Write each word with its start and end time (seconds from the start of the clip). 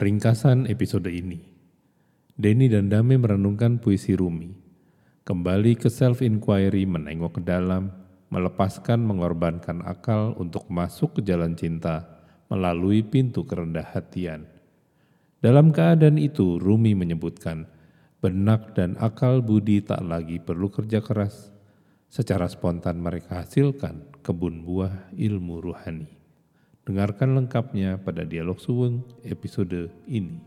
Ringkasan 0.00 0.64
episode 0.64 1.12
ini. 1.12 1.44
Denny 2.32 2.72
dan 2.72 2.88
Dame 2.88 3.20
merenungkan 3.20 3.84
puisi 3.84 4.16
Rumi. 4.16 4.48
Kembali 5.28 5.76
ke 5.76 5.92
self-inquiry 5.92 6.88
menengok 6.88 7.36
ke 7.36 7.42
dalam, 7.44 7.92
melepaskan 8.32 8.96
mengorbankan 9.04 9.84
akal 9.84 10.32
untuk 10.40 10.72
masuk 10.72 11.20
ke 11.20 11.28
jalan 11.28 11.52
cinta 11.52 12.16
melalui 12.48 13.04
pintu 13.04 13.44
kerendah 13.44 13.84
hatian. 13.92 14.48
Dalam 15.44 15.68
keadaan 15.68 16.16
itu, 16.16 16.56
Rumi 16.56 16.96
menyebutkan, 16.96 17.68
benak 18.24 18.72
dan 18.72 18.96
akal 19.04 19.44
budi 19.44 19.84
tak 19.84 20.00
lagi 20.00 20.40
perlu 20.40 20.72
kerja 20.72 21.04
keras. 21.04 21.52
Secara 22.08 22.48
spontan 22.48 23.04
mereka 23.04 23.44
hasilkan 23.44 24.16
kebun 24.24 24.64
buah 24.64 25.12
ilmu 25.12 25.60
ruhani. 25.60 26.19
Dengarkan 26.80 27.36
lengkapnya 27.36 28.00
pada 28.00 28.24
Dialog 28.24 28.56
Suweng 28.56 29.04
episode 29.28 29.92
ini. 30.08 30.40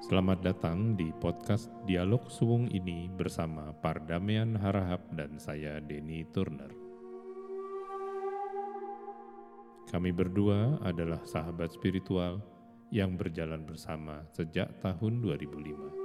Selamat 0.00 0.40
datang 0.40 0.96
di 0.96 1.12
podcast 1.20 1.68
Dialog 1.84 2.32
Suwung 2.32 2.72
ini 2.72 3.12
bersama 3.12 3.76
Pardamian 3.84 4.56
Harahap 4.56 5.12
dan 5.12 5.36
saya 5.36 5.76
Denny 5.84 6.24
Turner. 6.32 6.72
Kami 9.92 10.08
berdua 10.08 10.80
adalah 10.80 11.20
sahabat 11.28 11.76
spiritual 11.76 12.40
yang 12.88 13.20
berjalan 13.20 13.60
bersama 13.68 14.24
sejak 14.32 14.72
tahun 14.80 15.20
2005. 15.20 16.01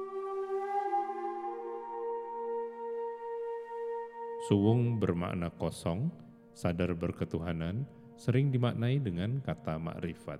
Suwung 4.45 5.01
bermakna 5.01 5.49
kosong, 5.57 6.13
sadar 6.53 6.93
berketuhanan, 6.93 7.89
sering 8.21 8.53
dimaknai 8.53 9.01
dengan 9.01 9.41
kata 9.41 9.81
makrifat. 9.81 10.37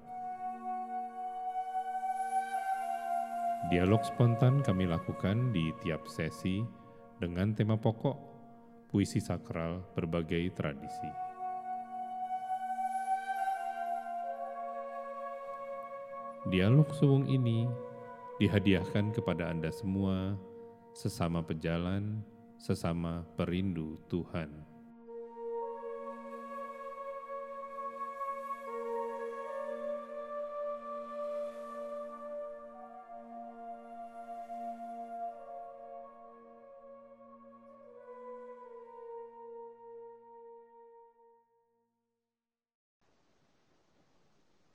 Dialog 3.73 4.05
spontan 4.05 4.61
kami 4.61 4.85
lakukan 4.85 5.49
di 5.49 5.73
tiap 5.81 6.05
sesi 6.05 6.61
dengan 7.17 7.57
tema 7.57 7.73
pokok 7.73 8.15
puisi 8.85 9.17
sakral 9.17 9.81
berbagai 9.97 10.53
tradisi. 10.53 11.09
Dialog 16.47 16.87
suwung 16.93 17.25
ini 17.25 17.67
dihadiahkan 18.37 19.11
kepada 19.11 19.49
Anda 19.49 19.73
semua 19.73 20.37
sesama 20.93 21.41
pejalan 21.41 22.21
sesama 22.67 23.23
perindu 23.39 23.95
Tuhan. 24.11 24.51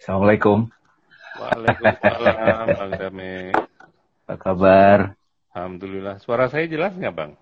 Assalamualaikum. 0.01 0.67
Waalaikumsalam, 1.37 2.67
Bang 2.75 2.93
Dame. 2.97 3.53
Apa 4.25 4.35
kabar? 4.35 4.99
Alhamdulillah. 5.53 6.19
Suara 6.25 6.49
saya 6.49 6.65
jelas 6.67 6.97
nggak, 6.97 7.15
Bang? 7.15 7.33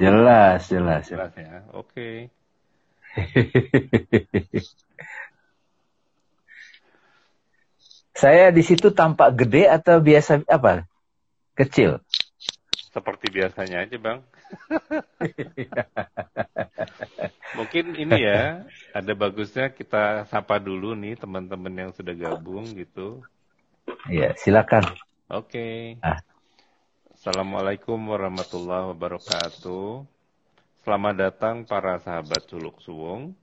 Jelas, 0.00 0.64
jelas. 0.72 1.04
Jelas 1.04 1.28
ya. 1.36 1.60
Oke. 1.76 2.32
Saya 8.16 8.48
di 8.48 8.64
situ 8.64 8.96
tampak 8.96 9.44
gede 9.44 9.68
atau 9.68 10.00
biasa 10.00 10.40
apa? 10.48 10.88
Kecil. 11.52 12.00
Seperti 12.90 13.28
biasanya 13.28 13.84
aja, 13.84 13.96
Bang. 14.00 14.24
Mungkin 17.60 17.92
ini 17.94 18.24
ya, 18.24 18.64
ada 18.96 19.12
bagusnya 19.12 19.68
kita 19.70 20.24
sapa 20.26 20.58
dulu 20.58 20.96
nih 20.96 21.20
teman-teman 21.20 21.76
yang 21.76 21.92
sudah 21.92 22.16
gabung 22.16 22.64
gitu. 22.72 23.20
Iya, 24.08 24.32
silakan. 24.40 24.96
Oke. 25.28 26.00
Ah. 26.00 26.24
Assalamualaikum 27.20 28.00
warahmatullahi 28.16 28.96
wabarakatuh. 28.96 30.08
Selamat 30.80 31.14
datang 31.20 31.68
para 31.68 32.00
sahabat 32.00 32.48
Suluk 32.48 32.80
Suwung. 32.80 33.36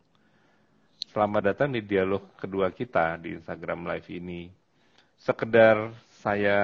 Selamat 1.13 1.53
datang 1.53 1.69
di 1.69 1.85
dialog 1.85 2.25
kedua 2.41 2.73
kita 2.73 3.21
di 3.21 3.37
Instagram 3.37 3.85
Live 3.85 4.09
ini. 4.09 4.49
Sekedar 5.21 5.93
saya 6.09 6.57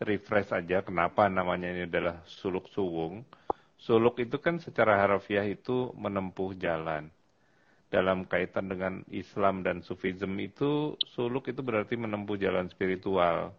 refresh 0.00 0.56
aja 0.56 0.80
kenapa 0.80 1.28
namanya 1.28 1.68
ini 1.68 1.84
adalah 1.84 2.24
Suluk 2.24 2.72
Suwung. 2.72 3.28
Suluk 3.76 4.16
itu 4.16 4.40
kan 4.40 4.56
secara 4.56 4.96
harafiah 5.04 5.44
itu 5.44 5.92
menempuh 6.00 6.56
jalan. 6.56 7.12
Dalam 7.92 8.24
kaitan 8.24 8.72
dengan 8.72 9.04
Islam 9.12 9.60
dan 9.60 9.84
Sufism 9.84 10.32
itu, 10.40 10.96
suluk 11.12 11.52
itu 11.52 11.60
berarti 11.60 12.00
menempuh 12.00 12.40
jalan 12.40 12.72
spiritual. 12.72 13.52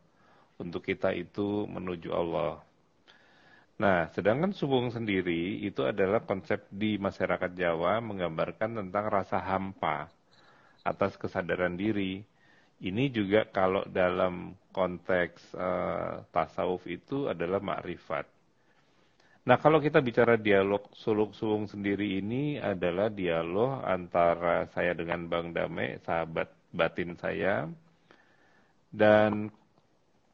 Untuk 0.57 0.89
kita 0.89 1.13
itu 1.13 1.69
menuju 1.69 2.09
Allah. 2.09 2.65
Nah, 3.79 4.11
sedangkan 4.11 4.51
subung 4.51 4.91
sendiri 4.91 5.63
itu 5.63 5.87
adalah 5.87 6.19
konsep 6.27 6.67
di 6.67 6.99
masyarakat 6.99 7.55
Jawa 7.55 8.03
menggambarkan 8.03 8.75
tentang 8.75 9.05
rasa 9.07 9.39
hampa 9.39 10.11
atas 10.83 11.15
kesadaran 11.15 11.79
diri. 11.79 12.19
Ini 12.83 13.07
juga 13.07 13.47
kalau 13.47 13.87
dalam 13.87 14.51
konteks 14.75 15.55
uh, 15.55 16.27
tasawuf 16.31 16.83
itu 16.91 17.31
adalah 17.31 17.63
makrifat. 17.63 18.27
Nah, 19.47 19.55
kalau 19.55 19.79
kita 19.79 20.03
bicara 20.03 20.35
dialog 20.35 20.83
suluk 20.99 21.31
suwung 21.31 21.63
sendiri 21.71 22.19
ini 22.19 22.59
adalah 22.59 23.07
dialog 23.07 23.79
antara 23.87 24.67
saya 24.75 24.91
dengan 24.91 25.23
Bang 25.31 25.55
Dame, 25.55 26.03
sahabat 26.03 26.51
batin 26.75 27.15
saya. 27.15 27.63
Dan 28.91 29.47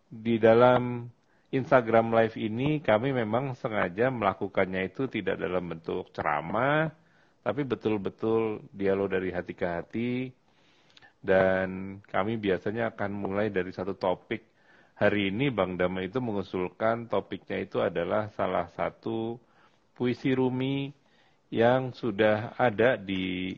di 0.10 0.42
dalam 0.42 1.14
Instagram 1.56 2.12
Live 2.12 2.36
ini 2.36 2.84
kami 2.84 3.16
memang 3.16 3.56
sengaja 3.56 4.12
melakukannya 4.12 4.92
itu 4.92 5.08
tidak 5.08 5.40
dalam 5.40 5.72
bentuk 5.72 6.12
ceramah, 6.12 6.92
tapi 7.42 7.64
betul-betul 7.64 8.66
dialog 8.76 9.08
dari 9.10 9.32
hati 9.32 9.54
ke 9.56 9.68
hati. 9.68 10.14
Dan 11.26 12.00
kami 12.06 12.38
biasanya 12.38 12.94
akan 12.94 13.12
mulai 13.16 13.50
dari 13.50 13.74
satu 13.74 13.98
topik. 13.98 14.46
Hari 14.96 15.34
ini 15.34 15.52
Bang 15.52 15.76
Dama 15.76 16.06
itu 16.06 16.22
mengusulkan 16.24 17.10
topiknya 17.12 17.60
itu 17.60 17.84
adalah 17.84 18.32
salah 18.38 18.72
satu 18.78 19.36
puisi 19.98 20.32
Rumi 20.32 20.94
yang 21.52 21.92
sudah 21.92 22.56
ada 22.56 22.96
di 22.96 23.56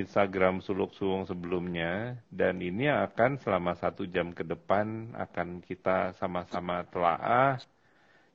Instagram 0.00 0.62
Suluk 0.62 0.94
Suwung 0.94 1.26
sebelumnya 1.26 2.18
dan 2.30 2.62
ini 2.62 2.86
akan 2.86 3.38
selama 3.42 3.74
satu 3.74 4.06
jam 4.06 4.30
ke 4.32 4.46
depan 4.46 5.12
akan 5.18 5.60
kita 5.62 6.14
sama-sama 6.16 6.86
telaah, 6.88 7.58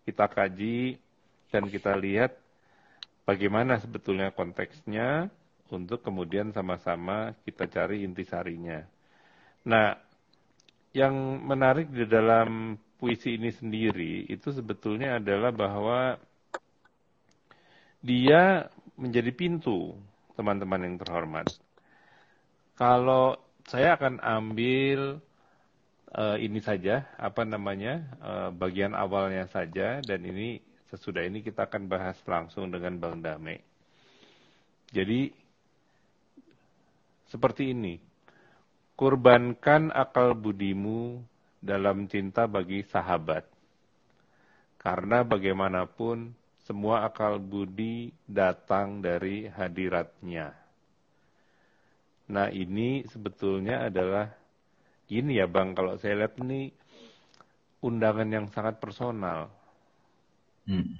kita 0.03 0.25
kaji 0.27 0.99
dan 1.49 1.67
kita 1.71 1.95
lihat 1.95 2.35
bagaimana 3.23 3.79
sebetulnya 3.79 4.35
konteksnya 4.35 5.31
untuk 5.71 6.03
kemudian 6.03 6.51
sama-sama 6.51 7.33
kita 7.47 7.65
cari 7.65 8.05
intisarinya. 8.05 8.83
Nah, 9.65 9.95
yang 10.93 11.41
menarik 11.41 11.89
di 11.89 12.05
dalam 12.05 12.77
puisi 13.01 13.35
ini 13.35 13.49
sendiri 13.49 14.29
itu 14.29 14.53
sebetulnya 14.53 15.17
adalah 15.17 15.49
bahwa 15.49 16.15
dia 18.03 18.69
menjadi 18.99 19.31
pintu 19.33 19.97
teman-teman 20.33 20.81
yang 20.85 20.95
terhormat. 20.97 21.47
Kalau 22.73 23.37
saya 23.69 23.95
akan 23.95 24.19
ambil 24.19 25.21
uh, 26.13 26.37
ini 26.37 26.59
saja, 26.59 27.05
apa 27.17 27.45
namanya, 27.45 28.05
uh, 28.21 28.49
bagian 28.49 28.97
awalnya 28.97 29.45
saja, 29.49 30.01
dan 30.01 30.19
ini 30.25 30.61
sesudah 30.93 31.25
ini 31.25 31.41
kita 31.41 31.65
akan 31.69 31.89
bahas 31.89 32.17
langsung 32.25 32.69
dengan 32.69 32.97
Bang 33.01 33.21
Dame. 33.21 33.61
Jadi, 34.93 35.33
seperti 37.29 37.73
ini, 37.73 37.97
kurbankan 38.93 39.89
akal 39.89 40.37
budimu 40.37 41.17
dalam 41.57 42.05
cinta 42.05 42.45
bagi 42.45 42.85
sahabat. 42.85 43.49
Karena 44.77 45.23
bagaimanapun 45.23 46.35
semua 46.63 47.03
akal 47.07 47.39
budi 47.39 48.15
datang 48.23 49.03
dari 49.03 49.47
hadiratnya. 49.51 50.55
Nah 52.31 52.47
ini 52.49 53.03
sebetulnya 53.07 53.87
adalah 53.87 54.31
ini 55.11 55.37
ya 55.37 55.45
Bang, 55.45 55.75
kalau 55.75 55.99
saya 55.99 56.23
lihat 56.23 56.39
ini 56.39 56.71
undangan 57.83 58.29
yang 58.31 58.47
sangat 58.49 58.79
personal. 58.79 59.51
Hmm. 60.63 60.95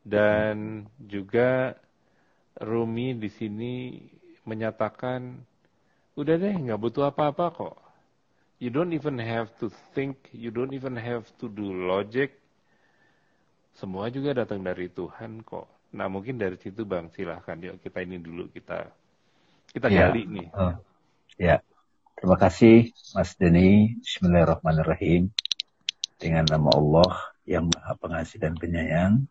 Dan 0.00 0.88
juga 0.96 1.76
Rumi 2.56 3.12
di 3.14 3.28
sini 3.28 4.00
menyatakan 4.48 5.44
Udah 6.18 6.36
deh, 6.36 6.52
nggak 6.52 6.80
butuh 6.80 7.08
apa-apa 7.08 7.48
kok. 7.54 7.76
You 8.60 8.68
don't 8.68 8.92
even 8.92 9.16
have 9.16 9.48
to 9.62 9.72
think, 9.96 10.28
you 10.36 10.52
don't 10.52 10.74
even 10.74 10.92
have 10.98 11.24
to 11.40 11.48
do 11.48 11.70
logic. 11.72 12.36
Semua 13.80 14.12
juga 14.12 14.36
datang 14.36 14.60
dari 14.60 14.92
Tuhan 14.92 15.40
kok. 15.40 15.64
Nah 15.96 16.04
mungkin 16.12 16.36
dari 16.36 16.60
situ 16.60 16.84
bang, 16.84 17.08
silahkan 17.16 17.56
yuk 17.56 17.80
kita 17.80 18.04
ini 18.04 18.20
dulu 18.20 18.52
kita 18.52 18.92
kita 19.72 19.88
ya. 19.88 20.12
gali 20.12 20.28
nih. 20.28 20.52
Uh, 20.52 20.76
ya, 21.40 21.64
terima 22.20 22.36
kasih 22.36 22.92
Mas 23.16 23.32
Denny. 23.40 23.96
Bismillahirrahmanirrahim. 24.04 25.32
Dengan 26.20 26.44
nama 26.44 26.68
Allah 26.76 27.12
yang 27.48 27.72
Maha 27.72 27.96
Pengasih 27.96 28.36
dan 28.44 28.52
Penyayang. 28.60 29.24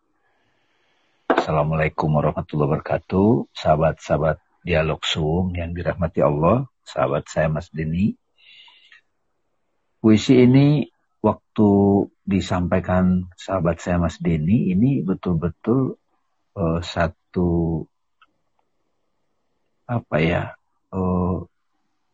Assalamualaikum 1.30 2.10
warahmatullahi 2.10 2.74
wabarakatuh. 2.74 3.54
Sahabat-sahabat 3.54 4.42
dialog 4.66 4.98
Zoom 5.06 5.54
yang 5.54 5.70
dirahmati 5.78 6.26
Allah. 6.26 6.66
Sahabat 6.82 7.30
saya 7.30 7.46
Mas 7.46 7.70
Denny 7.70 8.18
puisi 10.00 10.42
ini 10.42 10.88
waktu 11.20 11.68
disampaikan 12.30 13.26
sahabat 13.34 13.82
saya 13.82 13.98
Mas 13.98 14.22
Denny 14.22 14.70
ini 14.70 15.02
betul-betul 15.02 15.98
uh, 16.54 16.78
satu 16.78 17.82
apa 19.90 20.16
ya 20.22 20.42
uh, 20.94 21.42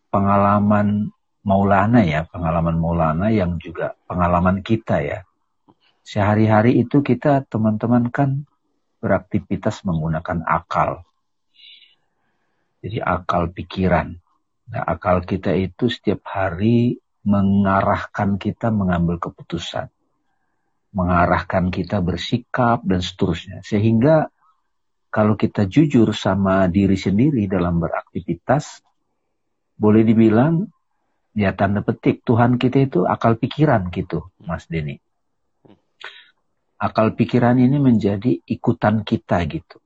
pengalaman 0.09 1.13
Maulana 1.47 2.03
ya 2.03 2.25
pengalaman 2.27 2.81
Maulana 2.81 3.29
yang 3.31 3.61
juga 3.61 3.95
pengalaman 4.09 4.65
kita 4.65 4.99
ya. 5.05 5.23
Sehari-hari 6.03 6.83
itu 6.83 7.05
kita 7.05 7.47
teman-teman 7.47 8.11
kan 8.11 8.49
beraktivitas 8.99 9.87
menggunakan 9.87 10.43
akal. 10.43 11.07
Jadi 12.83 12.99
akal 12.99 13.55
pikiran. 13.55 14.19
Nah 14.75 14.83
akal 14.83 15.23
kita 15.23 15.55
itu 15.55 15.87
setiap 15.87 16.27
hari 16.27 16.99
mengarahkan 17.27 18.39
kita 18.39 18.71
mengambil 18.71 19.19
keputusan, 19.19 19.91
mengarahkan 20.97 21.69
kita 21.69 22.01
bersikap 22.01 22.81
dan 22.89 23.05
seterusnya. 23.05 23.61
Sehingga 23.61 24.33
kalau 25.13 25.37
kita 25.37 25.69
jujur 25.69 26.17
sama 26.17 26.73
diri 26.73 26.97
sendiri 26.97 27.45
dalam 27.45 27.77
beraktivitas, 27.77 28.81
boleh 29.77 30.09
dibilang 30.09 30.65
ya 31.37 31.53
tanda 31.53 31.85
petik 31.85 32.25
Tuhan 32.25 32.57
kita 32.57 32.89
itu 32.89 33.05
akal 33.05 33.37
pikiran 33.37 33.93
gitu, 33.93 34.33
Mas 34.41 34.65
Denny. 34.73 34.97
Akal 36.81 37.13
pikiran 37.13 37.61
ini 37.61 37.77
menjadi 37.77 38.41
ikutan 38.49 39.05
kita 39.05 39.45
gitu. 39.49 39.77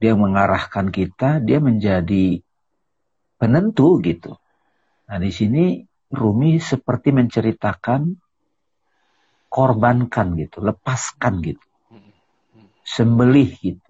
Dia 0.00 0.16
mengarahkan 0.16 0.88
kita, 0.88 1.44
dia 1.44 1.60
menjadi 1.60 2.40
penentu 3.36 4.00
gitu. 4.00 4.36
Nah 5.08 5.16
di 5.20 5.32
sini 5.32 5.84
Rumi 6.12 6.60
seperti 6.60 7.12
menceritakan 7.16 8.19
korbankan 9.50 10.38
gitu, 10.38 10.62
lepaskan 10.62 11.42
gitu. 11.42 11.66
Sembelih 12.86 13.50
gitu. 13.58 13.82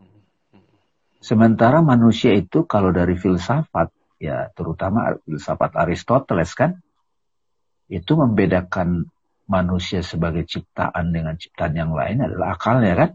Sementara 1.21 1.85
manusia 1.85 2.33
itu 2.33 2.65
kalau 2.65 2.91
dari 2.97 3.13
filsafat, 3.15 3.93
ya 4.17 4.49
terutama 4.57 5.21
filsafat 5.29 5.77
Aristoteles 5.77 6.57
kan, 6.57 6.81
itu 7.93 8.13
membedakan 8.17 9.05
manusia 9.45 10.01
sebagai 10.01 10.49
ciptaan 10.49 11.13
dengan 11.13 11.37
ciptaan 11.37 11.77
yang 11.77 11.93
lain 11.93 12.25
adalah 12.25 12.57
akalnya 12.57 12.95
kan. 12.97 13.11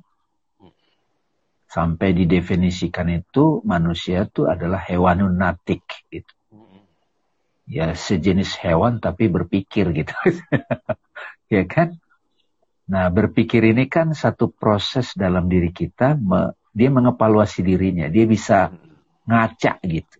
Sampai 1.65 2.13
didefinisikan 2.13 3.09
itu 3.09 3.65
manusia 3.65 4.29
itu 4.29 4.45
adalah 4.45 4.79
hewanun 4.85 5.33
natik 5.35 5.83
gitu 6.13 6.35
ya 7.65 7.97
sejenis 7.97 8.61
hewan 8.61 9.01
tapi 9.01 9.27
berpikir 9.29 9.89
gitu. 9.93 10.13
ya 11.53 11.65
kan? 11.65 11.97
Nah, 12.85 13.09
berpikir 13.09 13.65
ini 13.65 13.89
kan 13.89 14.13
satu 14.13 14.53
proses 14.53 15.17
dalam 15.17 15.49
diri 15.49 15.73
kita, 15.73 16.13
me, 16.13 16.53
dia 16.69 16.93
mengevaluasi 16.93 17.65
dirinya, 17.65 18.05
dia 18.11 18.29
bisa 18.29 18.69
ngaca 19.25 19.81
gitu. 19.81 20.19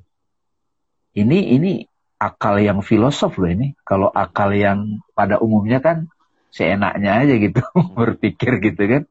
Ini 1.16 1.56
ini 1.56 1.86
akal 2.18 2.60
yang 2.60 2.82
filosof 2.82 3.38
loh 3.38 3.52
ini. 3.52 3.78
Kalau 3.86 4.10
akal 4.10 4.56
yang 4.58 5.04
pada 5.14 5.38
umumnya 5.38 5.80
kan 5.80 6.10
seenaknya 6.50 7.22
aja 7.22 7.34
gitu 7.38 7.62
berpikir 8.00 8.60
gitu 8.64 8.84
kan. 8.88 9.04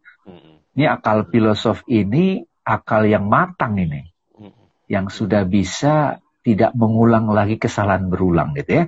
Ini 0.75 0.85
akal 0.91 1.31
filosof 1.31 1.87
ini 1.87 2.43
akal 2.67 3.07
yang 3.07 3.31
matang 3.31 3.79
ini. 3.79 4.11
Yang 4.91 5.23
sudah 5.23 5.47
bisa 5.47 6.19
tidak 6.45 6.77
mengulang 6.77 7.31
lagi 7.31 7.57
kesalahan 7.57 8.11
berulang 8.11 8.53
gitu 8.59 8.83
ya. 8.83 8.85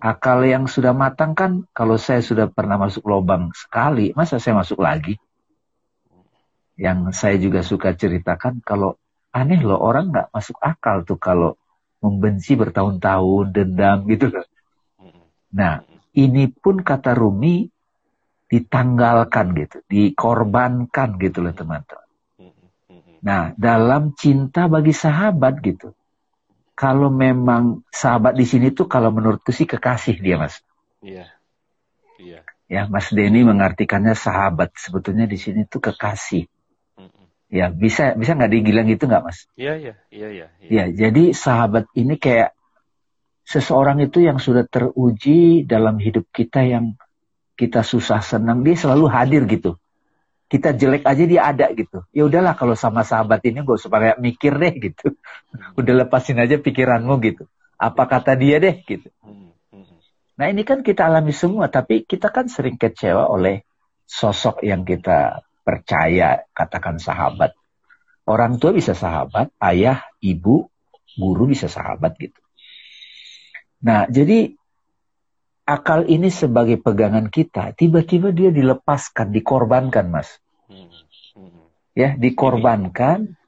Akal 0.00 0.48
yang 0.48 0.64
sudah 0.64 0.96
matang 0.96 1.36
kan 1.36 1.68
kalau 1.76 2.00
saya 2.00 2.24
sudah 2.24 2.48
pernah 2.48 2.80
masuk 2.80 3.04
lubang 3.04 3.52
sekali, 3.52 4.16
masa 4.16 4.40
saya 4.40 4.56
masuk 4.56 4.80
lagi? 4.80 5.20
Yang 6.80 7.12
saya 7.12 7.36
juga 7.36 7.60
suka 7.60 7.92
ceritakan 7.92 8.64
kalau 8.64 8.96
aneh 9.36 9.60
loh 9.60 9.76
orang 9.76 10.08
nggak 10.08 10.32
masuk 10.32 10.56
akal 10.64 11.04
tuh 11.04 11.20
kalau 11.20 11.60
membenci 12.00 12.56
bertahun-tahun, 12.56 13.52
dendam 13.52 14.08
gitu 14.08 14.32
loh. 14.32 14.48
Nah, 15.52 15.84
ini 16.16 16.48
pun 16.48 16.80
kata 16.80 17.12
Rumi 17.12 17.68
ditanggalkan 18.48 19.52
gitu, 19.52 19.84
dikorbankan 19.84 21.20
gitu 21.20 21.44
loh 21.44 21.52
teman-teman. 21.52 22.08
Nah, 23.20 23.52
dalam 23.52 24.16
cinta 24.16 24.64
bagi 24.64 24.96
sahabat 24.96 25.60
gitu 25.60 25.92
kalau 26.80 27.12
memang 27.12 27.84
sahabat 27.92 28.32
di 28.32 28.48
sini 28.48 28.72
tuh 28.72 28.88
kalau 28.88 29.12
menurutku 29.12 29.52
sih 29.52 29.68
kekasih 29.68 30.16
dia 30.16 30.40
mas. 30.40 30.64
Iya. 31.04 31.28
Iya. 32.16 32.40
Ya 32.70 32.86
Mas 32.86 33.10
Denny 33.12 33.42
mengartikannya 33.44 34.16
sahabat 34.16 34.72
sebetulnya 34.80 35.28
di 35.28 35.36
sini 35.36 35.68
tuh 35.68 35.82
kekasih. 35.84 36.48
Ya 37.50 37.66
bisa 37.66 38.14
bisa 38.14 38.38
nggak 38.38 38.52
dibilang 38.54 38.86
gitu 38.86 39.10
nggak 39.10 39.24
mas? 39.26 39.44
Iya 39.60 39.74
iya 39.76 39.94
iya 40.08 40.28
iya. 40.32 40.46
Ya 40.70 40.84
jadi 40.88 41.34
sahabat 41.34 41.90
ini 41.98 42.14
kayak 42.14 42.54
seseorang 43.42 43.98
itu 44.00 44.22
yang 44.22 44.38
sudah 44.38 44.62
teruji 44.64 45.66
dalam 45.66 45.98
hidup 45.98 46.30
kita 46.30 46.62
yang 46.62 46.94
kita 47.58 47.82
susah 47.82 48.22
senang 48.22 48.62
dia 48.62 48.78
selalu 48.78 49.10
hadir 49.10 49.44
gitu 49.50 49.76
kita 50.50 50.74
jelek 50.74 51.06
aja 51.06 51.24
dia 51.30 51.46
ada 51.46 51.70
gitu. 51.70 52.02
Ya 52.10 52.26
udahlah 52.26 52.58
kalau 52.58 52.74
sama 52.74 53.06
sahabat 53.06 53.38
ini 53.46 53.62
gak 53.62 53.78
usah 53.78 53.86
pakai 53.86 54.18
mikir 54.18 54.58
deh 54.58 54.74
gitu. 54.90 55.14
Udah 55.78 55.94
lepasin 56.02 56.42
aja 56.42 56.58
pikiranmu 56.58 57.14
gitu. 57.22 57.46
Apa 57.78 58.10
kata 58.10 58.34
dia 58.34 58.58
deh 58.58 58.82
gitu. 58.82 59.06
Nah 60.34 60.46
ini 60.50 60.66
kan 60.66 60.82
kita 60.82 61.06
alami 61.06 61.30
semua, 61.30 61.70
tapi 61.70 62.02
kita 62.02 62.34
kan 62.34 62.50
sering 62.50 62.74
kecewa 62.74 63.30
oleh 63.30 63.62
sosok 64.08 64.66
yang 64.66 64.82
kita 64.82 65.46
percaya, 65.62 66.42
katakan 66.50 66.98
sahabat. 66.98 67.54
Orang 68.26 68.58
tua 68.58 68.74
bisa 68.74 68.90
sahabat, 68.90 69.54
ayah, 69.62 70.02
ibu, 70.18 70.66
guru 71.14 71.44
bisa 71.46 71.70
sahabat 71.70 72.18
gitu. 72.18 72.40
Nah 73.86 74.10
jadi 74.10 74.59
akal 75.70 76.10
ini 76.10 76.34
sebagai 76.34 76.82
pegangan 76.82 77.30
kita, 77.30 77.70
tiba-tiba 77.78 78.34
dia 78.34 78.50
dilepaskan, 78.50 79.30
dikorbankan, 79.30 80.10
Mas. 80.10 80.42
Ya, 81.94 82.18
dikorbankan. 82.18 83.38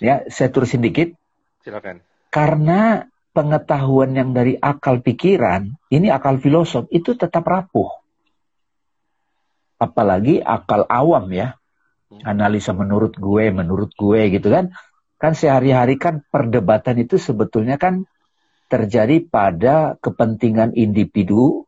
Ya, 0.00 0.24
saya 0.28 0.48
tulisin 0.52 0.84
dikit. 0.84 1.16
Silakan. 1.64 2.04
Karena 2.28 3.04
pengetahuan 3.32 4.16
yang 4.16 4.36
dari 4.36 4.56
akal 4.56 5.00
pikiran, 5.00 5.76
ini 5.92 6.08
akal 6.12 6.40
filosof, 6.40 6.88
itu 6.92 7.16
tetap 7.16 7.44
rapuh. 7.44 7.88
Apalagi 9.80 10.40
akal 10.44 10.84
awam 10.88 11.32
ya. 11.32 11.56
Analisa 12.26 12.76
menurut 12.76 13.16
gue, 13.16 13.48
menurut 13.54 13.92
gue 13.96 14.20
gitu 14.34 14.52
kan. 14.52 14.74
Kan 15.20 15.32
sehari-hari 15.36 16.00
kan 16.00 16.24
perdebatan 16.26 16.96
itu 17.00 17.20
sebetulnya 17.20 17.76
kan 17.76 18.08
terjadi 18.70 19.26
pada 19.26 19.98
kepentingan 19.98 20.78
individu 20.78 21.66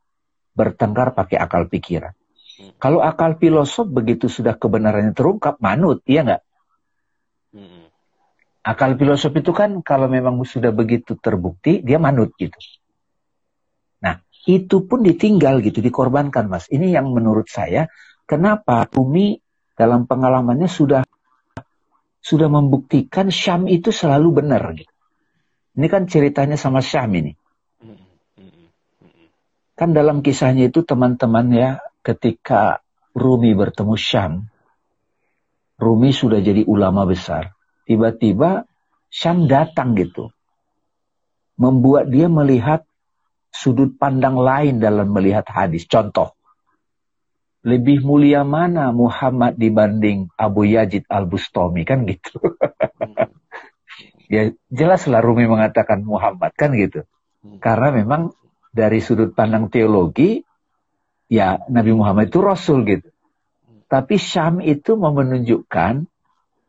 bertengkar 0.54 1.18
pakai 1.18 1.42
akal 1.42 1.66
pikiran. 1.66 2.14
Hmm. 2.14 2.72
Kalau 2.78 3.02
akal 3.02 3.34
filosof 3.42 3.90
begitu 3.90 4.30
sudah 4.30 4.54
kebenarannya 4.54 5.10
terungkap, 5.10 5.58
manut, 5.58 6.06
iya 6.06 6.22
nggak? 6.22 6.42
Hmm. 7.58 7.90
Akal 8.62 8.94
filosof 8.94 9.34
itu 9.34 9.50
kan 9.50 9.82
kalau 9.82 10.06
memang 10.06 10.38
sudah 10.46 10.70
begitu 10.70 11.18
terbukti, 11.18 11.82
dia 11.82 11.98
manut 11.98 12.30
gitu. 12.38 12.54
Nah, 14.06 14.22
itu 14.46 14.86
pun 14.86 15.02
ditinggal 15.02 15.58
gitu, 15.66 15.82
dikorbankan 15.82 16.46
mas. 16.46 16.70
Ini 16.70 16.94
yang 16.94 17.10
menurut 17.10 17.50
saya, 17.50 17.90
kenapa 18.30 18.86
Umi 18.94 19.42
dalam 19.74 20.06
pengalamannya 20.06 20.70
sudah 20.70 21.02
sudah 22.22 22.46
membuktikan 22.46 23.34
Syam 23.34 23.66
itu 23.66 23.90
selalu 23.90 24.44
benar 24.44 24.62
gitu. 24.78 24.91
Ini 25.72 25.86
kan 25.88 26.04
ceritanya 26.04 26.60
sama 26.60 26.84
Syam 26.84 27.12
ini. 27.16 27.32
Kan 29.72 29.96
dalam 29.96 30.20
kisahnya 30.20 30.68
itu 30.68 30.84
teman-teman 30.84 31.48
ya 31.48 31.70
ketika 32.04 32.84
Rumi 33.16 33.56
bertemu 33.56 33.96
Syam. 33.96 34.32
Rumi 35.80 36.12
sudah 36.12 36.44
jadi 36.44 36.62
ulama 36.68 37.08
besar. 37.08 37.56
Tiba-tiba 37.88 38.68
Syam 39.08 39.48
datang 39.48 39.96
gitu. 39.96 40.28
Membuat 41.56 42.12
dia 42.12 42.28
melihat 42.28 42.84
sudut 43.52 43.96
pandang 43.96 44.36
lain 44.36 44.80
dalam 44.80 45.08
melihat 45.08 45.44
hadis. 45.48 45.84
Contoh, 45.88 46.36
lebih 47.64 48.04
mulia 48.04 48.44
mana 48.44 48.92
Muhammad 48.92 49.56
dibanding 49.56 50.28
Abu 50.36 50.68
Yazid 50.68 51.08
Al-Bustami 51.08 51.84
kan 51.88 52.04
gitu. 52.08 52.38
ya 54.32 54.48
jelaslah 54.72 55.20
Rumi 55.20 55.44
mengatakan 55.44 56.00
Muhammad 56.08 56.56
kan 56.56 56.72
gitu. 56.72 57.04
Karena 57.60 57.92
memang 57.92 58.32
dari 58.72 59.04
sudut 59.04 59.36
pandang 59.36 59.68
teologi 59.68 60.40
ya 61.28 61.60
Nabi 61.68 61.92
Muhammad 61.92 62.32
itu 62.32 62.40
rasul 62.40 62.88
gitu. 62.88 63.12
Tapi 63.92 64.16
Syam 64.16 64.64
itu 64.64 64.96
mau 64.96 65.12
menunjukkan 65.12 66.08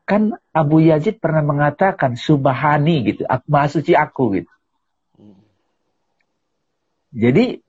kan 0.03 0.21
Abu 0.51 0.83
Yazid 0.83 1.23
pernah 1.23 1.39
mengatakan 1.39 2.19
subhani 2.19 3.07
gitu, 3.07 3.23
maha 3.47 3.71
suci 3.71 3.95
aku 3.95 4.35
gitu. 4.35 4.51
Jadi 7.15 7.63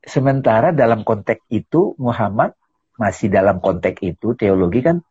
sementara 0.00 0.72
dalam 0.72 1.04
konteks 1.04 1.44
itu 1.52 1.92
Muhammad 2.00 2.56
masih 2.96 3.28
dalam 3.28 3.60
konteks 3.60 4.00
itu 4.00 4.32
teologi 4.38 4.80
kan 4.80 5.04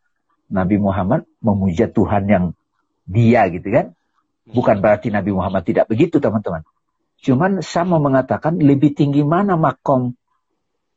Nabi 0.50 0.82
Muhammad 0.82 1.30
memuja 1.44 1.92
Tuhan 1.92 2.26
yang 2.26 2.46
dia 3.06 3.46
gitu 3.54 3.70
kan. 3.70 3.94
Bukan 4.44 4.84
berarti 4.84 5.08
Nabi 5.08 5.32
Muhammad 5.32 5.64
tidak 5.64 5.88
begitu 5.88 6.20
teman-teman. 6.20 6.68
Cuman 7.24 7.64
sama 7.64 8.04
mengatakan 8.04 8.60
lebih 8.60 8.92
tinggi 8.92 9.24
mana 9.24 9.56
makom 9.56 10.12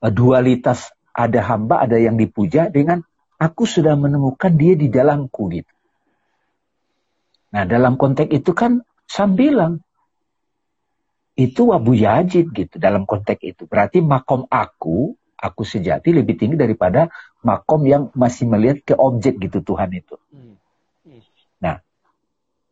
eh, 0.02 0.10
dualitas 0.10 0.90
ada 1.14 1.40
hamba 1.46 1.86
ada 1.86 1.96
yang 1.96 2.18
dipuja 2.18 2.66
dengan 2.68 3.06
aku 3.38 3.64
sudah 3.64 3.94
menemukan 3.94 4.50
dia 4.58 4.74
di 4.74 4.90
dalamku 4.90 5.46
gitu. 5.54 5.72
Nah 7.54 7.64
dalam 7.64 7.94
konteks 7.94 8.34
itu 8.34 8.50
kan 8.52 8.82
Sam 9.06 9.38
bilang 9.38 9.86
itu 11.38 11.70
Abu 11.70 11.94
Yazid 11.94 12.50
gitu 12.50 12.82
dalam 12.82 13.06
konteks 13.06 13.40
itu. 13.46 13.62
Berarti 13.70 14.02
makom 14.02 14.50
aku 14.50 15.14
aku 15.36 15.62
sejati 15.62 16.10
lebih 16.10 16.34
tinggi 16.40 16.56
daripada 16.58 17.12
makom 17.44 17.84
yang 17.86 18.08
masih 18.16 18.48
melihat 18.50 18.82
ke 18.82 18.94
objek 18.98 19.38
gitu 19.38 19.62
Tuhan 19.62 19.94
itu. 19.94 20.16
Hmm. 20.32 20.58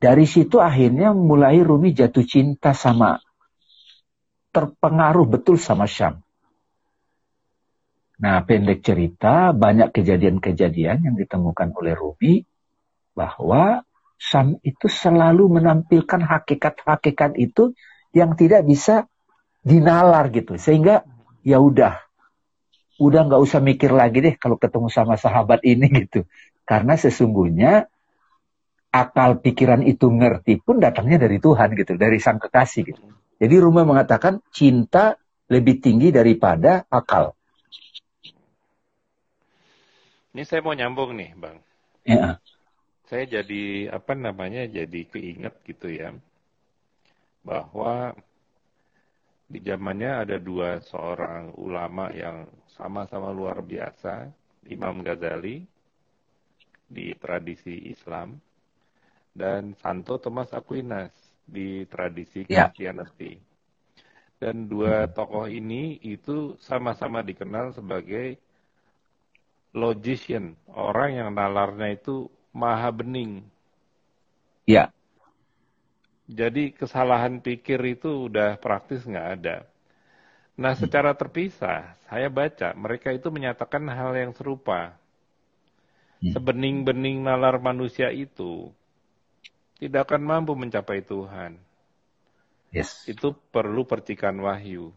Dari 0.05 0.29
situ 0.29 0.61
akhirnya 0.61 1.17
mulai 1.17 1.65
Rumi 1.65 1.97
jatuh 1.97 2.29
cinta 2.29 2.77
sama 2.77 3.17
terpengaruh 4.53 5.25
betul 5.25 5.57
sama 5.57 5.89
Syam. 5.89 6.21
Nah, 8.21 8.45
pendek 8.45 8.85
cerita, 8.85 9.57
banyak 9.57 9.97
kejadian-kejadian 9.97 11.09
yang 11.09 11.17
ditemukan 11.17 11.73
oleh 11.73 11.97
Rumi 11.97 12.45
bahwa 13.17 13.81
Syam 14.21 14.61
itu 14.61 14.93
selalu 14.93 15.57
menampilkan 15.57 16.21
hakikat-hakikat 16.21 17.41
itu 17.41 17.73
yang 18.13 18.37
tidak 18.37 18.61
bisa 18.69 19.09
dinalar 19.65 20.29
gitu. 20.37 20.61
Sehingga 20.61 21.01
ya 21.41 21.65
udah 21.65 22.05
udah 23.01 23.21
nggak 23.25 23.41
usah 23.41 23.65
mikir 23.65 23.89
lagi 23.89 24.21
deh 24.21 24.37
kalau 24.37 24.61
ketemu 24.61 24.93
sama 24.93 25.17
sahabat 25.17 25.65
ini 25.65 25.89
gitu. 26.05 26.29
Karena 26.69 26.93
sesungguhnya 26.93 27.89
akal 28.95 29.43
pikiran 29.43 29.83
itu 29.83 30.07
ngerti 30.07 30.63
pun 30.63 30.79
datangnya 30.79 31.27
dari 31.27 31.43
Tuhan 31.43 31.75
gitu, 31.75 31.99
dari 31.99 32.23
sang 32.23 32.39
kekasih 32.39 32.83
gitu. 32.87 33.03
Jadi 33.43 33.55
Ruma 33.59 33.83
mengatakan 33.83 34.39
cinta 34.55 35.19
lebih 35.51 35.83
tinggi 35.83 36.15
daripada 36.15 36.87
akal. 36.87 37.35
Ini 40.31 40.43
saya 40.47 40.63
mau 40.63 40.75
nyambung 40.79 41.19
nih, 41.19 41.31
Bang. 41.35 41.59
Ya. 42.07 42.39
Saya 43.11 43.27
jadi 43.27 43.91
apa 43.91 44.15
namanya? 44.15 44.67
Jadi 44.71 45.11
keinget 45.11 45.59
gitu 45.67 45.91
ya. 45.91 46.15
Bahwa 47.43 48.15
di 49.51 49.59
zamannya 49.59 50.23
ada 50.27 50.37
dua 50.39 50.79
seorang 50.83 51.55
ulama 51.59 52.15
yang 52.15 52.47
sama-sama 52.79 53.35
luar 53.35 53.63
biasa, 53.63 54.31
Imam 54.71 55.03
Ghazali 55.03 55.67
di 56.91 57.15
tradisi 57.19 57.91
Islam 57.91 58.39
dan 59.35 59.75
Santo 59.83 60.17
Thomas 60.23 60.49
Aquinas 60.55 61.11
di 61.45 61.85
tradisi 61.91 62.47
ya. 62.47 62.71
Christianity. 62.71 63.37
Dan 64.39 64.71
dua 64.71 65.11
tokoh 65.11 65.51
ini 65.51 65.99
itu 66.01 66.55
sama-sama 66.63 67.21
dikenal 67.21 67.75
sebagai 67.75 68.39
logician, 69.75 70.55
orang 70.71 71.19
yang 71.19 71.29
nalarnya 71.35 71.99
itu 71.99 72.31
maha 72.55 72.95
bening. 72.95 73.43
Ya. 74.65 74.95
Jadi 76.25 76.73
kesalahan 76.73 77.43
pikir 77.43 77.83
itu 77.85 78.31
udah 78.31 78.57
praktis 78.57 79.05
nggak 79.05 79.29
ada. 79.41 79.57
Nah 80.55 80.73
hmm. 80.73 80.83
secara 80.87 81.13
terpisah, 81.13 81.99
saya 82.07 82.31
baca 82.31 82.73
mereka 82.79 83.11
itu 83.11 83.29
menyatakan 83.29 83.85
hal 83.91 84.15
yang 84.15 84.33
serupa. 84.33 84.95
Hmm. 86.23 86.33
Sebening-bening 86.33 87.21
nalar 87.21 87.59
manusia 87.61 88.09
itu 88.15 88.73
tidak 89.79 90.11
akan 90.11 90.23
mampu 90.23 90.53
mencapai 90.55 91.03
Tuhan. 91.03 91.59
Yes. 92.75 93.07
Itu 93.07 93.35
perlu 93.35 93.87
percikan 93.87 94.35
wahyu. 94.43 94.91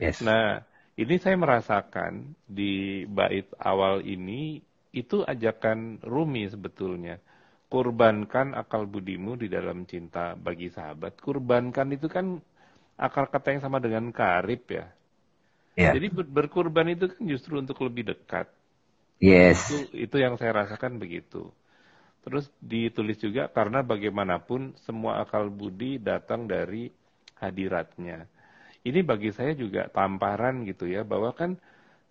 Yes. 0.00 0.24
Nah, 0.24 0.64
ini 0.96 1.20
saya 1.20 1.36
merasakan 1.36 2.36
di 2.48 3.04
bait 3.08 3.48
awal 3.60 4.04
ini 4.04 4.60
itu 4.92 5.24
ajakan 5.24 6.04
Rumi 6.04 6.48
sebetulnya 6.48 7.16
kurbankan 7.72 8.52
akal 8.52 8.84
budimu 8.84 9.40
di 9.40 9.48
dalam 9.48 9.88
cinta 9.88 10.36
bagi 10.36 10.68
sahabat. 10.68 11.16
Kurbankan 11.16 11.96
itu 11.96 12.04
kan 12.04 12.36
akar 13.00 13.32
kata 13.32 13.56
yang 13.56 13.62
sama 13.64 13.80
dengan 13.80 14.12
karib 14.12 14.68
ya. 14.68 14.92
Yeah. 15.72 15.96
Jadi 15.96 16.12
ber 16.12 16.28
berkurban 16.28 16.92
itu 16.92 17.08
kan 17.08 17.24
justru 17.24 17.56
untuk 17.56 17.80
lebih 17.80 18.12
dekat. 18.12 18.52
Yes. 19.16 19.72
Itu, 19.72 19.88
itu 19.96 20.16
yang 20.20 20.36
saya 20.36 20.52
rasakan 20.52 21.00
begitu. 21.00 21.48
Terus 22.22 22.46
ditulis 22.62 23.18
juga 23.18 23.50
karena 23.50 23.82
bagaimanapun 23.82 24.78
semua 24.86 25.22
akal 25.22 25.50
budi 25.50 25.98
datang 25.98 26.46
dari 26.46 26.86
hadiratnya. 27.42 28.30
Ini 28.82 29.02
bagi 29.02 29.30
saya 29.34 29.54
juga 29.58 29.90
tamparan 29.90 30.62
gitu 30.66 30.86
ya, 30.86 31.02
bahwa 31.02 31.34
kan 31.34 31.58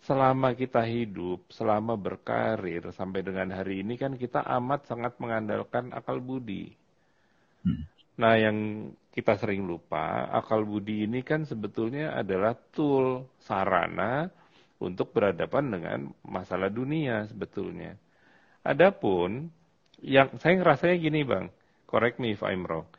selama 0.04 0.52
kita 0.58 0.84
hidup, 0.84 1.48
selama 1.52 1.96
berkarir 1.96 2.92
sampai 2.92 3.24
dengan 3.24 3.56
hari 3.56 3.84
ini 3.84 3.96
kan 3.96 4.20
kita 4.20 4.44
amat 4.60 4.88
sangat 4.88 5.16
mengandalkan 5.22 5.96
akal 5.96 6.20
budi. 6.20 6.74
Hmm. 7.64 7.88
Nah, 8.20 8.36
yang 8.36 8.58
kita 9.16 9.40
sering 9.40 9.64
lupa, 9.64 10.28
akal 10.32 10.68
budi 10.68 11.08
ini 11.08 11.24
kan 11.24 11.48
sebetulnya 11.48 12.16
adalah 12.16 12.56
tool 12.76 13.28
sarana 13.40 14.28
untuk 14.82 15.14
berhadapan 15.14 15.66
dengan 15.72 16.00
masalah 16.26 16.68
dunia 16.68 17.28
sebetulnya. 17.30 17.94
Adapun 18.66 19.50
yang 20.02 20.34
saya 20.42 20.58
ngerasanya 20.58 20.98
gini, 20.98 21.22
Bang. 21.24 21.54
Correct 21.86 22.18
me 22.18 22.34
if 22.34 22.42
I'm 22.42 22.66
wrong. 22.66 22.90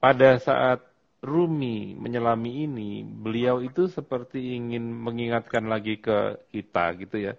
Pada 0.00 0.36
saat 0.40 0.84
Rumi 1.24 1.96
menyelami 1.96 2.68
ini, 2.68 3.00
beliau 3.00 3.64
itu 3.64 3.88
seperti 3.88 4.60
ingin 4.60 4.92
mengingatkan 4.92 5.64
lagi 5.64 5.96
ke 5.96 6.36
kita 6.52 6.92
gitu 7.00 7.16
ya. 7.16 7.32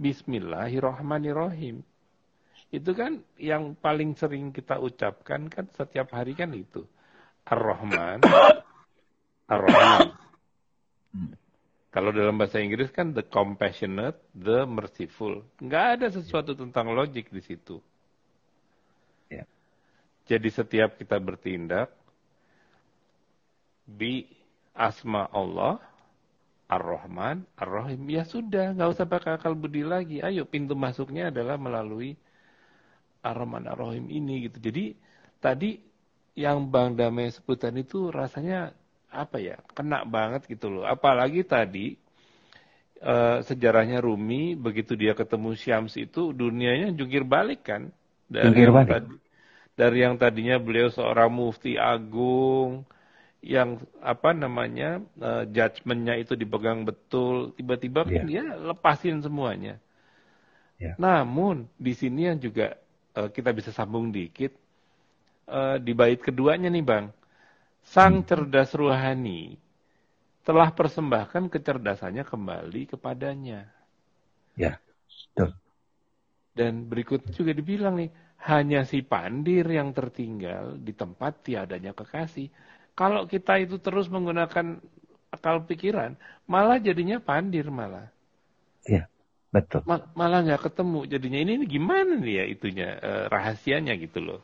Bismillahirrohmanirrohim. 0.00 1.84
Itu 2.72 2.96
kan 2.96 3.20
yang 3.36 3.76
paling 3.76 4.16
sering 4.16 4.56
kita 4.56 4.80
ucapkan 4.80 5.52
kan 5.52 5.68
setiap 5.76 6.16
hari 6.16 6.32
kan 6.32 6.56
itu. 6.56 6.88
Ar-Rahman, 7.44 8.24
Ar-Rahman. 9.50 10.08
Kalau 11.90 12.14
dalam 12.14 12.38
bahasa 12.38 12.62
Inggris 12.62 12.94
kan 12.94 13.10
the 13.10 13.26
compassionate, 13.26 14.14
the 14.30 14.62
merciful. 14.62 15.42
Nggak 15.58 15.86
ada 15.98 16.06
sesuatu 16.14 16.54
tentang 16.54 16.94
logik 16.94 17.34
di 17.34 17.42
situ. 17.42 17.82
Ya. 19.26 19.42
Jadi 20.30 20.48
setiap 20.54 20.94
kita 20.94 21.18
bertindak, 21.18 21.90
bi 23.90 24.22
asma 24.70 25.26
Allah 25.34 25.82
Ar-Rahman, 26.70 27.42
Ar-Rahim. 27.58 28.06
Ya 28.06 28.22
sudah, 28.22 28.70
nggak 28.70 28.90
usah 28.94 29.06
pakai 29.10 29.34
akal 29.34 29.58
budi 29.58 29.82
lagi. 29.82 30.22
Ayo, 30.22 30.46
pintu 30.46 30.78
masuknya 30.78 31.34
adalah 31.34 31.58
melalui 31.58 32.14
Ar-Rahman, 33.26 33.66
Ar-Rahim 33.66 34.06
ini 34.06 34.46
gitu. 34.46 34.62
Jadi 34.62 34.94
tadi 35.42 35.82
yang 36.38 36.70
Bang 36.70 36.94
Damai 36.94 37.34
sebutan 37.34 37.74
itu 37.74 38.14
rasanya 38.14 38.70
apa 39.10 39.42
ya, 39.42 39.58
kena 39.74 40.06
banget 40.06 40.46
gitu 40.46 40.70
loh. 40.70 40.84
Apalagi 40.86 41.42
tadi 41.42 41.98
uh, 43.02 43.42
sejarahnya 43.42 43.98
Rumi, 43.98 44.54
begitu 44.54 44.94
dia 44.94 45.12
ketemu 45.18 45.58
Syams 45.58 45.98
itu 45.98 46.30
dunianya 46.30 46.94
jungkir 46.94 47.26
balik 47.26 47.66
kan. 47.66 47.90
Dari 48.30 48.46
jungkir 48.48 48.70
balik. 48.70 48.90
Tadi, 48.94 49.14
dari 49.74 49.98
yang 50.06 50.14
tadinya 50.14 50.56
beliau 50.62 50.88
seorang 50.92 51.32
mufti 51.32 51.74
agung, 51.74 52.86
yang 53.40 53.80
apa 54.04 54.36
namanya 54.36 55.00
uh, 55.16 55.48
judgementnya 55.48 56.20
itu 56.20 56.36
dipegang 56.36 56.84
betul 56.84 57.56
tiba-tiba 57.56 58.04
yeah. 58.04 58.12
kan 58.12 58.22
dia 58.28 58.44
lepasin 58.60 59.24
semuanya. 59.24 59.80
Yeah. 60.76 60.96
Namun 61.00 61.68
di 61.80 61.96
sini 61.96 62.28
yang 62.28 62.36
juga 62.36 62.76
uh, 63.16 63.32
kita 63.32 63.56
bisa 63.56 63.72
sambung 63.72 64.12
dikit 64.12 64.52
uh, 65.48 65.80
di 65.80 65.92
bait 65.96 66.20
keduanya 66.20 66.68
nih 66.68 66.84
Bang. 66.84 67.16
Sang 67.84 68.22
cerdas 68.22 68.72
ruhani 68.76 69.58
telah 70.46 70.72
persembahkan 70.72 71.52
kecerdasannya 71.52 72.24
kembali 72.24 72.82
kepadanya. 72.96 73.68
Ya, 74.56 74.80
betul. 75.36 75.54
Dan 76.56 76.90
berikut 76.90 77.24
juga 77.30 77.54
dibilang 77.54 77.96
nih, 78.00 78.10
hanya 78.50 78.82
si 78.88 79.04
pandir 79.04 79.64
yang 79.68 79.92
tertinggal 79.92 80.80
di 80.80 80.92
tempat 80.96 81.44
tiadanya 81.44 81.92
kekasih. 81.94 82.48
Kalau 82.96 83.24
kita 83.28 83.60
itu 83.62 83.78
terus 83.78 84.10
menggunakan 84.10 84.80
akal 85.30 85.64
pikiran, 85.64 86.18
malah 86.50 86.82
jadinya 86.82 87.22
pandir 87.22 87.70
malah. 87.70 88.10
Iya, 88.84 89.06
betul. 89.54 89.86
Mal 89.86 90.10
malah 90.18 90.42
nggak 90.44 90.62
ketemu 90.72 91.00
jadinya 91.06 91.38
ini, 91.40 91.52
ini 91.62 91.66
gimana 91.70 92.12
nih 92.18 92.34
ya 92.42 92.44
itunya 92.50 92.88
eh, 92.98 93.24
rahasianya 93.30 93.94
gitu 93.96 94.18
loh. 94.20 94.40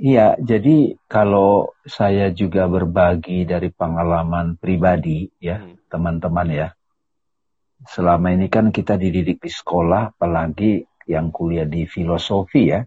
Iya, 0.00 0.40
jadi 0.40 0.96
kalau 1.04 1.76
saya 1.84 2.32
juga 2.32 2.64
berbagi 2.64 3.44
dari 3.44 3.68
pengalaman 3.68 4.56
pribadi 4.56 5.28
ya, 5.36 5.60
hmm. 5.60 5.92
teman-teman 5.92 6.48
hmm. 6.48 6.56
ya. 6.56 6.68
Selama 7.84 8.32
ini 8.32 8.48
kan 8.48 8.72
kita 8.72 8.96
dididik 8.96 9.44
di 9.44 9.52
sekolah, 9.52 10.16
apalagi 10.16 10.88
yang 11.04 11.28
kuliah 11.28 11.68
di 11.68 11.84
filosofi 11.84 12.72
ya. 12.72 12.80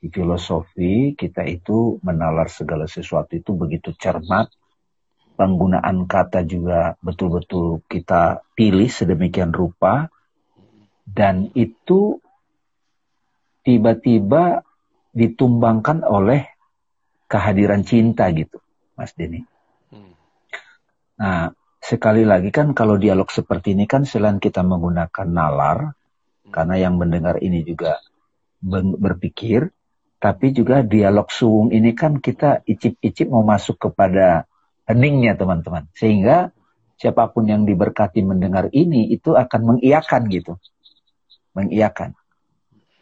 Di 0.00 0.08
filosofi 0.08 1.12
kita 1.12 1.44
itu 1.44 2.00
menalar 2.00 2.48
segala 2.48 2.88
sesuatu 2.88 3.36
itu 3.36 3.52
begitu 3.52 3.92
cermat. 3.92 4.48
Penggunaan 5.36 6.08
kata 6.08 6.48
juga 6.48 6.96
betul-betul 7.04 7.84
kita 7.92 8.40
pilih 8.56 8.88
sedemikian 8.88 9.52
rupa. 9.52 10.08
Dan 11.04 11.52
itu 11.52 12.16
tiba-tiba 13.68 14.64
ditumbangkan 15.12 16.02
oleh 16.08 16.48
kehadiran 17.28 17.84
cinta 17.84 18.28
gitu, 18.32 18.60
Mas 18.96 19.12
Denny. 19.12 19.44
Hmm. 19.92 20.12
Nah, 21.20 21.52
sekali 21.80 22.24
lagi 22.24 22.48
kan 22.48 22.72
kalau 22.72 22.96
dialog 22.96 23.28
seperti 23.28 23.76
ini 23.76 23.84
kan 23.84 24.08
selain 24.08 24.40
kita 24.40 24.64
menggunakan 24.64 25.28
nalar, 25.28 25.92
hmm. 25.92 26.52
karena 26.52 26.74
yang 26.80 26.96
mendengar 26.96 27.40
ini 27.40 27.64
juga 27.64 28.00
berpikir, 28.98 29.68
tapi 30.22 30.54
juga 30.54 30.86
dialog 30.86 31.28
suwung 31.28 31.74
ini 31.74 31.92
kan 31.92 32.22
kita 32.22 32.62
icip-icip 32.62 33.26
mau 33.28 33.42
masuk 33.42 33.90
kepada 33.90 34.46
heningnya 34.86 35.34
teman-teman. 35.34 35.90
Sehingga 35.98 36.54
siapa 36.94 37.26
pun 37.34 37.50
yang 37.50 37.66
diberkati 37.66 38.22
mendengar 38.22 38.70
ini 38.70 39.10
itu 39.10 39.34
akan 39.34 39.76
mengiakan 39.76 40.22
gitu. 40.30 40.54
Mengiakan. 41.58 42.14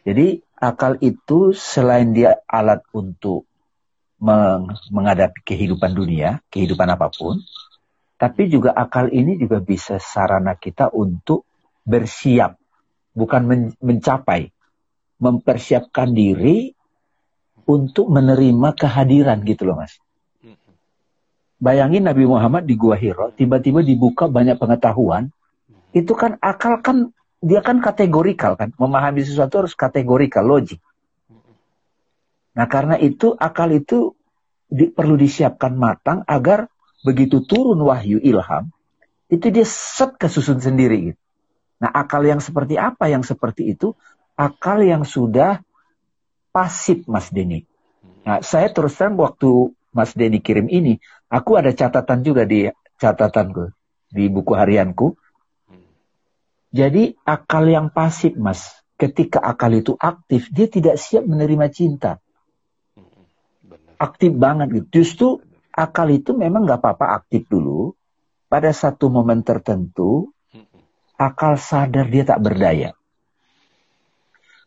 Jadi 0.01 0.41
akal 0.61 1.01
itu 1.01 1.57
selain 1.57 2.13
dia 2.13 2.37
alat 2.45 2.85
untuk 2.93 3.49
meng 4.21 4.69
menghadapi 4.93 5.41
kehidupan 5.41 5.97
dunia, 5.97 6.45
kehidupan 6.53 6.85
apa 6.93 7.09
pun, 7.09 7.41
tapi 8.21 8.53
juga 8.53 8.69
akal 8.77 9.09
ini 9.09 9.41
juga 9.41 9.57
bisa 9.57 9.97
sarana 9.97 10.53
kita 10.53 10.93
untuk 10.93 11.49
bersiap, 11.81 12.61
bukan 13.17 13.41
men 13.49 13.61
mencapai, 13.81 14.53
mempersiapkan 15.17 16.13
diri 16.13 16.77
untuk 17.65 18.13
menerima 18.13 18.69
kehadiran 18.77 19.41
gitu 19.41 19.65
loh 19.65 19.81
mas. 19.81 19.97
Bayangin 21.61 22.05
Nabi 22.05 22.25
Muhammad 22.25 22.65
di 22.65 22.73
Gua 22.73 22.97
Hiro, 22.97 23.33
tiba-tiba 23.33 23.85
dibuka 23.85 24.25
banyak 24.25 24.57
pengetahuan, 24.57 25.29
itu 25.93 26.13
kan 26.17 26.37
akal 26.41 26.81
kan 26.81 27.13
dia 27.41 27.59
kan 27.65 27.81
kategorikal 27.81 28.53
kan, 28.53 28.69
memahami 28.77 29.25
sesuatu 29.25 29.65
harus 29.65 29.73
kategorikal, 29.73 30.45
logik. 30.45 30.77
Nah 32.53 32.67
karena 32.69 33.01
itu 33.01 33.33
akal 33.33 33.73
itu 33.73 34.13
di, 34.69 34.93
perlu 34.93 35.17
disiapkan 35.17 35.73
matang 35.73 36.21
agar 36.29 36.69
begitu 37.01 37.41
turun 37.41 37.81
wahyu 37.81 38.21
ilham, 38.21 38.69
itu 39.25 39.49
dia 39.49 39.65
set 39.65 40.21
kesusun 40.21 40.61
sendiri. 40.61 41.11
Gitu. 41.11 41.19
Nah 41.81 41.89
akal 41.89 42.21
yang 42.21 42.37
seperti 42.37 42.77
apa 42.77 43.09
yang 43.09 43.25
seperti 43.25 43.73
itu? 43.73 43.97
Akal 44.37 44.85
yang 44.85 45.01
sudah 45.01 45.65
pasif 46.53 47.09
Mas 47.09 47.33
Denny. 47.33 47.65
Nah 48.21 48.45
saya 48.45 48.69
terus 48.69 48.93
terang 48.93 49.17
waktu 49.17 49.73
Mas 49.89 50.13
Denny 50.13 50.37
kirim 50.43 50.69
ini, 50.69 51.01
aku 51.25 51.57
ada 51.57 51.73
catatan 51.73 52.21
juga 52.21 52.45
di 52.45 52.69
catatanku, 53.01 53.73
di 54.13 54.29
buku 54.29 54.53
harianku. 54.53 55.17
Jadi 56.71 57.19
akal 57.27 57.67
yang 57.67 57.91
pasif, 57.91 58.39
Mas, 58.39 58.71
ketika 58.95 59.43
akal 59.43 59.75
itu 59.75 59.99
aktif, 59.99 60.47
dia 60.47 60.71
tidak 60.71 60.95
siap 60.95 61.27
menerima 61.27 61.67
cinta. 61.67 62.23
Aktif 63.99 64.31
banget 64.33 64.71
gitu. 64.71 64.87
Justru 65.03 65.27
akal 65.75 66.15
itu 66.15 66.31
memang 66.31 66.63
nggak 66.63 66.79
apa-apa 66.79 67.21
aktif 67.21 67.43
dulu. 67.51 67.91
Pada 68.47 68.71
satu 68.71 69.07
momen 69.11 69.43
tertentu, 69.43 70.31
akal 71.19 71.59
sadar 71.59 72.07
dia 72.07 72.23
tak 72.27 72.39
berdaya. 72.43 72.95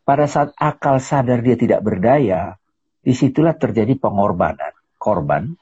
Pada 0.05 0.29
saat 0.29 0.53
akal 0.61 1.01
sadar 1.01 1.41
dia 1.41 1.57
tidak 1.57 1.81
berdaya, 1.81 2.61
di 3.05 3.13
situlah 3.13 3.57
terjadi 3.57 3.97
pengorbanan, 3.97 4.73
korban. 5.01 5.57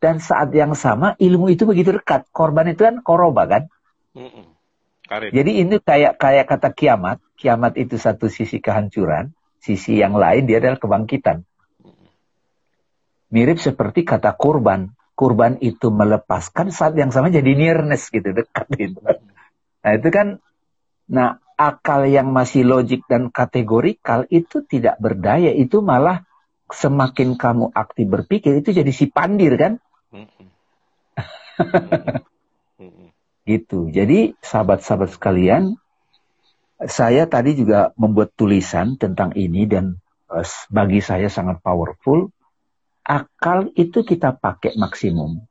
Dan 0.00 0.20
saat 0.20 0.52
yang 0.52 0.76
sama 0.76 1.16
ilmu 1.16 1.48
itu 1.52 1.64
begitu 1.64 1.96
dekat. 1.96 2.28
Korban 2.32 2.72
itu 2.72 2.82
kan 2.84 3.00
koroba 3.00 3.48
kan. 3.48 3.62
Jadi 5.20 5.50
ini 5.60 5.76
kayak 5.82 6.16
kayak 6.16 6.46
kata 6.48 6.70
kiamat. 6.72 7.18
Kiamat 7.36 7.74
itu 7.74 7.98
satu 7.98 8.30
sisi 8.30 8.62
kehancuran, 8.62 9.34
sisi 9.58 9.98
yang 9.98 10.14
lain 10.14 10.46
dia 10.46 10.62
adalah 10.62 10.78
kebangkitan. 10.78 11.42
Mirip 13.32 13.58
seperti 13.58 14.06
kata 14.06 14.36
kurban. 14.38 14.94
Kurban 15.12 15.60
itu 15.60 15.92
melepaskan 15.92 16.72
saat 16.72 16.96
yang 16.96 17.12
sama 17.12 17.28
jadi 17.28 17.52
nearness 17.52 18.08
gitu 18.08 18.32
dekat 18.32 18.66
gitu. 18.78 19.00
Nah 19.82 19.92
itu 19.92 20.08
kan, 20.08 20.40
nah 21.10 21.42
akal 21.58 22.08
yang 22.08 22.32
masih 22.32 22.64
logik 22.64 23.04
dan 23.10 23.28
kategorikal 23.28 24.24
itu 24.32 24.64
tidak 24.64 24.96
berdaya. 25.02 25.52
Itu 25.52 25.84
malah 25.84 26.24
semakin 26.72 27.36
kamu 27.36 27.74
aktif 27.76 28.06
berpikir 28.08 28.64
itu 28.64 28.72
jadi 28.72 28.92
si 28.94 29.10
pandir 29.12 29.58
kan. 29.60 29.72
Gitu. 33.42 33.90
Jadi 33.90 34.38
sahabat-sahabat 34.38 35.18
sekalian, 35.18 35.74
saya 36.86 37.26
tadi 37.26 37.58
juga 37.58 37.90
membuat 37.98 38.34
tulisan 38.38 38.94
tentang 38.98 39.34
ini 39.34 39.66
dan 39.66 39.98
uh, 40.30 40.46
bagi 40.70 41.02
saya 41.02 41.26
sangat 41.26 41.58
powerful. 41.62 42.30
Akal 43.02 43.74
itu 43.74 44.06
kita 44.06 44.38
pakai 44.38 44.78
maksimum. 44.78 45.42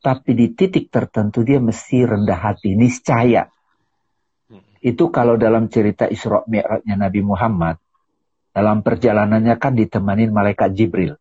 Tapi 0.00 0.30
di 0.36 0.52
titik 0.52 0.88
tertentu 0.88 1.44
dia 1.44 1.60
mesti 1.60 2.04
rendah 2.04 2.40
hati, 2.40 2.76
niscaya. 2.76 3.48
Itu 4.84 5.08
kalau 5.08 5.40
dalam 5.40 5.72
cerita 5.72 6.04
Isra 6.04 6.44
Mi'rajnya 6.44 6.96
Nabi 7.00 7.20
Muhammad, 7.24 7.80
dalam 8.52 8.84
perjalanannya 8.84 9.56
kan 9.56 9.72
ditemani 9.72 10.28
malaikat 10.28 10.76
Jibril. 10.76 11.16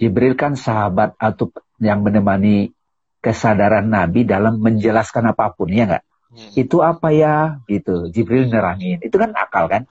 Jibril 0.00 0.40
kan 0.40 0.56
sahabat 0.56 1.20
atau 1.20 1.52
yang 1.76 2.00
menemani 2.00 2.72
kesadaran 3.20 3.86
Nabi 3.86 4.24
dalam 4.24 4.58
menjelaskan 4.60 5.32
apa 5.32 5.52
pun, 5.52 5.68
ya 5.68 5.86
nggak? 5.86 6.04
Hmm. 6.32 6.50
Itu 6.56 6.80
apa 6.80 7.12
ya? 7.12 7.60
Gitu. 7.68 8.08
Jibril 8.10 8.48
nerangin. 8.48 8.98
Itu 9.04 9.20
kan 9.20 9.36
akal 9.36 9.68
kan? 9.68 9.82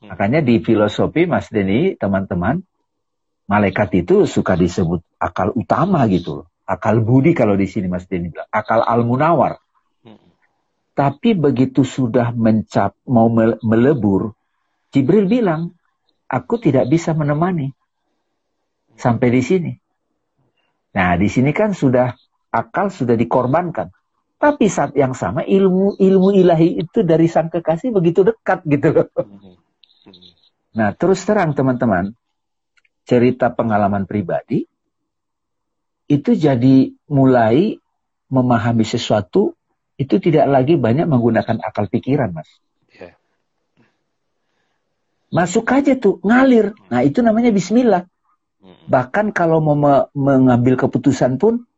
Hmm. 0.00 0.12
Makanya 0.12 0.40
di 0.40 0.58
filosofi 0.64 1.28
Mas 1.28 1.52
Denny, 1.52 1.94
teman-teman, 1.94 2.64
malaikat 3.46 4.06
itu 4.06 4.24
suka 4.24 4.56
disebut 4.56 5.04
akal 5.20 5.52
utama 5.52 6.08
gitu. 6.08 6.48
Akal 6.64 7.02
budi 7.02 7.36
kalau 7.36 7.58
di 7.58 7.68
sini 7.68 7.90
Mas 7.90 8.08
Denny 8.08 8.32
bilang. 8.32 8.48
Akal 8.48 8.80
al-munawar. 8.80 9.60
Hmm. 10.02 10.18
Tapi 10.96 11.36
begitu 11.36 11.84
sudah 11.84 12.32
mencap, 12.32 12.96
mau 13.04 13.28
melebur, 13.60 14.34
Jibril 14.90 15.30
bilang, 15.30 15.74
aku 16.26 16.58
tidak 16.58 16.90
bisa 16.90 17.14
menemani. 17.14 17.70
Sampai 18.98 19.30
di 19.30 19.42
sini. 19.42 19.72
Nah, 20.90 21.14
di 21.14 21.30
sini 21.30 21.54
kan 21.54 21.70
sudah 21.70 22.18
akal 22.50 22.90
sudah 22.90 23.14
dikorbankan. 23.14 23.94
Tapi 24.40 24.66
saat 24.72 24.96
yang 24.96 25.12
sama 25.12 25.44
ilmu 25.44 26.00
ilmu 26.00 26.28
ilahi 26.32 26.80
itu 26.80 27.04
dari 27.04 27.28
sang 27.28 27.52
kekasih 27.52 27.92
begitu 27.92 28.24
dekat 28.24 28.64
gitu 28.64 28.88
loh. 28.90 29.08
Nah 30.74 30.96
terus 30.96 31.20
terang 31.26 31.52
teman-teman, 31.52 32.16
cerita 33.04 33.52
pengalaman 33.52 34.08
pribadi 34.08 34.64
itu 36.10 36.30
jadi 36.34 36.90
mulai 37.06 37.78
memahami 38.32 38.82
sesuatu 38.82 39.54
itu 40.00 40.16
tidak 40.16 40.48
lagi 40.48 40.80
banyak 40.80 41.04
menggunakan 41.04 41.60
akal 41.60 41.86
pikiran 41.92 42.32
mas. 42.32 42.48
Ya. 42.96 43.14
Masuk 45.28 45.68
aja 45.68 45.92
tuh, 46.00 46.16
ngalir. 46.24 46.72
Nah 46.88 47.04
itu 47.04 47.20
namanya 47.20 47.52
bismillah. 47.52 48.08
Bahkan 48.88 49.36
kalau 49.36 49.60
mau 49.60 49.76
mengambil 50.16 50.80
keputusan 50.80 51.36
pun 51.36 51.68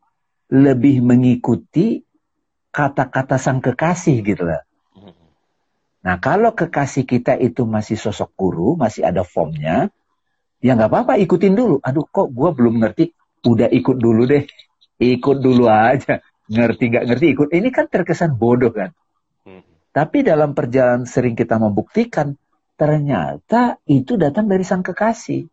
lebih 0.53 1.01
mengikuti 1.01 2.05
kata-kata 2.69 3.41
sang 3.41 3.65
kekasih 3.65 4.21
gitu 4.21 4.45
lah. 4.45 4.63
Nah 6.03 6.19
kalau 6.21 6.53
kekasih 6.53 7.09
kita 7.09 7.39
itu 7.41 7.65
masih 7.65 7.97
sosok 7.97 8.37
guru, 8.37 8.75
masih 8.77 9.07
ada 9.07 9.25
formnya, 9.25 9.89
Ya 10.63 10.79
nggak 10.79 10.95
apa-apa, 10.95 11.19
ikutin 11.19 11.59
dulu. 11.59 11.83
Aduh 11.83 12.07
kok 12.07 12.31
gue 12.31 12.51
belum 12.55 12.79
ngerti. 12.79 13.11
Udah 13.43 13.67
ikut 13.67 13.99
dulu 13.99 14.31
deh. 14.31 14.47
Ikut 15.03 15.43
dulu 15.43 15.67
aja. 15.67 16.23
Ngerti 16.47 16.85
nggak 16.87 17.05
ngerti 17.11 17.27
ikut. 17.35 17.49
Ini 17.51 17.69
kan 17.75 17.91
terkesan 17.91 18.39
bodoh 18.39 18.71
kan. 18.71 18.95
Tapi 19.93 20.23
dalam 20.23 20.55
perjalanan 20.55 21.05
sering 21.05 21.35
kita 21.35 21.59
membuktikan. 21.59 22.39
Ternyata 22.79 23.83
itu 23.91 24.15
datang 24.15 24.47
dari 24.47 24.63
sang 24.63 24.87
kekasih. 24.87 25.51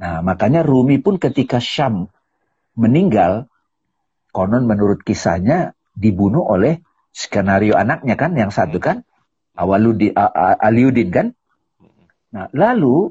Nah 0.00 0.24
makanya 0.24 0.64
Rumi 0.64 1.04
pun 1.04 1.20
ketika 1.20 1.60
Syam 1.60 2.08
meninggal. 2.80 3.44
Konon 4.38 4.70
menurut 4.70 5.02
kisahnya 5.02 5.74
dibunuh 5.98 6.46
oleh 6.46 6.78
skenario 7.10 7.74
anaknya 7.74 8.14
kan. 8.14 8.38
Yang 8.38 8.54
satu 8.54 8.78
hmm. 8.78 8.86
kan. 8.86 8.96
Awaludi, 9.58 10.14
Aliudin 10.14 11.10
kan. 11.10 11.26
Nah 12.30 12.46
lalu 12.54 13.10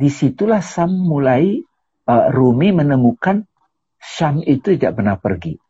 di 0.00 0.08
situlah 0.08 0.64
Sam 0.64 0.96
mulai 0.96 1.60
uh, 2.08 2.26
Rumi 2.32 2.72
menemukan 2.72 3.44
Sam 4.00 4.40
itu 4.40 4.72
tidak 4.80 4.96
pernah 4.96 5.20
pergi. 5.20 5.60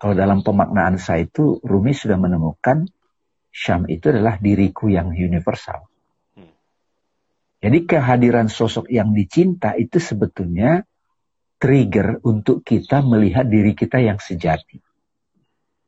Kalau 0.00 0.16
dalam 0.16 0.40
pemaknaan 0.40 0.96
saya 0.96 1.28
itu 1.28 1.60
Rumi 1.60 1.92
sudah 1.92 2.16
menemukan 2.16 2.88
Syam 3.52 3.88
itu 3.88 4.12
adalah 4.12 4.36
diriku 4.36 4.92
yang 4.92 5.16
universal. 5.16 5.88
Hmm. 6.36 6.52
Jadi 7.64 7.88
kehadiran 7.88 8.52
sosok 8.52 8.92
yang 8.92 9.16
dicinta 9.16 9.72
itu 9.72 9.96
sebetulnya 9.96 10.84
trigger 11.56 12.20
untuk 12.24 12.60
kita 12.62 13.00
melihat 13.00 13.48
diri 13.48 13.72
kita 13.72 14.00
yang 14.00 14.20
sejati. 14.20 14.80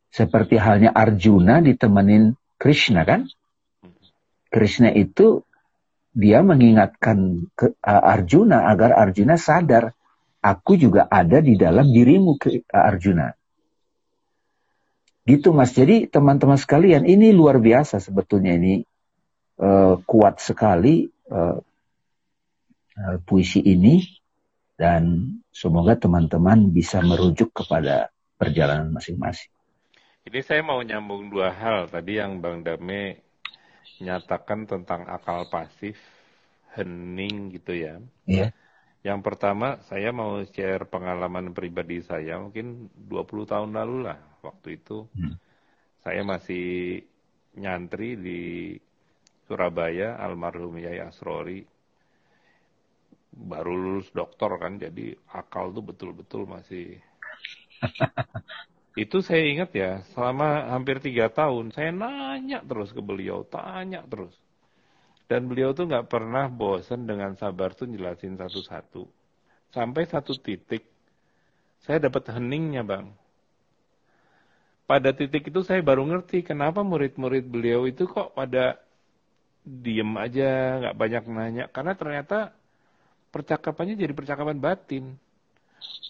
Seperti 0.09 0.57
halnya 0.57 0.91
Arjuna 0.97 1.61
ditemenin 1.61 2.33
Krishna 2.57 3.05
kan? 3.05 3.29
Krishna 4.49 4.89
itu 4.97 5.45
dia 6.17 6.41
mengingatkan 6.41 7.47
ke 7.53 7.77
Arjuna 7.85 8.73
agar 8.73 8.97
Arjuna 8.97 9.37
sadar 9.37 9.93
aku 10.41 10.81
juga 10.81 11.05
ada 11.07 11.45
di 11.45 11.55
dalam 11.61 11.93
dirimu 11.93 12.41
Arjuna. 12.73 13.37
Gitu 15.29 15.53
Mas. 15.53 15.77
Jadi 15.77 16.09
teman-teman 16.09 16.57
sekalian 16.57 17.05
ini 17.05 17.37
luar 17.37 17.61
biasa 17.61 18.01
sebetulnya 18.01 18.57
ini 18.57 18.81
uh, 19.61 20.01
kuat 20.09 20.41
sekali 20.41 21.05
uh, 21.29 21.61
uh, 22.97 23.17
puisi 23.29 23.61
ini 23.61 24.01
dan 24.81 25.37
semoga 25.59 25.99
teman-teman 25.99 26.71
bisa 26.71 27.03
merujuk 27.03 27.51
kepada 27.51 28.14
perjalanan 28.38 28.94
masing-masing. 28.94 29.51
Ini 30.23 30.38
saya 30.47 30.62
mau 30.62 30.79
nyambung 30.79 31.35
dua 31.35 31.51
hal 31.51 31.90
tadi 31.90 32.23
yang 32.23 32.38
Bang 32.38 32.62
Dame 32.62 33.27
nyatakan 33.99 34.71
tentang 34.71 35.11
akal 35.11 35.51
pasif, 35.51 35.99
hening 36.79 37.51
gitu 37.59 37.75
ya. 37.75 37.99
Iya. 38.31 38.55
Yang 39.03 39.21
pertama, 39.27 39.83
saya 39.90 40.14
mau 40.14 40.38
share 40.47 40.87
pengalaman 40.87 41.51
pribadi 41.51 42.03
saya, 42.07 42.38
mungkin 42.38 42.92
20 42.94 43.51
tahun 43.51 43.71
lalu 43.75 44.07
lah, 44.07 44.18
waktu 44.47 44.79
itu. 44.79 45.11
Hmm. 45.16 45.35
Saya 46.07 46.23
masih 46.23 47.03
nyantri 47.59 48.14
di 48.14 48.40
Surabaya, 49.49 50.21
almarhum 50.23 50.79
Yai 50.79 51.03
Asrori. 51.03 51.66
Baru 53.33 53.73
lulus 53.77 54.09
doktor 54.12 54.57
kan, 54.59 54.81
jadi 54.81 55.14
akal 55.31 55.71
tuh 55.77 55.85
betul-betul 55.85 56.49
masih 56.49 56.99
Itu 58.99 59.23
saya 59.23 59.47
ingat 59.47 59.71
ya, 59.79 60.03
selama 60.11 60.75
hampir 60.75 60.99
tiga 60.99 61.31
tahun, 61.31 61.71
saya 61.71 61.95
nanya 61.95 62.59
terus 62.67 62.91
ke 62.91 62.99
beliau, 62.99 63.47
tanya 63.47 64.03
terus. 64.03 64.35
Dan 65.31 65.47
beliau 65.47 65.71
tuh 65.71 65.87
nggak 65.87 66.11
pernah 66.11 66.51
bosan 66.51 67.07
dengan 67.07 67.38
sabar 67.38 67.77
tuh 67.79 67.87
jelasin 67.87 68.35
satu-satu. 68.35 69.07
Sampai 69.71 70.09
satu 70.09 70.35
titik, 70.35 70.83
saya 71.85 72.11
dapat 72.11 72.33
heningnya 72.35 72.83
bang. 72.83 73.07
Pada 74.88 75.12
titik 75.12 75.53
itu 75.53 75.61
saya 75.62 75.85
baru 75.85 76.03
ngerti 76.09 76.43
kenapa 76.43 76.81
murid-murid 76.83 77.45
beliau 77.45 77.85
itu 77.85 78.09
kok 78.09 78.35
pada 78.35 78.81
diem 79.62 80.11
aja, 80.17 80.81
nggak 80.81 80.97
banyak 80.97 81.25
nanya. 81.29 81.64
Karena 81.71 81.93
ternyata 81.95 82.58
percakapannya 83.38 83.94
jadi 83.94 84.11
percakapan 84.11 84.59
batin. 84.59 85.14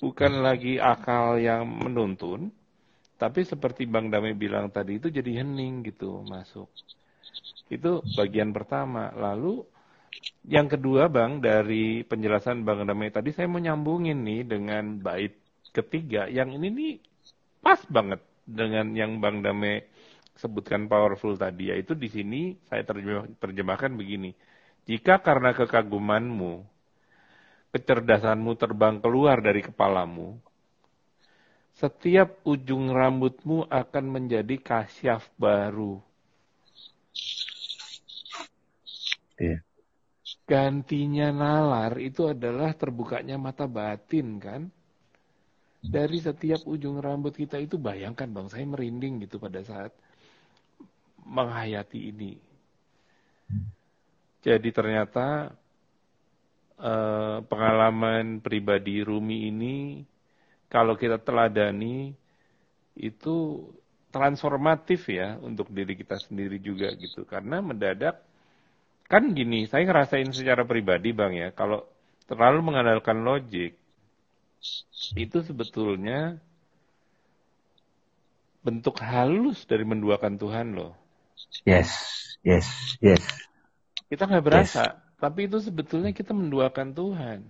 Bukan 0.01 0.41
lagi 0.41 0.81
akal 0.81 1.37
yang 1.37 1.69
menuntun, 1.69 2.49
tapi 3.21 3.45
seperti 3.45 3.85
Bang 3.85 4.09
Damai 4.09 4.33
bilang 4.33 4.73
tadi 4.73 4.97
itu 4.97 5.13
jadi 5.13 5.43
hening 5.43 5.85
gitu 5.85 6.25
masuk. 6.25 6.71
Itu 7.69 8.01
bagian 8.17 8.55
pertama. 8.55 9.13
Lalu 9.13 9.61
yang 10.49 10.71
kedua 10.71 11.11
Bang 11.13 11.45
dari 11.45 12.07
penjelasan 12.07 12.65
Bang 12.65 12.87
Damai 12.87 13.13
tadi 13.13 13.35
saya 13.35 13.51
mau 13.51 13.61
nyambungin 13.61 14.23
nih 14.25 14.43
dengan 14.47 15.03
bait 15.03 15.37
ketiga. 15.75 16.31
Yang 16.31 16.63
ini 16.63 16.69
nih 16.73 16.93
pas 17.61 17.83
banget 17.91 18.23
dengan 18.47 18.95
yang 18.95 19.19
Bang 19.19 19.45
Damai 19.45 19.85
sebutkan 20.39 20.87
powerful 20.87 21.35
tadi 21.35 21.75
yaitu 21.75 21.99
di 21.99 22.07
sini 22.07 22.55
saya 22.71 22.87
terjemah, 22.87 23.27
terjemahkan 23.43 23.93
begini. 23.99 24.31
Jika 24.89 25.21
karena 25.21 25.53
kekagumanmu 25.53 26.78
kecerdasanmu 27.75 28.57
terbang 28.57 28.99
keluar 29.03 29.41
dari 29.45 29.61
kepalamu, 29.61 30.41
setiap 31.79 32.43
ujung 32.43 32.91
rambutmu 32.91 33.69
akan 33.71 34.05
menjadi 34.11 34.59
kasyaf 34.59 35.31
baru. 35.39 36.03
Yeah. 39.39 39.63
Gantinya 40.49 41.31
nalar 41.31 42.01
itu 42.01 42.27
adalah 42.27 42.75
terbukanya 42.75 43.39
mata 43.39 43.69
batin 43.69 44.41
kan. 44.43 44.63
Dari 45.79 46.19
setiap 46.19 46.67
ujung 46.67 46.99
rambut 46.99 47.39
kita 47.39 47.55
itu 47.63 47.79
bayangkan 47.79 48.27
bang, 48.27 48.51
saya 48.51 48.67
merinding 48.67 49.23
gitu 49.23 49.39
pada 49.39 49.63
saat 49.63 49.95
menghayati 51.23 52.11
ini. 52.11 52.35
Jadi 54.43 54.69
ternyata 54.75 55.55
eh, 56.79 57.39
pengalaman 57.45 58.41
pribadi 58.41 59.03
Rumi 59.03 59.51
ini 59.51 59.77
kalau 60.69 60.95
kita 60.95 61.19
teladani 61.21 62.13
itu 62.99 63.67
transformatif 64.09 65.09
ya 65.13 65.37
untuk 65.39 65.69
diri 65.71 65.95
kita 65.95 66.17
sendiri 66.19 66.59
juga 66.59 66.91
gitu. 66.97 67.25
Karena 67.29 67.61
mendadak 67.61 68.25
kan 69.09 69.33
gini 69.33 69.65
saya 69.65 69.89
ngerasain 69.89 70.29
secara 70.37 70.69
pribadi 70.69 71.17
bang 71.17 71.33
ya 71.33 71.49
kalau 71.57 71.81
terlalu 72.29 72.61
mengandalkan 72.61 73.25
logik 73.25 73.73
itu 75.17 75.39
sebetulnya 75.41 76.37
bentuk 78.61 79.01
halus 79.01 79.65
dari 79.65 79.89
menduakan 79.89 80.37
Tuhan 80.37 80.77
loh. 80.77 80.93
Yes 81.65 81.89
yes 82.45 82.69
yes. 83.01 83.25
Kita 84.13 84.29
nggak 84.29 84.45
berasa. 84.45 84.85
Yes. 84.93 85.08
Tapi 85.19 85.51
itu 85.51 85.59
sebetulnya 85.59 86.15
kita 86.15 86.31
menduakan 86.33 86.95
Tuhan 86.95 87.41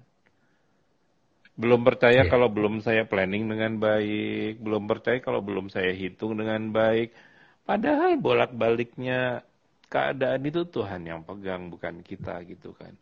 belum 1.58 1.82
percaya 1.82 2.22
yeah. 2.22 2.30
kalau 2.30 2.46
belum 2.46 2.78
saya 2.86 3.02
planning 3.02 3.50
dengan 3.50 3.82
baik, 3.82 4.62
belum 4.62 4.86
percaya 4.86 5.18
kalau 5.18 5.42
belum 5.42 5.66
saya 5.66 5.90
hitung 5.90 6.38
dengan 6.38 6.70
baik. 6.70 7.10
Padahal 7.66 8.14
bolak-baliknya 8.14 9.42
keadaan 9.90 10.46
itu 10.46 10.62
Tuhan 10.70 11.02
yang 11.02 11.26
pegang 11.26 11.66
bukan 11.66 12.06
kita 12.06 12.46
gitu 12.46 12.78
kan. 12.78 12.94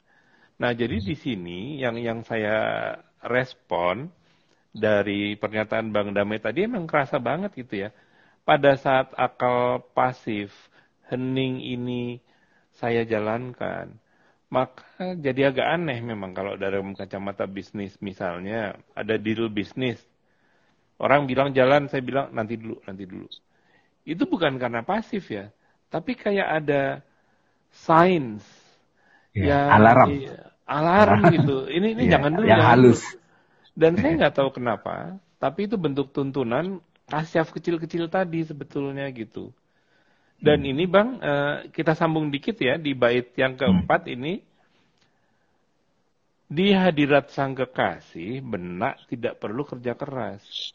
Nah, 0.56 0.72
jadi 0.72 1.04
di 1.04 1.12
sini 1.12 1.84
yang 1.84 2.00
yang 2.00 2.24
saya 2.24 2.96
respon 3.20 4.08
dari 4.72 5.36
pernyataan 5.36 5.92
Bang 5.92 6.16
Damai 6.16 6.40
tadi 6.40 6.64
emang 6.64 6.88
kerasa 6.88 7.20
banget 7.20 7.52
gitu 7.60 7.84
ya. 7.86 7.92
Pada 8.48 8.80
saat 8.80 9.12
akal 9.20 9.84
pasif 9.92 10.48
hening 11.12 11.60
ini 11.60 12.24
saya 12.72 13.04
jalankan 13.04 14.00
maka 14.46 15.18
jadi 15.18 15.50
agak 15.50 15.66
aneh 15.66 15.98
memang 16.02 16.30
kalau 16.30 16.54
dari 16.54 16.78
kacamata 16.94 17.50
bisnis 17.50 17.98
misalnya 17.98 18.78
ada 18.94 19.18
deal 19.18 19.50
bisnis. 19.50 19.98
Orang 20.96 21.28
bilang 21.28 21.52
jalan, 21.52 21.92
saya 21.92 22.00
bilang 22.00 22.32
nanti 22.32 22.56
dulu, 22.56 22.80
nanti 22.88 23.04
dulu. 23.04 23.28
Itu 24.06 24.24
bukan 24.24 24.56
karena 24.56 24.80
pasif 24.80 25.28
ya, 25.28 25.52
tapi 25.92 26.16
kayak 26.16 26.64
ada 26.64 27.04
signs 27.84 28.46
ya, 29.36 29.44
yang 29.52 29.68
alarm, 29.76 30.08
alarm 30.64 31.20
gitu. 31.36 31.56
Ini 31.68 31.88
ini 31.92 32.02
ya, 32.08 32.16
jangan 32.16 32.30
dulu. 32.40 32.46
Yang 32.48 32.64
halus. 32.64 33.02
Dan 33.76 34.00
saya 34.00 34.16
nggak 34.16 34.34
tahu 34.40 34.56
kenapa, 34.56 35.20
tapi 35.36 35.68
itu 35.68 35.76
bentuk 35.76 36.16
tuntunan 36.16 36.80
kasyaf 37.12 37.52
kecil-kecil 37.52 38.08
tadi 38.08 38.40
sebetulnya 38.48 39.04
gitu. 39.12 39.52
Dan 40.36 40.62
hmm. 40.62 40.70
ini 40.76 40.84
Bang, 40.84 41.16
uh, 41.18 41.64
kita 41.72 41.96
sambung 41.96 42.28
dikit 42.28 42.60
ya 42.60 42.76
di 42.76 42.92
bait 42.92 43.32
yang 43.40 43.56
keempat 43.56 44.06
hmm. 44.06 44.14
ini. 44.14 44.34
Di 46.46 46.70
hadirat 46.70 47.34
sang 47.34 47.58
kekasih, 47.58 48.38
benak 48.38 49.02
tidak 49.10 49.42
perlu 49.42 49.66
kerja 49.66 49.98
keras. 49.98 50.70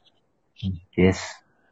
Yes. 0.92 1.24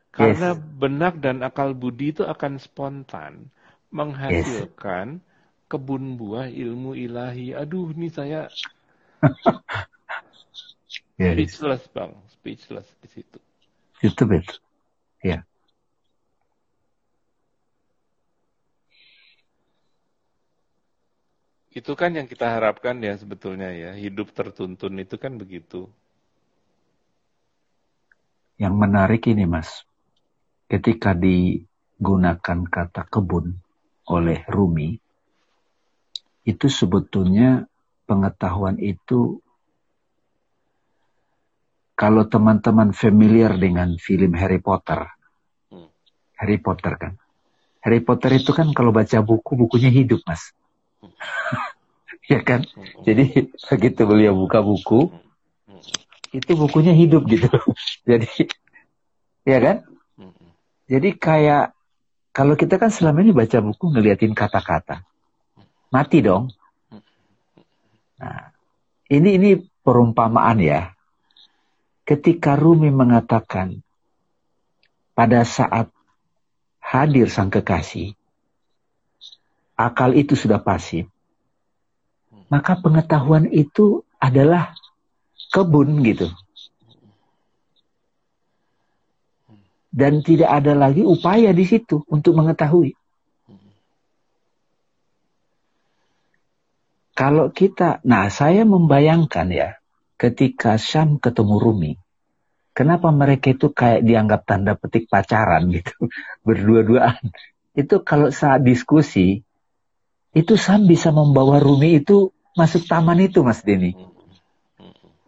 Karena 0.10 0.56
yes. 0.56 0.62
benak 0.80 1.20
dan 1.20 1.44
akal 1.44 1.76
budi 1.76 2.16
itu 2.16 2.24
akan 2.24 2.64
spontan 2.64 3.52
menghasilkan 3.92 5.20
yes. 5.20 5.24
kebun 5.68 6.16
buah 6.16 6.48
ilmu 6.48 6.96
ilahi. 6.96 7.52
Aduh, 7.60 7.92
ini 7.92 8.08
saya 8.08 8.48
speechless 11.20 11.84
bang, 11.92 12.16
speechless 12.32 12.88
di 13.04 13.08
situ. 13.12 13.40
Itu 14.00 14.24
betul. 14.24 14.64
Ya. 15.20 15.44
Itu 21.70 21.94
kan 21.94 22.18
yang 22.18 22.26
kita 22.26 22.50
harapkan 22.50 22.98
ya 22.98 23.14
sebetulnya 23.14 23.70
ya. 23.70 23.92
Hidup 23.94 24.34
tertuntun 24.34 24.98
itu 24.98 25.22
kan 25.22 25.38
begitu. 25.38 25.86
Yang 28.58 28.76
menarik 28.76 29.22
ini 29.30 29.46
mas. 29.46 29.86
Ketika 30.66 31.14
digunakan 31.14 32.60
kata 32.66 33.06
kebun 33.06 33.62
oleh 34.10 34.42
Rumi. 34.50 34.98
Itu 36.42 36.66
sebetulnya 36.66 37.70
pengetahuan 38.10 38.82
itu 38.82 39.38
kalau 41.94 42.26
teman-teman 42.26 42.90
familiar 42.98 43.54
dengan 43.62 43.94
film 44.02 44.34
Harry 44.34 44.58
Potter. 44.58 45.06
Hmm. 45.70 45.94
Harry 46.42 46.58
Potter 46.58 46.98
kan. 46.98 47.14
Harry 47.86 48.02
Potter 48.02 48.42
itu 48.42 48.50
kan 48.58 48.74
kalau 48.74 48.90
baca 48.90 49.22
buku, 49.22 49.54
bukunya 49.54 49.94
hidup 49.94 50.26
mas 50.26 50.50
ya 52.32 52.40
kan? 52.46 52.66
Jadi 53.04 53.50
begitu 53.56 54.02
beliau 54.06 54.34
buka 54.38 54.62
buku, 54.62 55.10
itu 56.30 56.52
bukunya 56.54 56.94
hidup 56.94 57.26
gitu. 57.26 57.50
Jadi, 58.10 58.50
ya 59.46 59.58
kan? 59.60 59.78
Jadi 60.90 61.10
kayak 61.18 61.78
kalau 62.34 62.58
kita 62.58 62.82
kan 62.82 62.90
selama 62.90 63.22
ini 63.22 63.34
baca 63.34 63.58
buku 63.62 63.94
ngeliatin 63.94 64.34
kata-kata, 64.34 65.06
mati 65.94 66.22
dong. 66.22 66.50
Nah, 68.20 68.52
ini 69.10 69.30
ini 69.38 69.50
perumpamaan 69.86 70.58
ya. 70.62 70.94
Ketika 72.06 72.58
Rumi 72.58 72.90
mengatakan 72.90 73.86
pada 75.14 75.46
saat 75.46 75.94
hadir 76.82 77.30
sang 77.30 77.54
kekasih, 77.54 78.18
akal 79.80 80.12
itu 80.12 80.36
sudah 80.36 80.60
pasif, 80.60 81.08
maka 82.52 82.76
pengetahuan 82.76 83.48
itu 83.48 84.04
adalah 84.20 84.76
kebun 85.56 86.04
gitu. 86.04 86.28
Dan 89.90 90.22
tidak 90.22 90.52
ada 90.52 90.76
lagi 90.76 91.02
upaya 91.02 91.56
di 91.56 91.66
situ 91.66 92.04
untuk 92.12 92.36
mengetahui. 92.36 92.94
Kalau 97.18 97.52
kita, 97.52 98.00
nah 98.08 98.32
saya 98.32 98.64
membayangkan 98.64 99.48
ya, 99.52 99.70
ketika 100.16 100.80
Syam 100.80 101.20
ketemu 101.20 101.56
Rumi, 101.60 101.92
kenapa 102.72 103.12
mereka 103.12 103.52
itu 103.52 103.76
kayak 103.76 104.08
dianggap 104.08 104.48
tanda 104.48 104.80
petik 104.80 105.12
pacaran 105.12 105.68
gitu, 105.68 106.08
berdua-duaan. 106.48 107.20
Itu 107.76 108.08
kalau 108.08 108.32
saat 108.32 108.64
diskusi, 108.64 109.44
itu 110.34 110.54
Sam 110.56 110.86
bisa 110.86 111.10
membawa 111.10 111.58
Rumi 111.58 112.02
itu 112.02 112.30
masuk 112.54 112.86
taman 112.86 113.18
itu 113.24 113.42
Mas 113.42 113.66
Denny. 113.66 113.98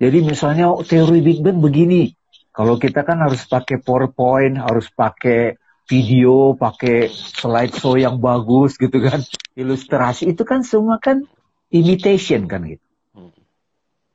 Jadi 0.02 0.18
misalnya 0.26 0.74
teori 0.82 1.22
Big 1.22 1.46
Bang 1.46 1.62
begini. 1.62 2.14
Kalau 2.52 2.76
kita 2.76 3.06
kan 3.08 3.22
harus 3.22 3.48
pakai 3.48 3.80
PowerPoint, 3.80 4.60
harus 4.60 4.92
pakai 4.92 5.56
video, 5.88 6.58
pakai 6.58 7.08
slideshow 7.08 7.96
yang 7.96 8.18
bagus 8.18 8.76
gitu 8.76 8.98
kan. 9.00 9.24
Ilustrasi 9.56 10.34
itu 10.34 10.44
kan 10.44 10.66
semua 10.66 10.98
kan 10.98 11.24
imitation 11.72 12.50
kan 12.50 12.66
gitu. 12.68 12.86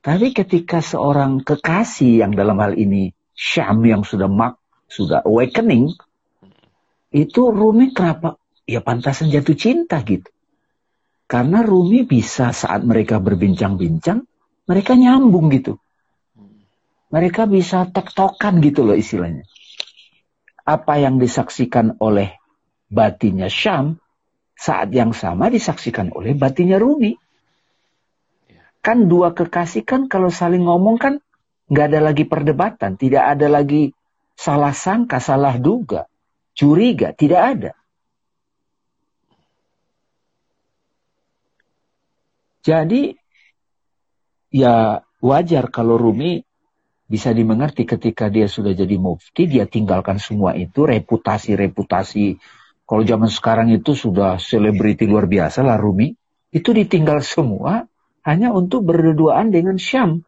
Tapi 0.05 0.31
ketika 0.31 0.79
seorang 0.79 1.43
kekasih 1.43 2.23
yang 2.23 2.33
dalam 2.37 2.63
hal 2.63 2.79
ini 2.79 3.11
Syam 3.35 3.83
yang 3.83 4.07
sudah 4.07 4.31
mak, 4.31 4.59
sudah 4.87 5.27
awakening, 5.27 5.93
itu 7.11 7.41
Rumi 7.51 7.91
kenapa? 7.91 8.39
Ya 8.67 8.83
pantasan 8.83 9.31
jatuh 9.31 9.59
cinta 9.59 10.03
gitu. 10.07 10.31
Karena 11.27 11.67
Rumi 11.67 12.07
bisa 12.07 12.55
saat 12.55 12.87
mereka 12.87 13.19
berbincang-bincang, 13.19 14.23
mereka 14.71 14.95
nyambung 14.95 15.51
gitu. 15.51 15.79
Mereka 17.11 17.51
bisa 17.51 17.87
tektokan 17.91 18.63
gitu 18.63 18.87
loh 18.87 18.95
istilahnya. 18.95 19.43
Apa 20.67 20.99
yang 21.03 21.19
disaksikan 21.19 21.99
oleh 21.99 22.35
batinnya 22.91 23.51
Syam, 23.51 23.99
saat 24.55 24.91
yang 24.95 25.11
sama 25.13 25.51
disaksikan 25.51 26.15
oleh 26.15 26.35
batinnya 26.39 26.79
Rumi. 26.79 27.15
Kan 28.83 29.11
dua 29.11 29.35
kekasih 29.35 29.83
kan 29.83 30.07
kalau 30.07 30.31
saling 30.31 30.63
ngomong 30.63 30.97
kan 30.99 31.15
nggak 31.67 31.87
ada 31.91 32.01
lagi 32.01 32.23
perdebatan, 32.23 32.95
tidak 32.95 33.35
ada 33.35 33.51
lagi 33.51 33.91
salah 34.39 34.71
sangka, 34.71 35.19
salah 35.19 35.59
duga, 35.59 36.07
curiga, 36.55 37.11
tidak 37.11 37.43
ada. 37.43 37.71
Jadi 42.67 43.15
ya 44.51 44.99
wajar 45.23 45.71
kalau 45.71 45.95
Rumi 45.95 46.43
bisa 47.07 47.31
dimengerti 47.31 47.87
ketika 47.87 48.27
dia 48.27 48.51
sudah 48.51 48.75
jadi 48.75 48.99
mufti, 48.99 49.47
dia 49.47 49.71
tinggalkan 49.71 50.19
semua 50.19 50.59
itu, 50.59 50.83
reputasi-reputasi. 50.83 52.43
Kalau 52.83 53.03
zaman 53.07 53.31
sekarang 53.31 53.71
itu 53.71 53.95
sudah 53.95 54.43
selebriti 54.43 55.07
luar 55.07 55.31
biasa 55.31 55.63
lah 55.63 55.79
Rumi. 55.79 56.11
Itu 56.51 56.75
ditinggal 56.75 57.23
semua 57.23 57.87
hanya 58.27 58.51
untuk 58.51 58.83
berduaan 58.91 59.55
dengan 59.55 59.79
Syam. 59.79 60.27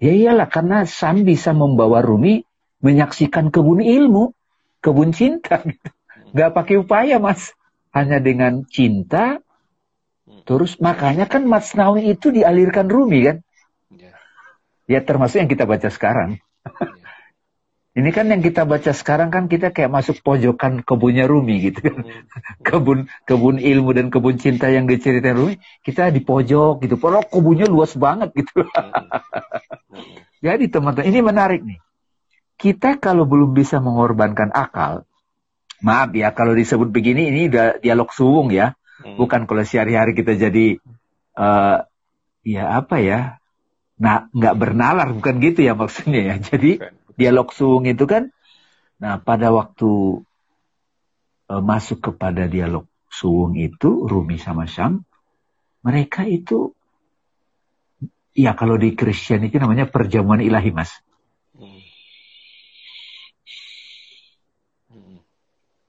Ya 0.00 0.16
iyalah 0.16 0.48
karena 0.48 0.88
Syam 0.88 1.28
bisa 1.28 1.52
membawa 1.52 2.00
Rumi 2.00 2.40
menyaksikan 2.80 3.52
kebun 3.52 3.84
ilmu, 3.84 4.32
kebun 4.80 5.12
cinta. 5.12 5.60
Gak 6.36 6.52
pakai 6.56 6.80
upaya 6.80 7.20
mas. 7.20 7.52
Hanya 7.92 8.20
dengan 8.20 8.64
cinta, 8.68 9.40
Terus 10.48 10.80
makanya 10.80 11.28
kan 11.28 11.44
Masnawi 11.44 12.08
itu 12.08 12.32
dialirkan 12.32 12.88
Rumi 12.88 13.20
kan? 13.28 13.36
Ya, 13.92 14.16
ya 14.88 15.00
termasuk 15.04 15.44
yang 15.44 15.50
kita 15.52 15.68
baca 15.68 15.92
sekarang. 15.92 16.40
Ya. 16.40 17.08
Ini 17.98 18.14
kan 18.14 18.30
yang 18.30 18.38
kita 18.46 18.62
baca 18.62 18.94
sekarang 18.94 19.34
kan 19.34 19.50
kita 19.50 19.74
kayak 19.74 19.90
masuk 19.90 20.22
pojokan 20.22 20.86
kebunnya 20.86 21.26
Rumi 21.26 21.66
gitu 21.66 21.90
kan. 21.90 22.00
Hmm. 22.00 22.22
kebun 22.66 22.98
kebun 23.26 23.58
ilmu 23.58 23.90
dan 23.90 24.06
kebun 24.14 24.38
cinta 24.38 24.70
yang 24.70 24.86
diceritain 24.86 25.34
Rumi, 25.34 25.58
kita 25.82 26.14
di 26.14 26.22
pojok 26.22 26.78
gitu. 26.86 26.94
Padahal 26.94 27.26
kebunnya 27.26 27.66
luas 27.66 27.98
banget 27.98 28.30
gitu. 28.38 28.62
Hmm. 28.62 28.94
Jadi 30.46 30.70
teman-teman, 30.70 31.10
ini 31.10 31.18
menarik 31.18 31.60
nih. 31.66 31.82
Kita 32.54 33.02
kalau 33.02 33.26
belum 33.26 33.50
bisa 33.50 33.82
mengorbankan 33.82 34.54
akal, 34.54 35.02
maaf 35.82 36.14
ya 36.14 36.30
kalau 36.30 36.54
disebut 36.54 36.94
begini 36.94 37.34
ini 37.34 37.50
udah 37.50 37.82
dialog 37.82 38.14
suwung 38.14 38.54
ya. 38.54 38.77
Hmm. 38.98 39.16
Bukan 39.18 39.46
kalau 39.46 39.62
sehari-hari 39.62 40.14
kita 40.14 40.34
jadi 40.34 40.82
uh, 41.38 41.86
ya 42.42 42.64
apa 42.78 42.96
ya? 42.98 43.20
Nah, 43.98 44.30
nggak 44.30 44.54
bernalar 44.58 45.10
bukan 45.14 45.42
gitu 45.42 45.66
ya 45.66 45.74
maksudnya 45.74 46.20
ya. 46.22 46.34
Jadi 46.54 46.78
dialog 47.18 47.50
suung 47.50 47.84
itu 47.90 48.06
kan 48.06 48.30
nah 48.98 49.22
pada 49.22 49.54
waktu 49.54 50.22
uh, 51.50 51.62
masuk 51.62 52.02
kepada 52.10 52.50
dialog 52.50 52.86
suung 53.10 53.54
itu 53.54 54.06
Rumi 54.06 54.42
sama 54.42 54.66
Syam 54.66 55.06
mereka 55.86 56.26
itu 56.26 56.74
ya 58.38 58.54
kalau 58.54 58.78
di 58.78 58.94
Kristen 58.94 59.46
itu 59.46 59.58
namanya 59.58 59.90
perjamuan 59.90 60.38
ilahi 60.38 60.70
mas. 60.70 60.94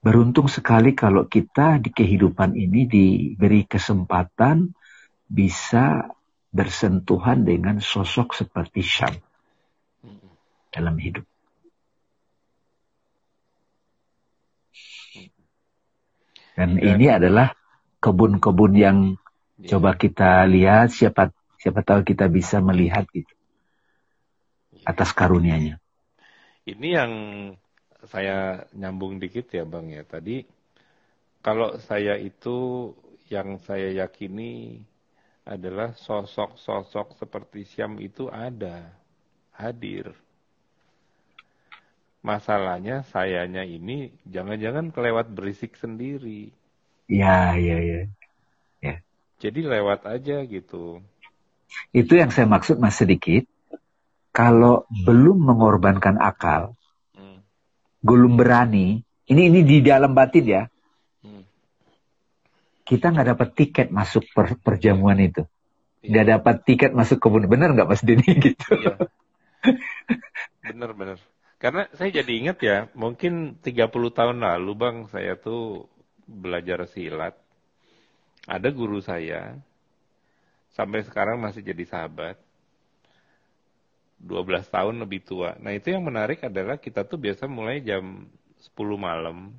Beruntung 0.00 0.48
sekali 0.48 0.96
kalau 0.96 1.28
kita 1.28 1.76
di 1.76 1.92
kehidupan 1.92 2.56
ini 2.56 2.88
diberi 2.88 3.68
kesempatan 3.68 4.72
bisa 5.28 6.08
bersentuhan 6.48 7.44
dengan 7.44 7.84
sosok 7.84 8.32
seperti 8.32 8.80
Syam 8.80 9.14
dalam 10.72 10.96
hidup. 10.96 11.28
Dan 16.56 16.80
ya. 16.80 16.96
ini 16.96 17.06
adalah 17.08 17.52
kebun-kebun 18.00 18.72
yang 18.80 18.98
ya. 19.60 19.76
coba 19.76 20.00
kita 20.00 20.48
lihat 20.48 20.96
siapa 20.96 21.28
siapa 21.60 21.84
tahu 21.84 22.08
kita 22.08 22.32
bisa 22.32 22.64
melihat 22.64 23.04
gitu 23.12 23.32
atas 24.88 25.12
karunianya. 25.12 25.76
Ini 26.64 26.88
yang 26.88 27.12
saya 28.08 28.64
nyambung 28.72 29.20
dikit 29.20 29.50
ya 29.52 29.68
Bang 29.68 29.92
ya. 29.92 30.06
Tadi 30.06 30.44
kalau 31.40 31.76
saya 31.80 32.16
itu 32.16 32.90
yang 33.32 33.60
saya 33.64 33.92
yakini 33.92 34.80
adalah 35.44 35.96
sosok-sosok 35.96 37.16
seperti 37.16 37.64
Syam 37.64 37.96
itu 37.98 38.28
ada, 38.28 38.92
hadir. 39.56 40.12
Masalahnya 42.20 43.00
sayanya 43.08 43.64
ini 43.64 44.12
jangan-jangan 44.28 44.92
kelewat 44.92 45.32
berisik 45.32 45.74
sendiri. 45.80 46.52
Ya, 47.08 47.56
ya, 47.56 47.80
ya. 47.80 48.00
ya. 48.84 48.94
Jadi 49.40 49.64
lewat 49.64 50.04
aja 50.04 50.44
gitu. 50.44 51.00
Itu 51.96 52.20
yang 52.20 52.28
saya 52.28 52.44
maksud 52.44 52.76
mas 52.76 53.00
sedikit. 53.00 53.48
Kalau 54.30 54.84
belum 54.92 55.42
mengorbankan 55.42 56.20
akal. 56.20 56.76
Belum 58.00 58.36
berani, 58.36 59.00
ini 59.28 59.42
ini 59.48 59.60
di 59.64 59.78
dalam 59.84 60.12
batin 60.16 60.44
ya. 60.44 60.62
Hmm. 61.24 61.44
Kita 62.84 63.12
nggak 63.12 63.28
dapat 63.36 63.48
tiket 63.54 63.88
masuk 63.92 64.24
per, 64.32 64.56
perjamuan 64.60 65.20
itu. 65.20 65.44
Iya. 66.00 66.08
Nggak 66.10 66.26
dapat 66.40 66.56
tiket 66.64 66.90
masuk 66.96 67.18
kebun. 67.20 67.46
Bener 67.46 67.72
nggak 67.76 67.88
Mas 67.88 68.02
Denny 68.02 68.26
gitu? 68.44 68.72
Iya. 68.74 68.94
Bener 70.64 70.90
bener. 70.96 71.18
Karena 71.60 71.84
saya 71.92 72.24
jadi 72.24 72.32
ingat 72.40 72.58
ya, 72.64 72.88
mungkin 72.96 73.60
30 73.60 73.92
tahun 73.92 74.40
lalu 74.40 74.72
Bang, 74.72 74.96
saya 75.12 75.36
tuh 75.36 75.92
belajar 76.24 76.88
silat 76.88 77.36
ada 78.48 78.68
guru 78.72 78.98
saya, 79.04 79.58
sampai 80.72 81.04
sekarang 81.04 81.38
masih 81.42 81.60
jadi 81.60 81.84
sahabat, 81.84 82.40
12 84.20 84.66
tahun 84.68 85.00
lebih 85.02 85.20
tua. 85.24 85.56
Nah 85.64 85.72
itu 85.72 85.88
yang 85.94 86.04
menarik 86.04 86.44
adalah 86.44 86.76
kita 86.76 87.08
tuh 87.08 87.18
biasa 87.24 87.48
mulai 87.48 87.80
jam 87.80 88.28
10 88.60 88.96
malam, 89.00 89.56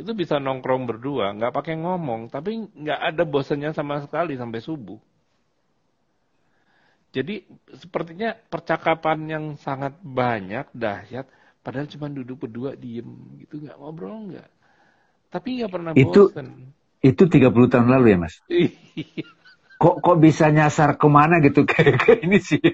itu 0.00 0.10
bisa 0.16 0.40
nongkrong 0.40 0.88
berdua, 0.88 1.36
nggak 1.36 1.52
pakai 1.52 1.74
ngomong, 1.76 2.32
tapi 2.32 2.56
nggak 2.72 3.00
ada 3.12 3.22
bosannya 3.28 3.70
sama 3.76 4.00
sekali 4.00 4.32
sampai 4.40 4.60
subuh. 4.64 4.96
Jadi 7.10 7.42
sepertinya 7.74 8.32
percakapan 8.32 9.18
yang 9.26 9.44
sangat 9.58 9.98
banyak, 10.00 10.70
dahsyat, 10.72 11.26
padahal 11.60 11.90
cuma 11.90 12.06
duduk 12.06 12.46
berdua 12.46 12.78
diem 12.78 13.10
gitu, 13.44 13.60
nggak 13.66 13.76
ngobrol 13.76 14.30
nggak. 14.30 14.48
Tapi 15.28 15.48
nggak 15.60 15.72
pernah 15.74 15.92
itu, 15.92 16.32
bosan. 16.32 16.48
Itu 17.00 17.22
30 17.26 17.68
tahun 17.68 17.88
lalu 17.92 18.06
ya 18.14 18.18
mas? 18.20 18.34
Iya. 18.50 19.39
Kok 19.80 20.04
kok 20.04 20.16
bisa 20.20 20.52
nyasar 20.52 21.00
ke 21.00 21.08
mana 21.08 21.40
gitu 21.40 21.64
kayak, 21.70 21.96
kayak 22.04 22.20
ini 22.28 22.38
sih. 22.38 22.60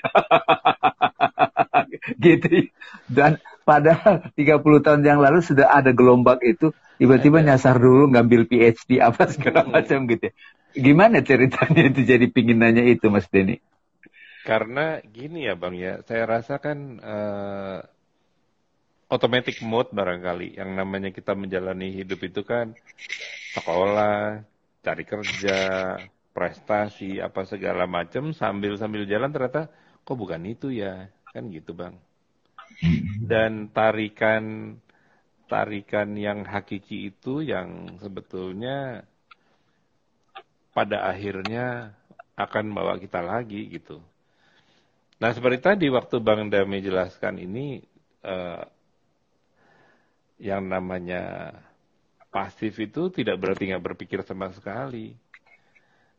gitu. 2.25 2.67
Dan 3.07 3.39
padahal 3.63 4.27
30 4.35 4.83
tahun 4.83 5.01
yang 5.07 5.23
lalu 5.23 5.47
sudah 5.47 5.71
ada 5.71 5.95
gelombang 5.95 6.43
itu, 6.43 6.75
tiba-tiba 6.99 7.47
nyasar 7.47 7.79
dulu 7.79 8.11
ngambil 8.11 8.51
PhD 8.51 8.99
apa 8.99 9.31
segala 9.31 9.63
hmm. 9.63 9.71
macam 9.71 9.99
gitu. 10.11 10.35
Gimana 10.77 11.23
ceritanya 11.23 11.89
itu 11.89 12.03
jadi 12.03 12.27
pingin 12.29 12.61
nanya 12.61 12.85
itu 12.85 13.09
Mas 13.09 13.31
Denny? 13.31 13.63
Karena 14.45 15.01
gini 15.03 15.47
ya 15.47 15.55
Bang 15.59 15.75
ya, 15.75 16.03
saya 16.07 16.23
rasa 16.29 16.63
kan 16.63 17.03
uh, 17.03 17.83
automatic 19.11 19.59
mode 19.63 19.91
barangkali 19.91 20.59
yang 20.59 20.75
namanya 20.75 21.11
kita 21.11 21.35
menjalani 21.35 21.91
hidup 21.91 22.23
itu 22.23 22.47
kan 22.47 22.77
sekolah, 23.57 24.47
cari 24.87 25.03
kerja, 25.03 25.59
prestasi 26.37 27.17
apa 27.25 27.49
segala 27.49 27.89
macam 27.89 28.37
sambil 28.37 28.77
sambil 28.77 29.09
jalan 29.09 29.33
ternyata 29.33 29.73
kok 30.05 30.19
bukan 30.21 30.45
itu 30.45 30.69
ya 30.69 31.09
kan 31.33 31.49
gitu 31.49 31.73
bang 31.73 31.97
dan 33.25 33.73
tarikan 33.73 34.77
tarikan 35.49 36.13
yang 36.19 36.45
hakiki 36.45 37.09
itu 37.09 37.41
yang 37.41 37.97
sebetulnya 38.03 39.07
pada 40.77 41.09
akhirnya 41.09 41.97
akan 42.37 42.77
bawa 42.77 43.01
kita 43.01 43.25
lagi 43.25 43.73
gitu. 43.73 44.03
Nah 45.17 45.33
seperti 45.33 45.59
tadi 45.65 45.87
waktu 45.89 46.21
Bang 46.21 46.53
Dami 46.53 46.85
jelaskan 46.85 47.41
ini 47.41 47.81
uh, 48.21 48.61
yang 50.37 50.69
namanya 50.69 51.57
pasif 52.29 52.77
itu 52.77 53.09
tidak 53.09 53.41
berarti 53.41 53.73
nggak 53.73 53.87
berpikir 53.89 54.21
sama 54.21 54.53
sekali. 54.53 55.17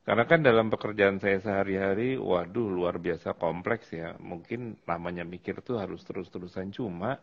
Karena 0.07 0.23
kan 0.23 0.39
dalam 0.39 0.71
pekerjaan 0.71 1.19
saya 1.19 1.43
sehari-hari, 1.43 2.15
waduh 2.15 2.71
luar 2.71 2.95
biasa 2.95 3.35
kompleks 3.35 3.91
ya. 3.91 4.15
Mungkin 4.23 4.79
namanya 4.87 5.27
mikir 5.27 5.59
tuh 5.59 5.83
harus 5.83 5.99
terus-terusan 6.07 6.71
cuma 6.71 7.19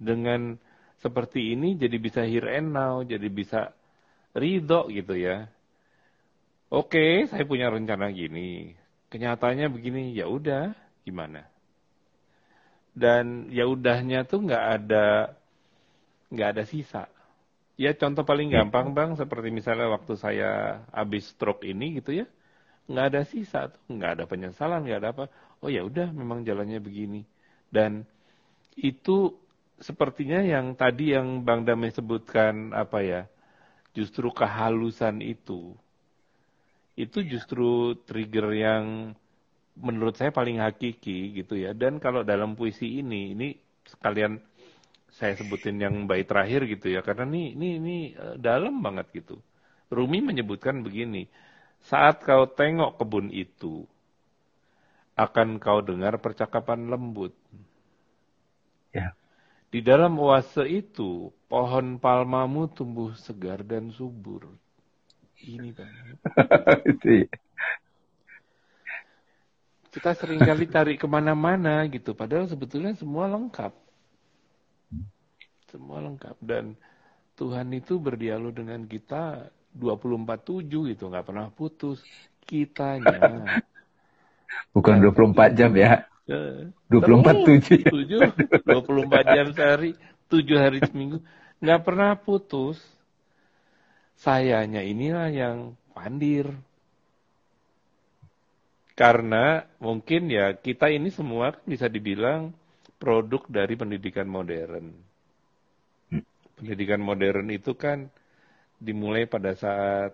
dengan 0.00 0.56
seperti 1.04 1.52
ini 1.52 1.76
jadi 1.76 2.00
bisa 2.00 2.24
here 2.24 2.48
and 2.48 2.72
now, 2.72 3.04
jadi 3.04 3.28
bisa 3.28 3.76
ridho 4.32 4.88
gitu 4.88 5.20
ya. 5.20 5.52
Oke, 6.72 7.28
saya 7.28 7.44
punya 7.44 7.68
rencana 7.68 8.08
gini. 8.08 8.72
Kenyataannya 9.12 9.68
begini, 9.68 10.16
ya 10.16 10.32
udah, 10.32 10.72
gimana? 11.04 11.44
Dan 12.96 13.52
ya 13.52 13.68
udahnya 13.68 14.24
tuh 14.24 14.48
nggak 14.48 14.64
ada 14.80 15.36
nggak 16.32 16.48
ada 16.56 16.64
sisa. 16.64 17.04
Ya 17.78 17.94
contoh 17.94 18.26
paling 18.26 18.50
iya. 18.50 18.66
gampang 18.66 18.90
bang, 18.90 19.14
seperti 19.14 19.54
misalnya 19.54 19.86
waktu 19.94 20.18
saya 20.18 20.82
habis 20.90 21.30
stroke 21.30 21.62
ini 21.62 22.02
gitu 22.02 22.10
ya, 22.10 22.26
nggak 22.90 23.06
ada 23.14 23.22
sisa 23.22 23.70
tuh, 23.70 23.82
nggak 23.86 24.10
ada 24.18 24.24
penyesalan, 24.26 24.82
nggak 24.82 24.98
ada 24.98 25.10
apa. 25.14 25.24
Oh 25.62 25.70
ya 25.70 25.86
udah, 25.86 26.10
memang 26.10 26.42
jalannya 26.42 26.82
begini. 26.82 27.22
Dan 27.70 28.02
itu 28.74 29.30
sepertinya 29.78 30.42
yang 30.42 30.74
tadi 30.74 31.14
yang 31.14 31.46
Bang 31.46 31.62
Damai 31.62 31.94
sebutkan 31.94 32.74
apa 32.74 32.98
ya, 33.06 33.22
justru 33.94 34.34
kehalusan 34.34 35.22
itu, 35.22 35.70
itu 36.98 37.18
justru 37.22 37.94
trigger 38.10 38.46
yang 38.58 38.84
menurut 39.78 40.18
saya 40.18 40.34
paling 40.34 40.58
hakiki 40.58 41.30
gitu 41.38 41.54
ya. 41.54 41.70
Dan 41.78 42.02
kalau 42.02 42.26
dalam 42.26 42.58
puisi 42.58 42.98
ini, 42.98 43.38
ini 43.38 43.54
sekalian 43.86 44.42
saya 45.18 45.34
sebutin 45.34 45.82
yang 45.82 46.06
baik 46.06 46.30
terakhir 46.30 46.62
gitu 46.70 46.94
ya 46.94 47.02
karena 47.02 47.26
ini 47.26 47.58
ini 47.58 47.68
ini 47.82 47.96
uh, 48.14 48.38
dalam 48.38 48.78
banget 48.78 49.10
gitu. 49.10 49.42
Rumi 49.90 50.22
menyebutkan 50.22 50.86
begini, 50.86 51.26
saat 51.82 52.22
kau 52.22 52.46
tengok 52.46 53.02
kebun 53.02 53.34
itu 53.34 53.82
akan 55.18 55.58
kau 55.58 55.82
dengar 55.82 56.22
percakapan 56.22 56.86
lembut. 56.86 57.34
Ya. 58.94 59.10
Di 59.68 59.82
dalam 59.82 60.14
oase 60.22 60.64
itu 60.70 61.34
pohon 61.50 61.98
palmamu 61.98 62.70
tumbuh 62.70 63.10
segar 63.18 63.66
dan 63.66 63.90
subur. 63.90 64.46
Ini 65.42 65.74
bang. 65.74 65.92
Iya. 67.08 67.26
Kita 69.88 70.14
sering 70.14 70.38
kali 70.44 70.68
tarik 70.68 71.00
ke 71.00 71.08
mana-mana 71.08 71.82
gitu, 71.88 72.12
padahal 72.12 72.46
sebetulnya 72.46 72.92
semua 72.94 73.24
lengkap 73.26 73.87
semua 75.68 76.00
lengkap 76.00 76.36
dan 76.40 76.76
Tuhan 77.38 77.70
itu 77.70 78.02
berdialog 78.02 78.50
dengan 78.50 78.82
kita 78.88 79.52
24/7 79.76 80.90
gitu, 80.90 81.06
nggak 81.06 81.26
pernah 81.28 81.46
putus. 81.54 82.02
Kitanya 82.48 83.44
bukan 84.74 84.96
24 84.98 85.54
jam 85.54 85.70
ya. 85.76 86.02
24 86.28 87.64
7. 87.64 87.88
7 87.88 88.64
24 88.64 89.36
jam 89.36 89.46
sehari, 89.52 89.96
7 90.28 90.56
hari 90.56 90.80
seminggu 90.84 91.22
nggak 91.62 91.82
pernah 91.84 92.16
putus. 92.18 92.80
Sayanya 94.18 94.82
inilah 94.82 95.30
yang 95.30 95.78
pandir. 95.94 96.50
Karena 98.98 99.62
mungkin 99.78 100.26
ya 100.26 100.58
kita 100.58 100.90
ini 100.90 101.14
semua 101.14 101.54
bisa 101.62 101.86
dibilang 101.86 102.50
produk 102.98 103.46
dari 103.46 103.78
pendidikan 103.78 104.26
modern 104.26 105.07
pendidikan 106.58 107.00
modern 107.08 107.46
itu 107.58 107.72
kan 107.84 107.98
dimulai 108.86 109.24
pada 109.34 109.52
saat 109.64 110.10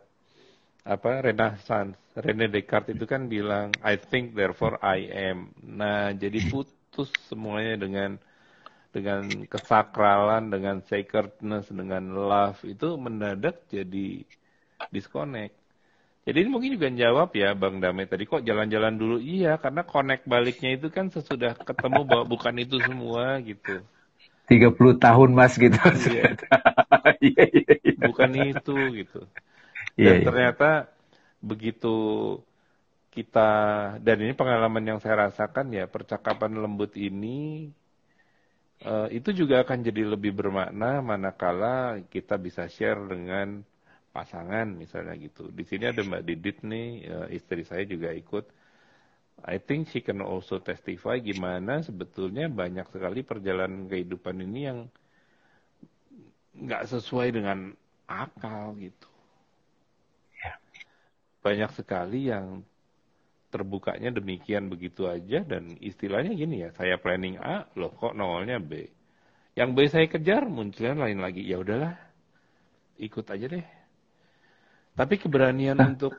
apa 0.94 1.10
Renaissance. 1.26 1.96
Rene 2.24 2.46
Descartes 2.54 2.94
itu 2.96 3.06
kan 3.12 3.22
bilang 3.34 3.68
I 3.82 3.94
think 4.10 4.24
therefore 4.38 4.74
I 4.82 4.98
am. 5.30 5.38
Nah, 5.80 6.12
jadi 6.22 6.38
putus 6.50 7.10
semuanya 7.30 7.74
dengan 7.84 8.10
dengan 8.96 9.22
kesakralan, 9.52 10.44
dengan 10.54 10.76
sacredness, 10.90 11.66
dengan 11.80 12.04
love 12.30 12.60
itu 12.66 12.88
mendadak 13.06 13.66
jadi 13.74 14.24
disconnect. 14.94 15.54
Jadi 16.26 16.36
ini 16.44 16.50
mungkin 16.54 16.72
juga 16.76 16.88
jawab 17.04 17.28
ya 17.36 17.52
Bang 17.62 17.76
Dame 17.84 18.04
tadi 18.08 18.24
kok 18.30 18.42
jalan-jalan 18.48 18.94
dulu 19.00 19.16
iya 19.20 19.60
karena 19.60 19.82
connect 19.84 20.24
baliknya 20.32 20.70
itu 20.76 20.88
kan 20.96 21.06
sesudah 21.12 21.52
ketemu 21.68 22.00
bahwa 22.08 22.24
bukan 22.32 22.54
itu 22.64 22.76
semua 22.88 23.40
gitu. 23.50 23.84
30 24.44 25.00
tahun 25.00 25.30
mas 25.32 25.56
gitu. 25.56 25.76
Iya. 25.78 26.36
iya, 27.32 27.44
iya, 27.48 27.74
iya. 27.80 27.94
Bukan 28.04 28.30
itu 28.36 28.76
gitu. 28.92 29.20
Dan 29.94 30.20
iya, 30.20 30.26
ternyata 30.26 30.70
begitu 31.40 31.96
kita 33.14 33.50
dan 34.02 34.16
ini 34.18 34.34
pengalaman 34.34 34.82
yang 34.82 34.98
saya 34.98 35.30
rasakan 35.30 35.70
ya 35.70 35.86
percakapan 35.86 36.58
lembut 36.58 36.98
ini 36.98 37.70
uh, 38.82 39.06
itu 39.08 39.30
juga 39.30 39.62
akan 39.62 39.86
jadi 39.86 40.02
lebih 40.18 40.34
bermakna 40.34 40.98
manakala 40.98 42.02
kita 42.10 42.34
bisa 42.36 42.66
share 42.66 42.98
dengan 43.06 43.62
pasangan 44.10 44.66
misalnya 44.74 45.14
gitu. 45.18 45.50
Di 45.50 45.62
sini 45.66 45.90
ada 45.90 46.02
Mbak 46.02 46.22
Didit 46.22 46.58
nih, 46.62 46.88
uh, 47.10 47.28
istri 47.30 47.62
saya 47.66 47.82
juga 47.86 48.10
ikut 48.14 48.46
I 49.42 49.58
think 49.58 49.90
she 49.90 49.98
can 49.98 50.22
also 50.22 50.62
testify 50.62 51.18
gimana 51.18 51.82
sebetulnya 51.82 52.46
banyak 52.46 52.86
sekali 52.94 53.26
perjalanan 53.26 53.90
kehidupan 53.90 54.38
ini 54.40 54.60
yang 54.62 54.78
nggak 56.54 56.86
sesuai 56.86 57.34
dengan 57.34 57.74
akal 58.06 58.78
gitu. 58.78 59.10
Ya. 60.38 60.54
banyak 61.42 61.70
sekali 61.74 62.30
yang 62.30 62.62
terbukanya 63.54 64.10
demikian 64.10 64.66
begitu 64.66 65.06
aja 65.06 65.46
dan 65.46 65.78
istilahnya 65.78 66.34
gini 66.34 66.66
ya 66.66 66.74
saya 66.74 66.98
planning 66.98 67.38
A 67.38 67.70
loh 67.78 67.94
kok 67.94 68.18
nolnya 68.18 68.58
B 68.58 68.90
yang 69.54 69.78
B 69.78 69.86
saya 69.86 70.10
kejar 70.10 70.50
munculnya 70.50 71.06
lain 71.06 71.22
lagi 71.22 71.46
ya 71.46 71.62
udahlah 71.62 71.94
ikut 72.98 73.22
aja 73.30 73.46
deh 73.46 73.66
tapi 74.98 75.14
keberanian 75.22 75.78
nah, 75.78 75.86
untuk 75.94 76.18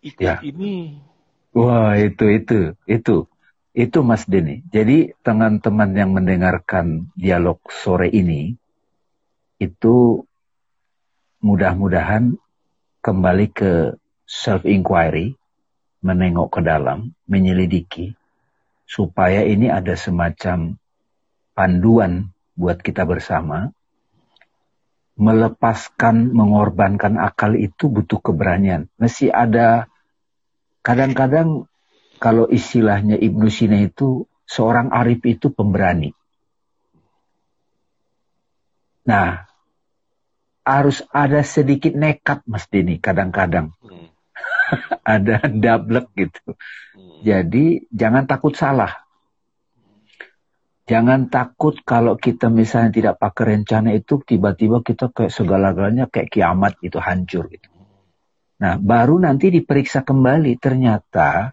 ikut 0.00 0.24
ya. 0.24 0.40
ini 0.40 0.96
wah 1.56 1.96
itu 1.96 2.28
itu 2.28 2.60
itu 2.84 3.16
itu 3.72 3.98
Mas 4.04 4.28
Denny 4.28 4.60
jadi 4.68 5.16
teman-teman 5.24 5.90
yang 5.96 6.12
mendengarkan 6.12 7.08
dialog 7.16 7.56
sore 7.72 8.12
ini 8.12 8.52
itu 9.56 10.20
mudah-mudahan 11.40 12.36
kembali 13.00 13.46
ke 13.56 13.96
self 14.28 14.66
inquiry 14.68 15.38
menengok 16.06 16.58
ke 16.58 16.60
dalam, 16.62 17.10
menyelidiki, 17.26 18.14
supaya 18.86 19.42
ini 19.42 19.66
ada 19.66 19.98
semacam 19.98 20.78
panduan 21.56 22.30
buat 22.54 22.78
kita 22.78 23.02
bersama. 23.02 23.74
Melepaskan, 25.16 26.28
mengorbankan 26.36 27.16
akal 27.16 27.56
itu 27.56 27.88
butuh 27.88 28.20
keberanian. 28.20 28.84
Mesti 29.00 29.32
ada, 29.32 29.88
kadang-kadang 30.86 31.66
kalau 32.22 32.46
istilahnya 32.46 33.18
Ibnu 33.18 33.50
Sina 33.50 33.82
itu, 33.82 34.22
seorang 34.46 34.94
arif 34.94 35.26
itu 35.26 35.50
pemberani. 35.50 36.14
Nah, 39.10 39.42
harus 40.62 41.02
ada 41.10 41.42
sedikit 41.42 41.94
nekat 41.94 42.46
Mas 42.46 42.70
Dini 42.70 43.02
kadang-kadang. 43.02 43.74
Hmm. 43.82 44.10
ada 45.06 45.46
double 45.46 46.10
gitu. 46.14 46.54
Jadi 47.22 47.86
jangan 47.90 48.26
takut 48.26 48.54
salah. 48.54 48.90
Jangan 50.86 51.26
takut 51.26 51.82
kalau 51.82 52.14
kita 52.14 52.46
misalnya 52.46 52.94
tidak 52.94 53.14
pakai 53.18 53.58
rencana 53.58 53.90
itu 53.90 54.22
tiba-tiba 54.22 54.86
kita 54.86 55.10
kayak 55.10 55.34
segala-galanya 55.34 56.06
kayak 56.06 56.30
kiamat 56.30 56.78
itu 56.78 57.02
hancur 57.02 57.50
gitu. 57.50 57.75
Nah 58.56 58.80
baru 58.80 59.20
nanti 59.20 59.52
diperiksa 59.52 60.00
kembali 60.00 60.56
ternyata 60.56 61.52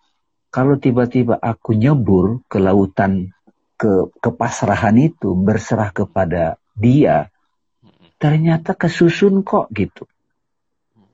kalau 0.54 0.80
tiba-tiba 0.80 1.36
aku 1.36 1.76
nyebur 1.76 2.46
ke 2.48 2.62
lautan 2.64 3.34
ke 3.76 4.14
kepasrahan 4.24 4.96
itu 4.96 5.36
berserah 5.36 5.92
kepada 5.92 6.56
dia 6.78 7.28
ternyata 8.16 8.72
kesusun 8.72 9.44
kok 9.44 9.68
gitu. 9.76 10.08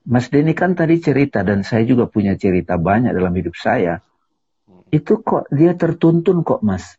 Mas 0.05 0.29
Denny 0.29 0.53
kan 0.53 0.77
tadi 0.77 1.01
cerita 1.01 1.41
dan 1.41 1.65
saya 1.65 1.81
juga 1.85 2.05
punya 2.05 2.37
cerita 2.37 2.77
banyak 2.77 3.13
dalam 3.13 3.33
hidup 3.33 3.57
saya. 3.57 4.01
Itu 4.93 5.21
kok 5.25 5.49
dia 5.49 5.73
tertuntun 5.73 6.45
kok 6.45 6.61
mas. 6.61 6.97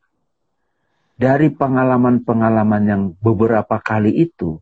Dari 1.15 1.51
pengalaman-pengalaman 1.55 2.83
yang 2.87 3.03
beberapa 3.19 3.79
kali 3.79 4.15
itu, 4.15 4.59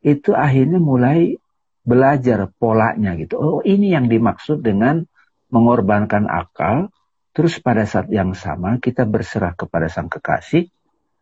itu 0.00 0.30
akhirnya 0.32 0.80
mulai 0.80 1.40
belajar 1.86 2.50
polanya 2.58 3.14
gitu. 3.14 3.38
Oh 3.38 3.58
ini 3.62 3.94
yang 3.94 4.10
dimaksud 4.10 4.60
dengan 4.60 5.06
mengorbankan 5.54 6.26
akal, 6.26 6.90
terus 7.30 7.62
pada 7.62 7.86
saat 7.86 8.10
yang 8.10 8.34
sama 8.34 8.82
kita 8.82 9.06
berserah 9.06 9.54
kepada 9.54 9.86
sang 9.86 10.10
kekasih, 10.10 10.66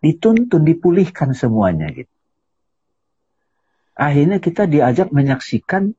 dituntun, 0.01 0.65
dipulihkan 0.65 1.37
semuanya 1.37 1.93
gitu. 1.93 2.09
Akhirnya 3.95 4.43
kita 4.43 4.67
diajak 4.67 5.15
menyaksikan 5.15 5.95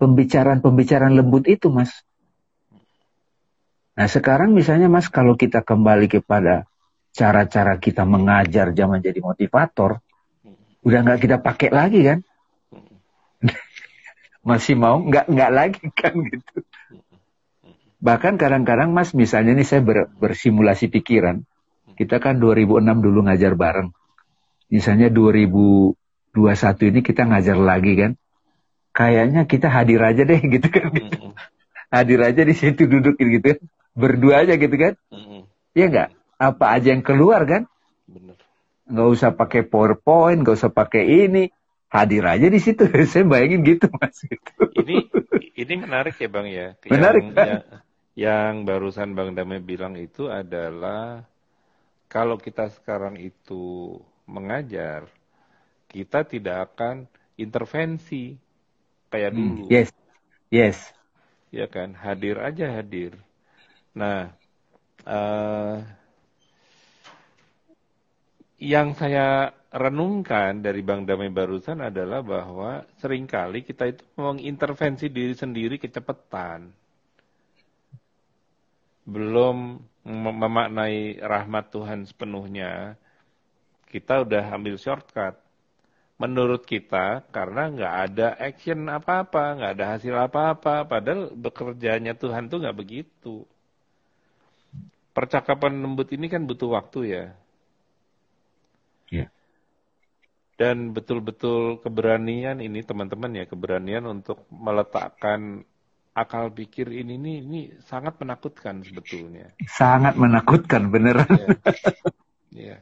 pembicaraan-pembicaraan 0.00 1.14
lembut 1.14 1.46
itu, 1.46 1.70
Mas. 1.70 1.92
Nah, 3.94 4.08
sekarang 4.08 4.56
misalnya, 4.56 4.88
Mas, 4.88 5.12
kalau 5.12 5.36
kita 5.36 5.60
kembali 5.60 6.08
kepada 6.08 6.66
cara-cara 7.12 7.76
kita 7.76 8.08
mengajar 8.08 8.72
zaman 8.72 9.04
jadi 9.04 9.20
motivator, 9.20 10.00
udah 10.80 10.98
nggak 11.04 11.20
kita 11.20 11.36
pakai 11.38 11.70
lagi 11.70 12.00
kan? 12.02 12.18
Masih 14.40 14.74
mau 14.76 15.00
nggak 15.00 15.26
nggak 15.28 15.50
lagi 15.52 15.84
kan 16.00 16.14
gitu. 16.16 16.64
Bahkan 18.00 18.40
kadang-kadang 18.40 18.96
Mas, 18.96 19.12
misalnya 19.12 19.52
nih 19.52 19.68
saya 19.68 19.84
ber, 19.84 20.08
bersimulasi 20.16 20.88
pikiran, 20.88 21.44
kita 22.00 22.16
kan 22.16 22.40
2006 22.40 22.80
dulu 23.04 23.28
ngajar 23.28 23.52
bareng. 23.52 23.92
Misalnya 24.72 25.12
2021 25.12 25.92
ini 26.88 27.00
kita 27.04 27.28
ngajar 27.28 27.60
lagi 27.60 27.92
kan 28.00 28.12
kayaknya 28.90 29.46
kita 29.46 29.70
hadir 29.70 30.00
aja 30.02 30.22
deh 30.26 30.40
gitu 30.58 30.68
kan 30.68 30.90
gitu. 30.92 31.16
Mm 31.16 31.30
-hmm. 31.30 31.32
hadir 31.90 32.20
aja 32.22 32.42
di 32.42 32.54
situ 32.54 32.86
duduk 32.86 33.18
gitu 33.18 33.42
kan 33.42 33.58
berdua 33.94 34.46
aja 34.46 34.54
gitu 34.54 34.76
kan 34.78 34.94
-hmm. 35.10 35.42
ya 35.74 35.86
enggak 35.90 36.08
apa 36.40 36.64
aja 36.78 36.88
yang 36.94 37.04
keluar 37.04 37.42
kan 37.46 37.62
nggak 38.90 39.08
usah 39.10 39.30
pakai 39.34 39.62
powerpoint 39.66 40.42
nggak 40.42 40.56
usah 40.58 40.70
pakai 40.70 41.06
ini 41.06 41.50
hadir 41.90 42.22
aja 42.22 42.46
di 42.46 42.60
situ 42.62 42.86
saya 43.10 43.26
bayangin 43.26 43.66
gitu 43.66 43.90
mas 43.98 44.16
gitu. 44.22 44.52
ini 44.78 45.10
ini 45.58 45.74
menarik 45.76 46.16
ya 46.16 46.28
bang 46.30 46.46
ya 46.48 46.68
menarik 46.86 47.22
yang, 47.26 47.34
kan? 47.34 47.46
yang, 47.46 47.62
yang 48.14 48.52
barusan 48.64 49.12
bang 49.12 49.34
Damai 49.34 49.60
bilang 49.60 49.98
itu 49.98 50.30
adalah 50.30 51.26
kalau 52.06 52.38
kita 52.38 52.70
sekarang 52.70 53.18
itu 53.18 53.98
mengajar 54.30 55.10
kita 55.90 56.22
tidak 56.22 56.70
akan 56.70 57.10
intervensi 57.34 58.38
kayak 59.10 59.34
hmm, 59.34 59.38
dulu. 59.38 59.64
Yes, 59.66 59.90
yes. 60.48 60.78
Ya 61.50 61.66
kan, 61.66 61.98
hadir 61.98 62.38
aja 62.38 62.70
hadir. 62.70 63.18
Nah, 63.90 64.30
uh, 65.02 65.82
yang 68.62 68.94
saya 68.94 69.50
renungkan 69.70 70.58
dari 70.58 70.82
Bang 70.82 71.06
Damai 71.06 71.30
barusan 71.30 71.78
adalah 71.78 72.26
bahwa 72.26 72.82
sering 72.98 73.30
kali 73.30 73.62
kita 73.62 73.86
itu 73.94 74.02
mengintervensi 74.18 75.06
diri 75.06 75.34
sendiri 75.34 75.78
kecepatan. 75.78 76.74
Belum 79.06 79.78
memaknai 80.02 81.22
rahmat 81.22 81.70
Tuhan 81.70 82.02
sepenuhnya, 82.02 82.98
kita 83.90 84.26
udah 84.26 84.44
ambil 84.54 84.74
shortcut 84.74 85.38
menurut 86.20 86.68
kita 86.68 87.24
karena 87.32 87.72
nggak 87.72 87.94
ada 88.10 88.28
action 88.36 88.90
apa-apa, 88.90 89.56
nggak 89.56 89.72
ada 89.78 89.86
hasil 89.96 90.14
apa-apa, 90.14 90.84
padahal 90.84 91.32
bekerjanya 91.32 92.12
Tuhan 92.12 92.50
tuh 92.50 92.60
nggak 92.60 92.76
begitu. 92.76 93.46
Percakapan 95.16 95.80
lembut 95.80 96.10
ini 96.12 96.26
kan 96.28 96.44
butuh 96.44 96.70
waktu 96.76 97.00
ya. 97.06 97.24
Yeah. 99.10 99.39
Dan 100.60 100.92
betul-betul 100.92 101.80
keberanian 101.80 102.60
ini 102.60 102.84
teman-teman 102.84 103.32
ya, 103.32 103.48
keberanian 103.48 104.04
untuk 104.04 104.44
meletakkan 104.52 105.64
akal 106.12 106.52
pikir 106.52 106.92
ini 106.92 107.16
ini, 107.16 107.32
ini 107.40 107.60
sangat 107.88 108.20
menakutkan 108.20 108.84
sebetulnya. 108.84 109.56
Sangat 109.64 110.20
menakutkan 110.20 110.92
beneran. 110.92 111.32
Ya. 111.32 111.48
ya. 112.52 112.76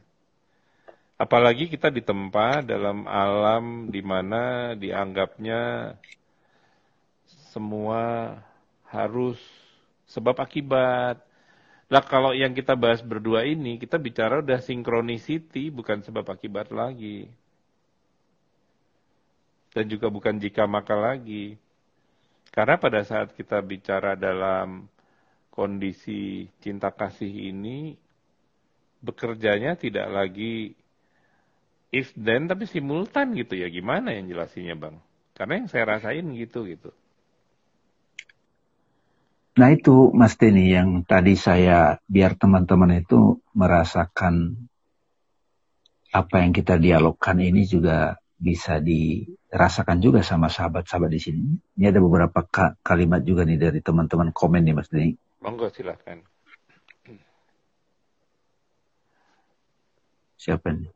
Apalagi 1.23 1.71
kita 1.71 1.87
ditempa 1.95 2.67
dalam 2.67 3.07
alam 3.07 3.95
di 3.95 4.03
mana 4.03 4.75
dianggapnya 4.75 5.95
semua 7.55 8.35
harus 8.91 9.39
sebab 10.11 10.35
akibat. 10.43 11.23
Lah 11.87 12.03
kalau 12.03 12.35
yang 12.35 12.59
kita 12.59 12.75
bahas 12.75 13.07
berdua 13.07 13.47
ini, 13.47 13.79
kita 13.79 14.03
bicara 14.03 14.43
udah 14.43 14.59
synchronicity, 14.59 15.71
bukan 15.71 16.03
sebab 16.03 16.27
akibat 16.27 16.75
lagi. 16.75 17.31
Dan 19.79 19.87
juga 19.87 20.11
bukan 20.11 20.43
jika 20.43 20.67
maka 20.67 20.99
lagi. 20.99 21.55
Karena 22.51 22.75
pada 22.83 23.07
saat 23.07 23.31
kita 23.39 23.63
bicara 23.63 24.19
dalam 24.19 24.91
kondisi 25.55 26.51
cinta 26.59 26.91
kasih 26.91 27.55
ini, 27.55 27.95
bekerjanya 28.99 29.79
tidak 29.79 30.11
lagi 30.11 30.75
if 31.95 32.11
then 32.19 32.51
tapi 32.51 32.67
simultan 32.67 33.39
gitu 33.39 33.55
ya. 33.55 33.71
Gimana 33.71 34.19
yang 34.19 34.27
jelasinya 34.27 34.75
bang? 34.75 34.97
Karena 35.39 35.63
yang 35.63 35.69
saya 35.71 35.85
rasain 35.87 36.27
gitu 36.35 36.67
gitu. 36.67 36.91
Nah 39.63 39.71
itu 39.71 40.11
mas 40.11 40.35
Denny 40.35 40.75
yang 40.75 41.07
tadi 41.07 41.39
saya 41.39 42.03
biar 42.11 42.35
teman-teman 42.35 42.99
itu 42.99 43.39
merasakan 43.55 44.59
apa 46.11 46.43
yang 46.43 46.51
kita 46.51 46.83
dialogkan 46.83 47.39
ini 47.39 47.63
juga 47.63 48.19
bisa 48.39 48.79
dirasakan 48.79 49.99
juga 49.99 50.23
sama 50.23 50.47
sahabat-sahabat 50.47 51.11
di 51.11 51.21
sini. 51.21 51.43
Ini 51.75 51.91
ada 51.91 51.99
beberapa 51.99 52.47
ka 52.47 52.79
kalimat 52.87 53.27
juga 53.27 53.43
nih 53.43 53.59
dari 53.59 53.83
teman-teman 53.83 54.31
komen 54.31 54.63
nih 54.63 54.75
Mas 54.79 54.89
Denny. 54.89 55.19
Monggo 55.43 55.67
silahkan. 55.75 56.23
Siapa 60.39 60.71
nih? 60.71 60.91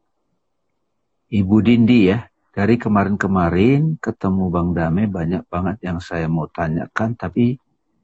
Ibu 1.33 1.57
Dindi 1.67 2.15
ya, 2.15 2.31
dari 2.55 2.79
kemarin-kemarin 2.79 3.99
ketemu 3.99 4.45
Bang 4.55 4.71
Dame 4.71 5.11
banyak 5.11 5.49
banget 5.51 5.83
yang 5.83 5.99
saya 5.99 6.31
mau 6.31 6.47
tanyakan, 6.47 7.19
tapi 7.19 7.59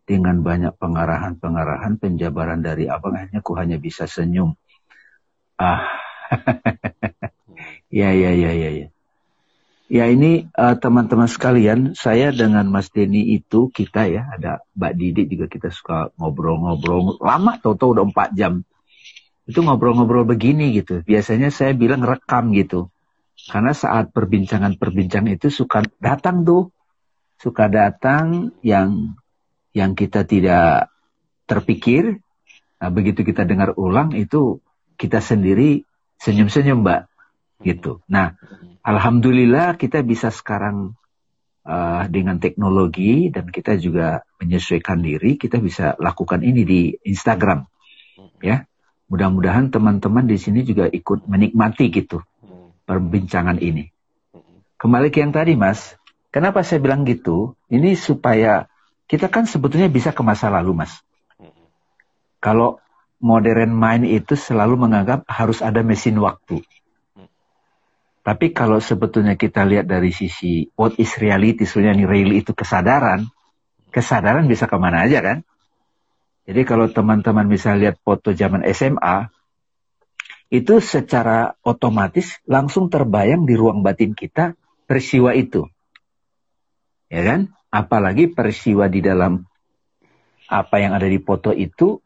dengan 0.08 0.40
banyak 0.40 0.74
pengarahan-pengarahan, 0.80 2.00
penjabaran 2.00 2.64
dari 2.64 2.88
abang, 2.88 3.14
akhirnya 3.14 3.44
ku 3.44 3.52
hanya 3.54 3.76
bisa 3.76 4.08
senyum. 4.08 4.56
Ah, 5.60 5.84
ya, 7.92 8.10
ya, 8.10 8.32
ya, 8.32 8.50
ya, 8.56 8.70
ya. 8.72 8.88
Ya 9.88 10.04
ini 10.04 10.44
uh, 10.52 10.76
teman-teman 10.76 11.24
sekalian, 11.24 11.96
saya 11.96 12.28
dengan 12.28 12.68
Mas 12.68 12.92
Denny 12.92 13.32
itu 13.32 13.72
kita 13.72 14.04
ya, 14.04 14.28
ada 14.36 14.60
Mbak 14.76 14.92
Didi 15.00 15.22
juga 15.32 15.48
kita 15.48 15.72
suka 15.72 16.12
ngobrol-ngobrol 16.20 17.16
lama, 17.24 17.56
tau-tau 17.56 17.96
udah 17.96 18.04
empat 18.04 18.36
jam. 18.36 18.68
Itu 19.48 19.64
ngobrol-ngobrol 19.64 20.28
begini 20.28 20.76
gitu. 20.76 21.00
Biasanya 21.00 21.48
saya 21.48 21.72
bilang 21.72 22.04
rekam 22.04 22.52
gitu. 22.52 22.92
Karena 23.48 23.72
saat 23.72 24.12
perbincangan-perbincangan 24.12 25.40
itu 25.40 25.48
suka 25.48 25.80
datang 25.96 26.44
tuh, 26.44 26.68
suka 27.40 27.72
datang 27.72 28.52
yang 28.60 29.16
yang 29.72 29.96
kita 29.96 30.28
tidak 30.28 30.92
terpikir. 31.48 32.20
Nah, 32.76 32.92
begitu 32.92 33.24
kita 33.24 33.48
dengar 33.48 33.72
ulang 33.80 34.12
itu 34.12 34.60
kita 35.00 35.24
sendiri 35.24 35.80
senyum-senyum, 36.20 36.84
Mbak. 36.84 37.00
Gitu. 37.58 38.00
Nah, 38.06 38.38
alhamdulillah 38.86 39.74
kita 39.74 40.06
bisa 40.06 40.30
sekarang 40.30 40.94
uh, 41.66 42.06
dengan 42.06 42.38
teknologi 42.38 43.28
dan 43.34 43.50
kita 43.50 43.74
juga 43.76 44.22
menyesuaikan 44.38 45.02
diri, 45.02 45.34
kita 45.34 45.58
bisa 45.58 45.98
lakukan 45.98 46.40
ini 46.46 46.62
di 46.62 46.80
Instagram. 47.02 47.66
Ya. 48.38 48.64
Mudah-mudahan 49.08 49.72
teman-teman 49.72 50.28
di 50.28 50.36
sini 50.36 50.68
juga 50.68 50.84
ikut 50.84 51.24
menikmati 51.24 51.88
gitu 51.88 52.20
perbincangan 52.88 53.60
ini. 53.60 53.88
Kembali 54.80 55.12
ke 55.12 55.20
yang 55.20 55.32
tadi, 55.32 55.52
Mas. 55.56 55.96
Kenapa 56.32 56.64
saya 56.64 56.80
bilang 56.80 57.04
gitu? 57.04 57.56
Ini 57.68 57.96
supaya 57.96 58.68
kita 59.08 59.32
kan 59.32 59.44
sebetulnya 59.44 59.88
bisa 59.88 60.12
ke 60.12 60.20
masa 60.24 60.48
lalu, 60.48 60.84
Mas. 60.84 60.92
Kalau 62.40 62.80
modern 63.18 63.74
mind 63.74 64.06
itu 64.06 64.38
selalu 64.38 64.78
menganggap 64.78 65.26
harus 65.26 65.60
ada 65.60 65.82
mesin 65.82 66.20
waktu. 66.22 66.62
Tapi 68.28 68.52
kalau 68.52 68.76
sebetulnya 68.76 69.40
kita 69.40 69.64
lihat 69.64 69.88
dari 69.88 70.12
sisi 70.12 70.68
what 70.76 71.00
is 71.00 71.16
reality, 71.16 71.64
sebenarnya 71.64 72.04
real 72.04 72.36
itu 72.36 72.52
kesadaran, 72.52 73.24
kesadaran 73.88 74.44
bisa 74.44 74.68
ke 74.68 74.76
mana 74.76 75.08
aja 75.08 75.24
kan? 75.24 75.48
Jadi 76.44 76.60
kalau 76.68 76.92
teman-teman 76.92 77.48
bisa 77.48 77.72
lihat 77.72 77.96
foto 78.04 78.36
zaman 78.36 78.68
SMA, 78.76 79.32
itu 80.52 80.76
secara 80.84 81.56
otomatis 81.64 82.36
langsung 82.44 82.92
terbayang 82.92 83.48
di 83.48 83.56
ruang 83.56 83.80
batin 83.80 84.12
kita 84.12 84.52
peristiwa 84.84 85.32
itu. 85.32 85.64
Ya 87.08 87.24
kan? 87.24 87.40
Apalagi 87.72 88.28
peristiwa 88.28 88.92
di 88.92 89.00
dalam 89.00 89.40
apa 90.52 90.76
yang 90.76 90.92
ada 90.92 91.08
di 91.08 91.16
foto 91.16 91.56
itu 91.56 91.96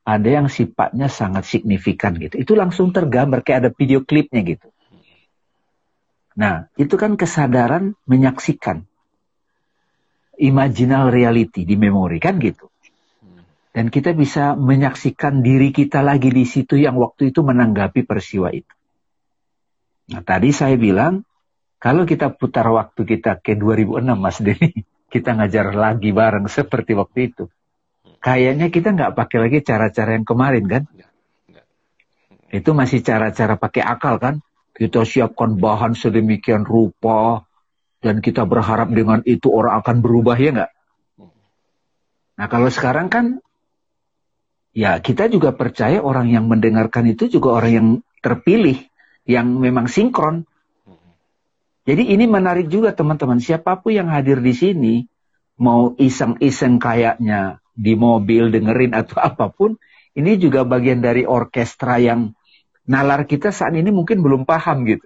ada 0.00 0.28
yang 0.32 0.48
sifatnya 0.48 1.12
sangat 1.12 1.44
signifikan 1.44 2.16
gitu. 2.16 2.40
Itu 2.40 2.56
langsung 2.56 2.88
tergambar 2.88 3.44
kayak 3.44 3.68
ada 3.68 3.70
video 3.76 4.00
klipnya 4.00 4.40
gitu. 4.48 4.72
Nah, 6.38 6.70
itu 6.78 6.94
kan 6.94 7.18
kesadaran 7.18 7.98
menyaksikan 8.06 8.86
imaginal 10.38 11.10
reality 11.10 11.66
di 11.66 11.74
memori 11.74 12.22
kan 12.22 12.38
gitu. 12.38 12.70
Dan 13.74 13.90
kita 13.90 14.14
bisa 14.14 14.54
menyaksikan 14.54 15.42
diri 15.42 15.74
kita 15.74 16.00
lagi 16.00 16.30
di 16.30 16.46
situ 16.46 16.78
yang 16.78 16.94
waktu 16.94 17.34
itu 17.34 17.42
menanggapi 17.42 18.06
peristiwa 18.06 18.54
itu. 18.54 18.70
Nah, 20.14 20.22
tadi 20.24 20.54
saya 20.54 20.78
bilang 20.78 21.26
kalau 21.82 22.06
kita 22.06 22.32
putar 22.32 22.70
waktu 22.70 23.02
kita 23.02 23.42
ke 23.42 23.58
2006 23.58 24.02
Mas 24.14 24.38
Denny, 24.38 24.86
kita 25.14 25.34
ngajar 25.34 25.74
lagi 25.74 26.10
bareng 26.14 26.46
seperti 26.46 26.94
waktu 26.94 27.34
itu. 27.34 27.44
Kayaknya 28.18 28.70
kita 28.70 28.94
nggak 28.94 29.14
pakai 29.14 29.38
lagi 29.42 29.58
cara-cara 29.62 30.14
yang 30.14 30.26
kemarin 30.26 30.64
kan? 30.66 30.82
Itu 32.50 32.72
masih 32.74 33.02
cara-cara 33.04 33.58
pakai 33.60 33.82
akal 33.84 34.18
kan? 34.18 34.42
Kita 34.78 35.02
siapkan 35.02 35.58
bahan 35.58 35.98
sedemikian 35.98 36.62
rupa 36.62 37.42
dan 37.98 38.22
kita 38.22 38.46
berharap 38.46 38.94
dengan 38.94 39.26
itu 39.26 39.50
orang 39.50 39.82
akan 39.82 39.96
berubah 39.98 40.38
ya 40.38 40.50
nggak? 40.54 40.72
Nah 42.38 42.46
kalau 42.46 42.70
sekarang 42.70 43.10
kan 43.10 43.42
ya 44.70 45.02
kita 45.02 45.26
juga 45.26 45.50
percaya 45.50 45.98
orang 45.98 46.30
yang 46.30 46.46
mendengarkan 46.46 47.10
itu 47.10 47.26
juga 47.26 47.58
orang 47.58 47.72
yang 47.74 47.88
terpilih, 48.22 48.78
yang 49.26 49.50
memang 49.58 49.90
sinkron. 49.90 50.46
Jadi 51.82 52.14
ini 52.14 52.30
menarik 52.30 52.70
juga 52.70 52.94
teman-teman. 52.94 53.42
Siapa 53.42 53.82
pun 53.82 53.90
yang 53.90 54.06
hadir 54.12 54.38
di 54.38 54.54
sini, 54.54 54.94
mau 55.58 55.98
iseng-iseng 55.98 56.78
kayaknya 56.78 57.58
di 57.74 57.98
mobil 57.98 58.54
dengerin 58.54 58.94
atau 58.94 59.18
apa 59.34 59.50
pun, 59.50 59.74
ini 60.14 60.38
juga 60.38 60.62
bagian 60.62 61.02
dari 61.02 61.26
orkestra 61.26 61.98
yang 61.98 62.37
nalar 62.88 63.28
kita 63.28 63.52
saat 63.52 63.76
ini 63.76 63.92
mungkin 63.92 64.24
belum 64.24 64.48
paham 64.48 64.88
gitu. 64.88 65.04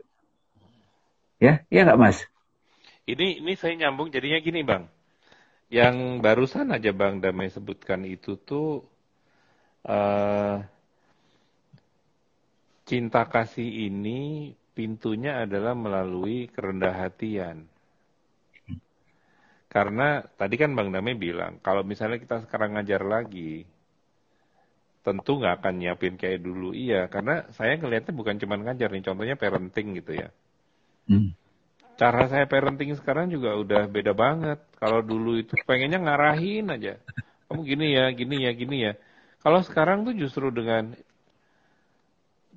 Ya, 1.42 1.66
ya 1.66 1.82
nggak 1.82 1.98
Mas? 1.98 2.22
Ini 3.02 3.42
ini 3.42 3.58
saya 3.58 3.74
nyambung 3.74 4.14
jadinya 4.14 4.38
gini 4.38 4.62
Bang. 4.62 4.86
Yang 5.66 6.22
barusan 6.22 6.70
aja 6.70 6.94
Bang 6.94 7.18
Damai 7.18 7.50
sebutkan 7.50 8.06
itu 8.06 8.38
tuh 8.38 8.86
uh, 9.90 10.62
cinta 12.86 13.26
kasih 13.26 13.90
ini 13.90 14.54
pintunya 14.78 15.42
adalah 15.42 15.74
melalui 15.74 16.46
kerendah 16.46 16.94
hatian. 16.94 17.66
Karena 19.72 20.20
tadi 20.20 20.54
kan 20.60 20.76
Bang 20.76 20.92
Dame 20.92 21.16
bilang, 21.16 21.56
kalau 21.64 21.80
misalnya 21.80 22.20
kita 22.20 22.44
sekarang 22.44 22.76
ngajar 22.76 23.02
lagi, 23.08 23.64
tentu 25.02 25.42
nggak 25.42 25.62
akan 25.62 25.74
nyiapin 25.82 26.14
kayak 26.14 26.40
dulu. 26.42 26.70
Iya, 26.72 27.10
karena 27.10 27.46
saya 27.54 27.74
ngelihatnya 27.76 28.14
bukan 28.14 28.38
cuma 28.38 28.54
ngajar 28.58 28.88
nih, 28.88 29.04
contohnya 29.04 29.34
parenting 29.34 29.98
gitu 29.98 30.12
ya. 30.14 30.28
Hmm. 31.10 31.34
Cara 31.98 32.26
saya 32.30 32.46
parenting 32.46 32.94
sekarang 32.96 33.28
juga 33.28 33.58
udah 33.58 33.90
beda 33.90 34.14
banget. 34.14 34.62
Kalau 34.78 35.02
dulu 35.02 35.42
itu 35.42 35.58
pengennya 35.66 36.00
ngarahin 36.00 36.70
aja. 36.72 36.98
Kamu 37.50 37.66
gini 37.66 37.92
ya, 37.92 38.08
gini 38.14 38.36
ya, 38.46 38.50
gini 38.54 38.76
ya. 38.90 38.92
Kalau 39.42 39.60
sekarang 39.60 40.06
tuh 40.06 40.14
justru 40.14 40.48
dengan 40.54 40.94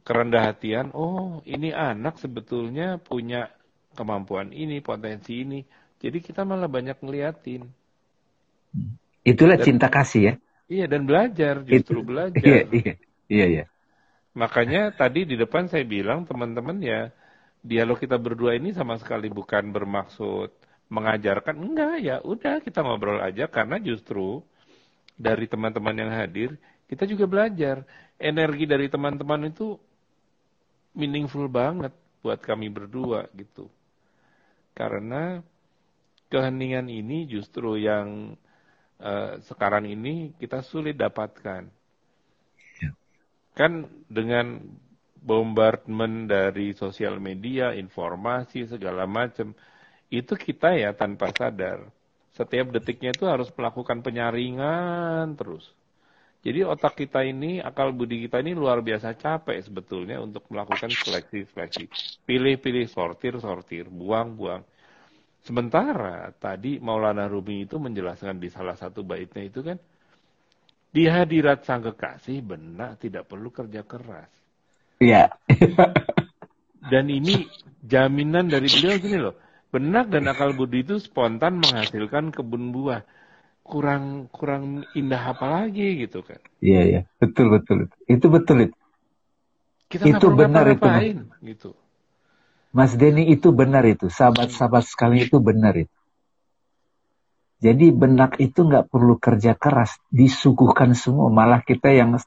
kerendah 0.05 0.53
hatian, 0.53 0.93
oh 0.93 1.41
ini 1.49 1.73
anak 1.73 2.21
sebetulnya 2.21 3.01
punya 3.01 3.49
kemampuan 3.97 4.53
ini, 4.53 4.79
potensi 4.85 5.41
ini. 5.41 5.65
Jadi 5.97 6.21
kita 6.21 6.45
malah 6.45 6.69
banyak 6.69 7.01
ngeliatin. 7.01 7.65
Itulah 9.25 9.57
dan, 9.57 9.65
cinta 9.65 9.87
kasih 9.89 10.21
ya. 10.21 10.33
Iya 10.65 10.85
dan 10.89 11.05
belajar, 11.05 11.61
justru 11.61 12.01
Itu, 12.03 12.09
belajar. 12.09 12.41
Iya, 12.41 12.61
iya, 12.73 12.93
iya, 13.29 13.45
iya. 13.45 13.65
Makanya 14.35 14.91
tadi 14.91 15.23
di 15.23 15.35
depan 15.39 15.71
saya 15.71 15.85
bilang 15.87 16.27
teman-teman 16.27 16.77
ya, 16.83 17.13
dialog 17.63 17.97
kita 17.97 18.19
berdua 18.19 18.57
ini 18.59 18.75
sama 18.75 18.99
sekali 18.99 19.31
bukan 19.31 19.71
bermaksud 19.71 20.51
mengajarkan, 20.91 21.55
enggak 21.57 21.95
ya, 22.03 22.15
udah 22.21 22.61
kita 22.61 22.85
ngobrol 22.85 23.17
aja 23.17 23.49
karena 23.49 23.81
justru 23.81 24.43
dari 25.15 25.47
teman-teman 25.47 25.95
yang 25.95 26.11
hadir 26.11 26.49
kita 26.85 27.09
juga 27.09 27.25
belajar. 27.25 27.85
Energi 28.15 28.63
dari 28.63 28.87
teman-teman 28.87 29.51
itu 29.51 29.75
meaningful 30.95 31.51
banget 31.51 31.91
buat 32.23 32.39
kami 32.39 32.71
berdua 32.71 33.27
gitu. 33.35 33.67
Karena 34.71 35.39
keheningan 36.31 36.87
ini 36.87 37.27
justru 37.27 37.75
yang 37.79 38.35
uh, 39.01 39.39
sekarang 39.43 39.89
ini 39.89 40.35
kita 40.37 40.61
sulit 40.63 40.95
dapatkan. 40.95 41.67
Ya. 42.79 42.91
Kan 43.57 43.89
dengan 44.07 44.61
bombardment 45.25 46.29
dari 46.29 46.77
sosial 46.77 47.17
media, 47.17 47.73
informasi 47.73 48.69
segala 48.69 49.09
macam, 49.09 49.57
itu 50.13 50.33
kita 50.37 50.77
ya 50.77 50.93
tanpa 50.93 51.33
sadar. 51.33 51.81
Setiap 52.37 52.69
detiknya 52.69 53.15
itu 53.15 53.25
harus 53.25 53.49
melakukan 53.55 54.05
penyaringan 54.05 55.33
terus. 55.33 55.65
Jadi 56.45 56.61
otak 56.61 56.93
kita 56.93 57.25
ini, 57.25 57.57
akal 57.57 57.89
budi 57.89 58.29
kita 58.29 58.37
ini 58.37 58.53
luar 58.53 58.85
biasa 58.85 59.17
capek 59.17 59.65
sebetulnya 59.65 60.21
untuk 60.21 60.45
melakukan 60.53 60.93
seleksi-seleksi. 60.93 61.89
Pilih-pilih, 62.21 62.85
sortir-sortir, 62.85 63.89
buang-buang. 63.89 64.61
Sementara 65.45 66.33
tadi 66.33 66.81
Maulana 66.81 67.29
Rumi 67.29 67.69
itu 67.69 67.77
menjelaskan 67.77 68.41
di 68.41 68.49
salah 68.49 68.73
satu 68.73 69.05
baitnya 69.05 69.45
itu 69.45 69.61
kan, 69.61 69.77
di 70.89 71.05
hadirat 71.05 71.61
sang 71.61 71.85
kekasih 71.85 72.41
benak 72.41 72.97
tidak 72.97 73.29
perlu 73.29 73.53
kerja 73.53 73.85
keras. 73.85 74.31
Iya. 74.97 75.29
dan 76.91 77.05
ini 77.13 77.45
jaminan 77.85 78.49
dari 78.49 78.65
beliau 78.65 78.97
gini 78.97 79.17
loh, 79.21 79.37
benak 79.69 80.09
dan 80.09 80.25
akal 80.25 80.57
budi 80.57 80.81
itu 80.81 80.97
spontan 80.97 81.61
menghasilkan 81.61 82.33
kebun 82.33 82.73
buah 82.73 83.05
kurang 83.61 84.25
kurang 84.33 84.81
indah 84.97 85.29
apa 85.29 85.45
lagi 85.45 86.09
gitu 86.09 86.25
kan. 86.25 86.41
Iya 86.57 86.81
iya, 86.89 87.01
betul 87.21 87.53
betul. 87.53 87.85
Itu 88.09 88.33
betul 88.33 88.65
itu. 88.65 88.77
Kita 89.93 90.09
itu 90.09 90.27
benar 90.33 90.65
itu. 90.73 90.89
gitu. 91.45 91.69
Mas 92.75 92.91
Denny 92.99 93.31
itu 93.31 93.55
benar 93.55 93.87
itu, 93.87 94.11
sahabat-sahabat 94.11 94.83
sekali 94.83 95.23
itu 95.23 95.39
benar 95.39 95.71
itu. 95.79 95.95
Jadi 97.63 97.87
benak 97.95 98.35
itu 98.43 98.67
nggak 98.67 98.91
perlu 98.91 99.15
kerja 99.15 99.55
keras, 99.55 99.95
disuguhkan 100.11 100.91
semua. 100.91 101.31
Malah 101.31 101.63
kita 101.63 101.87
yang 101.95 102.19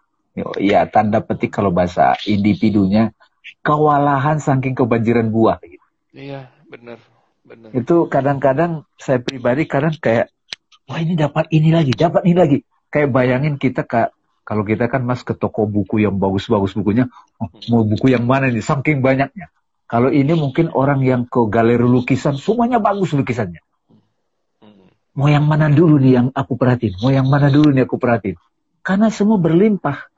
ya 0.57 0.89
tanda 0.89 1.21
petik 1.21 1.53
kalau 1.53 1.69
bahasa 1.69 2.17
individunya 2.25 3.13
kewalahan 3.61 4.41
saking 4.41 4.73
kebanjiran 4.73 5.29
buah. 5.29 5.61
Gitu. 5.61 5.85
Iya, 6.17 6.49
benar, 6.65 6.97
benar. 7.45 7.69
Itu 7.77 8.09
kadang-kadang 8.09 8.89
saya 8.97 9.21
pribadi 9.21 9.69
kadang 9.69 9.93
kayak, 10.01 10.33
wah 10.89 10.97
ini 10.97 11.13
dapat 11.13 11.53
ini 11.53 11.77
lagi, 11.77 11.93
dapat 11.93 12.25
ini 12.25 12.37
lagi. 12.41 12.59
Kayak 12.89 13.13
bayangin 13.13 13.61
kita 13.61 13.85
kak, 13.85 14.17
kalau 14.49 14.65
kita 14.65 14.89
kan 14.89 15.05
mas 15.05 15.21
ke 15.21 15.37
toko 15.37 15.69
buku 15.69 16.01
yang 16.09 16.17
bagus-bagus 16.17 16.73
bukunya, 16.73 17.05
oh, 17.37 17.53
mau 17.69 17.85
buku 17.85 18.17
yang 18.17 18.25
mana 18.25 18.49
ini, 18.49 18.65
saking 18.65 19.05
banyaknya. 19.05 19.53
Kalau 19.89 20.13
ini 20.13 20.37
mungkin 20.37 20.69
orang 20.77 21.01
yang 21.01 21.25
ke 21.25 21.41
galeri 21.49 21.81
lukisan, 21.81 22.37
semuanya 22.37 22.77
bagus 22.77 23.17
lukisannya. 23.17 23.65
Mau 25.17 25.27
yang 25.33 25.49
mana 25.49 25.73
dulu 25.73 25.97
nih 25.99 26.21
yang 26.21 26.29
aku 26.31 26.61
perhatiin? 26.61 27.01
Mau 27.01 27.09
yang 27.11 27.27
mana 27.27 27.49
dulu 27.49 27.73
nih 27.73 27.89
aku 27.89 27.97
perhatiin? 27.97 28.37
Karena 28.85 29.09
semua 29.09 29.41
berlimpah. 29.41 30.13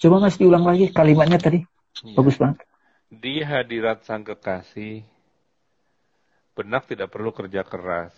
Coba 0.00 0.22
mas 0.22 0.38
diulang 0.38 0.62
lagi 0.62 0.88
kalimatnya 0.94 1.42
tadi. 1.42 1.60
Ya. 2.04 2.14
Bagus 2.16 2.38
banget. 2.38 2.62
Di 3.10 3.42
hadirat 3.42 4.06
sang 4.06 4.22
kekasih, 4.22 5.02
benak 6.54 6.86
tidak 6.86 7.10
perlu 7.10 7.34
kerja 7.34 7.66
keras. 7.66 8.14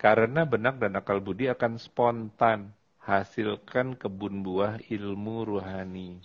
Karena 0.00 0.42
benak 0.48 0.80
dan 0.82 0.98
akal 0.98 1.22
budi 1.22 1.46
akan 1.52 1.78
spontan 1.78 2.74
hasilkan 3.04 4.00
kebun 4.00 4.42
buah 4.42 4.80
ilmu 4.88 5.46
ruhani. 5.46 6.18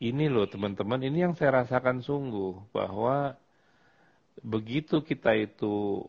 Ini 0.00 0.32
loh 0.32 0.48
teman-teman, 0.48 1.00
ini 1.04 1.18
yang 1.28 1.36
saya 1.36 1.60
rasakan 1.60 2.00
sungguh 2.00 2.72
bahwa 2.72 3.36
begitu 4.40 5.04
kita 5.04 5.36
itu 5.36 6.08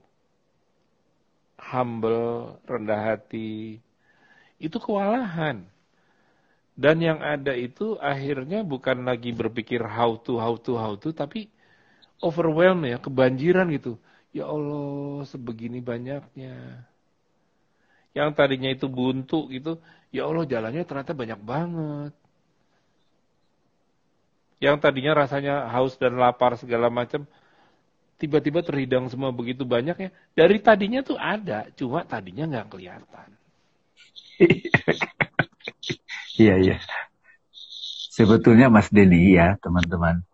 humble, 1.60 2.56
rendah 2.66 3.02
hati, 3.12 3.84
itu 4.58 4.78
kewalahan. 4.80 5.68
Dan 6.74 7.04
yang 7.04 7.20
ada 7.20 7.52
itu 7.52 8.00
akhirnya 8.00 8.64
bukan 8.64 9.04
lagi 9.04 9.36
berpikir 9.36 9.84
how 9.84 10.16
to, 10.18 10.39
how 10.39 10.56
to, 10.56 10.80
how 10.80 10.96
to, 10.96 11.12
tapi 11.12 11.52
overwhelm 12.24 12.88
ya, 12.88 12.98
kebanjiran 12.98 13.68
gitu. 13.76 14.00
Ya 14.32 14.48
Allah, 14.48 15.28
sebegini 15.28 15.84
banyaknya. 15.84 16.88
Yang 18.16 18.30
tadinya 18.39 18.70
itu 18.72 18.88
buntu 18.88 19.52
gitu, 19.52 19.84
ya 20.16 20.28
Allah 20.28 20.48
jalannya 20.48 20.84
ternyata 20.88 21.12
banyak 21.12 21.39
banget. 21.44 22.20
Yang 24.62 24.78
tadinya 24.78 25.18
rasanya 25.18 25.66
haus 25.74 25.97
dan 25.97 26.22
lapar 26.22 26.53
segala 26.53 26.93
macam, 26.93 27.26
tiba-tiba 28.22 28.62
terhidang 28.62 29.09
semua 29.09 29.34
begitu 29.34 29.66
banyak 29.66 29.97
ya. 29.97 30.09
Dari 30.38 30.62
tadinya 30.62 31.01
tuh 31.01 31.18
ada, 31.18 31.66
cuma 31.74 32.05
tadinya 32.05 32.45
nggak 32.45 32.68
kelihatan. 32.70 33.30
Iya, 36.41 36.55
iya. 36.57 36.78
Sebetulnya 38.09 38.72
Mas 38.72 38.89
Denny 38.89 39.36
ya, 39.36 39.62
teman-teman. 39.62 40.26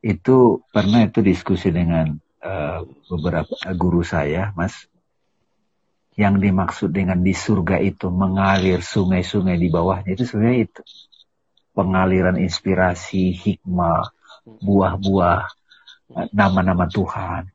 Itu 0.00 0.62
pernah 0.72 1.04
itu 1.04 1.20
diskusi 1.20 1.68
dengan 1.68 2.16
uh, 2.40 2.80
beberapa 3.12 3.52
guru 3.76 4.00
saya, 4.06 4.54
Mas. 4.56 4.88
Yang 6.16 6.34
dimaksud 6.48 6.90
dengan 6.90 7.20
di 7.22 7.34
surga 7.36 7.78
itu 7.78 8.08
mengalir 8.10 8.82
sungai-sungai 8.82 9.54
di 9.54 9.68
bawahnya 9.68 10.16
itu 10.16 10.24
sebenarnya 10.26 10.66
itu. 10.66 10.80
Pengaliran 11.76 12.36
inspirasi, 12.40 13.34
hikmah, 13.36 14.10
buah-buah, 14.44 15.46
nama-nama 16.34 16.88
Tuhan. 16.88 17.50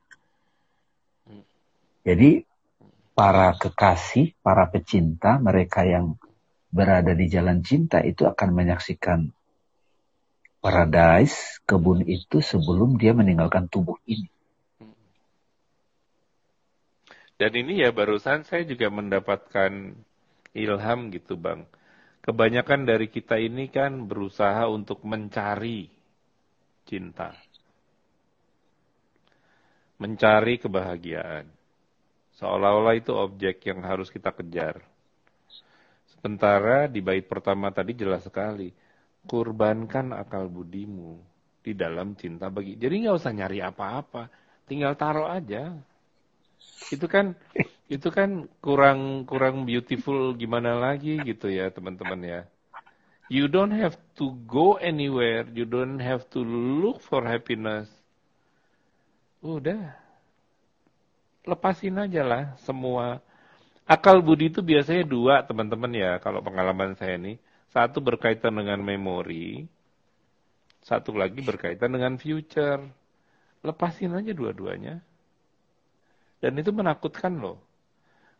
Jadi 2.04 2.44
para 3.16 3.56
kekasih, 3.56 4.36
para 4.44 4.68
pecinta, 4.68 5.40
mereka 5.40 5.88
yang 5.88 6.20
berada 6.74 7.14
di 7.14 7.30
jalan 7.30 7.62
cinta 7.62 8.02
itu 8.02 8.26
akan 8.26 8.50
menyaksikan 8.52 9.30
paradise, 10.64 11.60
kebun 11.68 12.08
itu 12.08 12.40
sebelum 12.40 12.96
dia 12.96 13.12
meninggalkan 13.12 13.68
tubuh 13.68 14.00
ini. 14.08 14.32
Dan 17.36 17.52
ini 17.60 17.84
ya 17.84 17.92
barusan 17.92 18.48
saya 18.48 18.64
juga 18.64 18.88
mendapatkan 18.88 19.92
ilham 20.56 21.00
gitu 21.12 21.36
bang. 21.36 21.68
Kebanyakan 22.24 22.88
dari 22.88 23.12
kita 23.12 23.36
ini 23.36 23.68
kan 23.68 24.08
berusaha 24.08 24.64
untuk 24.72 25.04
mencari 25.04 25.92
cinta 26.88 27.36
mencari 30.04 30.60
kebahagiaan. 30.60 31.48
Seolah-olah 32.36 32.96
itu 33.00 33.16
objek 33.16 33.64
yang 33.64 33.80
harus 33.88 34.12
kita 34.12 34.36
kejar. 34.36 34.84
Sementara 36.12 36.92
di 36.92 37.00
bait 37.00 37.24
pertama 37.24 37.72
tadi 37.72 37.96
jelas 37.96 38.28
sekali, 38.28 38.68
kurbankan 39.24 40.12
akal 40.12 40.52
budimu 40.52 41.16
di 41.64 41.72
dalam 41.72 42.20
cinta 42.20 42.52
bagi. 42.52 42.76
Jadi 42.76 43.08
nggak 43.08 43.16
usah 43.16 43.32
nyari 43.32 43.64
apa-apa, 43.64 44.28
tinggal 44.68 45.00
taruh 45.00 45.32
aja. 45.32 45.72
Itu 46.92 47.08
kan 47.08 47.32
itu 47.92 48.08
kan 48.12 48.48
kurang 48.64 49.28
kurang 49.28 49.68
beautiful 49.68 50.32
gimana 50.36 50.76
lagi 50.80 51.20
gitu 51.24 51.52
ya 51.52 51.72
teman-teman 51.72 52.22
ya. 52.24 52.42
You 53.32 53.48
don't 53.48 53.74
have 53.74 53.98
to 54.20 54.36
go 54.46 54.78
anywhere, 54.78 55.48
you 55.52 55.64
don't 55.64 56.00
have 56.04 56.28
to 56.36 56.44
look 56.44 57.00
for 57.02 57.24
happiness 57.24 57.88
Udah. 59.44 59.92
Lepasin 61.44 62.00
aja 62.00 62.24
lah 62.24 62.56
semua. 62.64 63.20
Akal 63.84 64.24
budi 64.24 64.48
itu 64.48 64.64
biasanya 64.64 65.04
dua 65.04 65.44
teman-teman 65.44 65.92
ya 65.92 66.16
kalau 66.24 66.40
pengalaman 66.40 66.96
saya 66.96 67.20
ini. 67.20 67.36
Satu 67.76 68.00
berkaitan 68.00 68.56
dengan 68.56 68.80
memori. 68.80 69.68
Satu 70.80 71.12
lagi 71.12 71.44
berkaitan 71.44 71.92
dengan 71.92 72.16
future. 72.16 72.80
Lepasin 73.60 74.16
aja 74.16 74.32
dua-duanya. 74.32 75.04
Dan 76.40 76.56
itu 76.56 76.72
menakutkan 76.72 77.36
loh. 77.36 77.60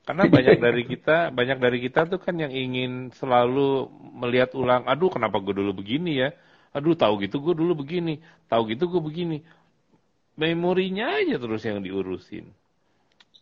Karena 0.04 0.28
banyak 0.28 0.60
dari 0.60 0.84
kita, 0.84 1.32
banyak 1.32 1.58
dari 1.64 1.80
kita 1.80 2.06
tuh 2.12 2.20
kan 2.20 2.36
yang 2.36 2.52
ingin 2.52 3.16
selalu 3.16 3.88
melihat 4.20 4.52
ulang, 4.52 4.84
aduh 4.84 5.08
kenapa 5.08 5.40
gue 5.40 5.56
dulu 5.56 5.80
begini 5.80 6.28
ya, 6.28 6.36
aduh 6.76 6.92
tahu 6.92 7.24
gitu 7.24 7.40
gue 7.40 7.56
dulu 7.56 7.88
begini, 7.88 8.20
tahu 8.52 8.68
gitu 8.68 8.92
gue 8.92 9.00
begini 9.00 9.38
memorinya 10.34 11.14
aja 11.22 11.38
terus 11.38 11.62
yang 11.66 11.82
diurusin. 11.82 12.50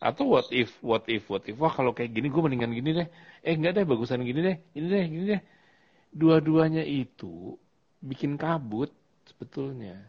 Atau 0.02 0.34
what 0.34 0.50
if, 0.50 0.74
what 0.82 1.06
if, 1.06 1.24
what 1.30 1.46
if. 1.46 1.54
Wah 1.56 1.70
kalau 1.70 1.94
kayak 1.94 2.10
gini 2.10 2.26
gue 2.26 2.42
mendingan 2.42 2.74
gini 2.74 2.90
deh. 2.90 3.08
Eh 3.40 3.54
enggak 3.54 3.78
deh, 3.78 3.84
bagusan 3.86 4.26
gini 4.26 4.40
deh. 4.42 4.56
Ini 4.74 4.86
deh, 4.90 5.04
gini 5.06 5.24
deh. 5.30 5.42
Dua-duanya 6.10 6.82
itu 6.82 7.54
bikin 8.02 8.34
kabut 8.34 8.90
sebetulnya. 9.30 10.02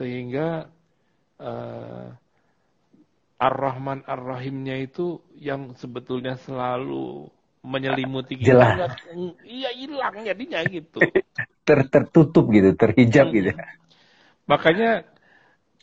Sehingga 0.00 0.72
uh, 1.36 2.16
Ar-Rahman 3.42 4.06
Ar-Rahimnya 4.06 4.78
itu 4.78 5.18
yang 5.34 5.74
sebetulnya 5.74 6.38
selalu 6.38 7.26
menyelimuti 7.66 8.38
kita. 8.38 8.94
Iya 9.42 9.70
hilang 9.74 10.22
jadinya 10.22 10.62
gitu. 10.70 11.02
Ter 11.66 11.78
tertutup 11.90 12.50
gitu, 12.50 12.74
terhijab 12.74 13.30
hmm. 13.30 13.34
gitu. 13.38 13.50
Makanya 14.50 15.06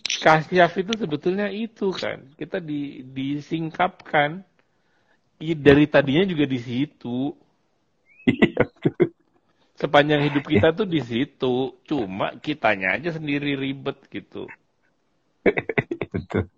kasyaf 0.04 0.76
itu 0.76 0.92
sebetulnya 1.00 1.48
itu 1.52 1.92
kan. 1.96 2.28
Kita 2.36 2.60
di, 2.60 3.04
disingkapkan 3.08 4.44
dari 5.40 5.88
tadinya 5.88 6.28
juga 6.28 6.44
di 6.44 6.60
situ. 6.60 7.32
Sepanjang 9.80 10.28
hidup 10.28 10.44
kita 10.44 10.76
tuh 10.76 10.84
di 10.84 11.00
situ. 11.00 11.80
Cuma 11.88 12.36
kitanya 12.44 13.00
aja 13.00 13.16
sendiri 13.16 13.56
ribet 13.56 14.04
gitu. 14.12 14.52
Betul. 16.12 16.52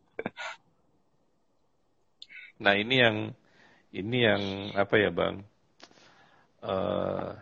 Nah 2.61 2.77
ini 2.77 2.95
yang 3.01 3.17
ini 3.91 4.17
yang 4.21 4.43
apa 4.77 4.95
ya 5.01 5.09
bang? 5.09 5.41
Uh, 6.61 7.33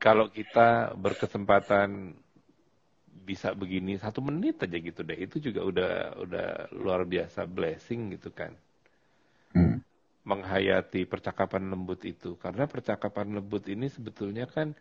kalau 0.00 0.32
kita 0.32 0.96
berkesempatan 0.96 2.16
bisa 3.26 3.50
begini 3.58 3.98
satu 3.98 4.22
menit 4.22 4.62
aja 4.62 4.78
gitu 4.78 5.02
deh 5.02 5.18
itu 5.18 5.50
juga 5.50 5.66
udah 5.66 5.92
udah 6.22 6.48
luar 6.78 7.02
biasa 7.02 7.42
blessing 7.42 8.14
gitu 8.14 8.30
kan 8.30 8.54
hmm. 9.50 9.82
menghayati 10.22 11.10
percakapan 11.10 11.66
lembut 11.66 12.06
itu 12.06 12.38
karena 12.38 12.70
percakapan 12.70 13.42
lembut 13.42 13.66
ini 13.66 13.90
sebetulnya 13.90 14.46
kan 14.46 14.78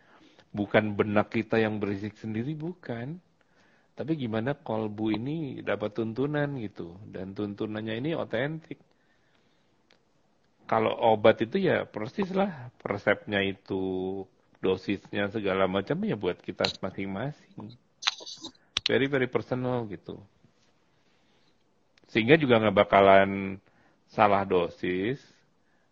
bukan 0.54 0.94
benak 0.94 1.34
kita 1.34 1.58
yang 1.58 1.82
berisik 1.82 2.14
sendiri 2.22 2.54
bukan 2.54 3.18
tapi 3.96 4.20
gimana 4.20 4.52
kolbu 4.54 5.16
ini 5.16 5.64
dapat 5.64 5.96
tuntunan 5.96 6.52
gitu 6.60 7.00
dan 7.10 7.32
tuntunannya 7.32 7.96
ini 8.00 8.12
otentik 8.14 8.80
kalau 10.66 10.92
obat 11.14 11.46
itu 11.46 11.62
ya 11.62 11.86
persis 11.86 12.30
lah 12.34 12.74
resepnya 12.82 13.40
itu 13.46 14.26
dosisnya 14.66 15.30
segala 15.30 15.70
macam 15.70 16.02
ya 16.02 16.18
buat 16.18 16.42
kita 16.42 16.66
masing-masing. 16.82 17.70
very 18.86 19.06
very 19.06 19.30
personal 19.30 19.86
gitu. 19.90 20.18
Sehingga 22.10 22.38
juga 22.38 22.62
nggak 22.62 22.78
bakalan 22.86 23.58
salah 24.10 24.46
dosis, 24.46 25.22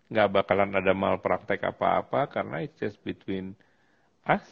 nggak 0.10 0.42
bakalan 0.42 0.74
ada 0.78 0.94
malpraktek 0.94 1.62
apa-apa 1.66 2.30
karena 2.30 2.62
it's 2.62 2.78
just 2.78 2.98
between 3.06 3.58
us 4.26 4.46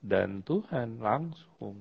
dan 0.00 0.40
Tuhan 0.44 1.00
langsung. 1.00 1.80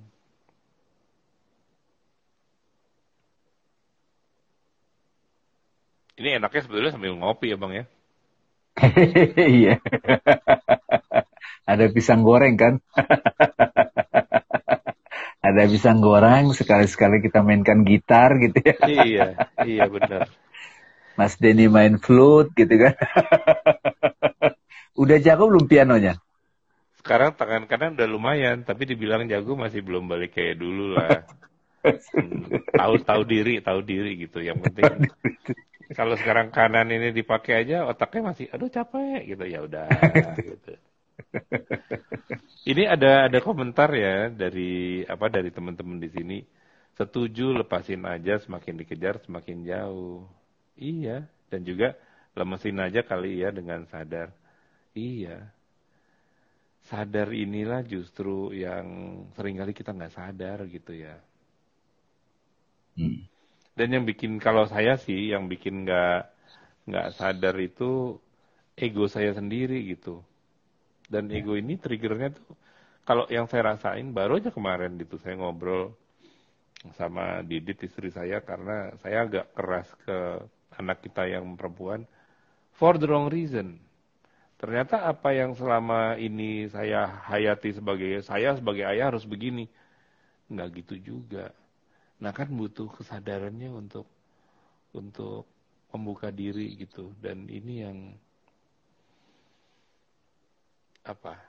Ini 6.20 6.36
enaknya 6.36 6.68
sebetulnya 6.68 6.92
sambil 6.92 7.16
ngopi 7.16 7.56
ya 7.56 7.58
bang 7.58 7.72
ya. 7.72 7.84
Iya. 9.60 9.80
Ada 11.64 11.88
pisang 11.96 12.28
goreng 12.28 12.60
kan? 12.60 12.84
Ada 15.48 15.64
pisang 15.72 16.04
goreng, 16.04 16.52
sekali-sekali 16.52 17.24
kita 17.24 17.40
mainkan 17.40 17.88
gitar 17.88 18.36
gitu 18.36 18.60
ya. 18.60 18.76
Iya, 18.84 19.28
iya 19.64 19.84
benar. 19.88 20.28
Mas 21.16 21.40
Denny 21.40 21.72
main 21.72 21.96
flute 21.96 22.52
gitu 22.60 22.76
kan. 22.76 23.00
udah 25.00 25.18
jago 25.24 25.48
belum 25.48 25.72
pianonya? 25.72 26.20
Sekarang 27.00 27.32
tangan 27.40 27.64
kanan 27.72 27.96
udah 27.96 28.10
lumayan, 28.12 28.68
tapi 28.68 28.84
dibilang 28.84 29.24
jago 29.32 29.56
masih 29.56 29.80
belum 29.80 30.12
balik 30.12 30.36
kayak 30.36 30.60
dulu 30.60 31.00
lah. 31.00 31.24
Hmm, 31.80 32.44
tahu 32.76 33.08
tahu 33.08 33.22
diri, 33.24 33.64
tahu 33.64 33.80
diri 33.80 34.28
gitu. 34.28 34.44
Yang 34.44 34.68
penting 34.68 35.08
kalau 35.98 36.14
sekarang 36.18 36.54
kanan 36.54 36.90
ini 36.94 37.10
dipakai 37.10 37.66
aja 37.66 37.90
otaknya 37.90 38.34
masih 38.34 38.46
aduh 38.54 38.70
capek 38.70 39.26
gitu 39.26 39.44
ya 39.46 39.60
udah 39.66 39.90
gitu. 40.46 40.74
Ini 42.70 42.84
ada 42.86 43.26
ada 43.32 43.40
komentar 43.42 43.90
ya 43.96 44.30
dari 44.30 45.02
apa 45.08 45.32
dari 45.32 45.50
teman-teman 45.50 45.98
di 45.98 46.10
sini. 46.12 46.38
Setuju 46.94 47.56
lepasin 47.64 48.04
aja 48.04 48.38
semakin 48.44 48.76
dikejar 48.84 49.24
semakin 49.24 49.64
jauh. 49.64 50.28
Iya, 50.76 51.28
dan 51.48 51.64
juga 51.64 51.96
lemesin 52.36 52.78
aja 52.80 53.02
kali 53.04 53.40
ya 53.40 53.50
dengan 53.56 53.88
sadar. 53.88 54.36
Iya. 54.94 55.50
Sadar 56.86 57.32
inilah 57.32 57.86
justru 57.86 58.52
yang 58.52 58.86
sering 59.38 59.60
kali 59.60 59.72
kita 59.72 59.96
nggak 59.96 60.14
sadar 60.16 60.66
gitu 60.68 60.92
ya. 60.94 61.16
Hmm. 63.00 63.29
Dan 63.80 63.96
yang 63.96 64.04
bikin 64.04 64.44
kalau 64.44 64.68
saya 64.68 65.00
sih 65.00 65.32
yang 65.32 65.48
bikin 65.48 65.88
nggak 65.88 66.28
nggak 66.84 67.08
sadar 67.16 67.56
itu 67.64 68.20
ego 68.76 69.08
saya 69.08 69.32
sendiri 69.32 69.88
gitu. 69.88 70.20
Dan 71.08 71.32
ya. 71.32 71.40
ego 71.40 71.56
ini 71.56 71.80
triggernya 71.80 72.36
tuh 72.36 72.60
kalau 73.08 73.24
yang 73.32 73.48
saya 73.48 73.72
rasain 73.72 74.12
baru 74.12 74.44
aja 74.44 74.52
kemarin 74.52 75.00
gitu 75.00 75.16
saya 75.16 75.40
ngobrol 75.40 75.96
sama 77.00 77.40
Didit 77.40 77.80
istri 77.88 78.12
saya 78.12 78.44
karena 78.44 78.92
saya 79.00 79.24
agak 79.24 79.56
keras 79.56 79.88
ke 80.04 80.44
anak 80.76 81.00
kita 81.04 81.32
yang 81.32 81.48
perempuan 81.56 82.04
for 82.76 83.00
the 83.00 83.08
wrong 83.08 83.32
reason. 83.32 83.80
Ternyata 84.60 85.08
apa 85.08 85.32
yang 85.32 85.56
selama 85.56 86.20
ini 86.20 86.68
saya 86.68 87.08
hayati 87.32 87.80
sebagai 87.80 88.20
saya 88.28 88.60
sebagai 88.60 88.84
ayah 88.84 89.08
harus 89.08 89.24
begini. 89.24 89.72
Nggak 90.52 90.84
gitu 90.84 91.16
juga. 91.16 91.56
Nah 92.20 92.32
kan 92.36 92.52
butuh 92.52 92.92
kesadarannya 92.92 93.72
untuk 93.72 94.08
untuk 94.92 95.48
membuka 95.96 96.30
diri 96.30 96.76
gitu. 96.76 97.16
Dan 97.24 97.48
ini 97.48 97.76
yang 97.84 97.98
apa 101.08 101.40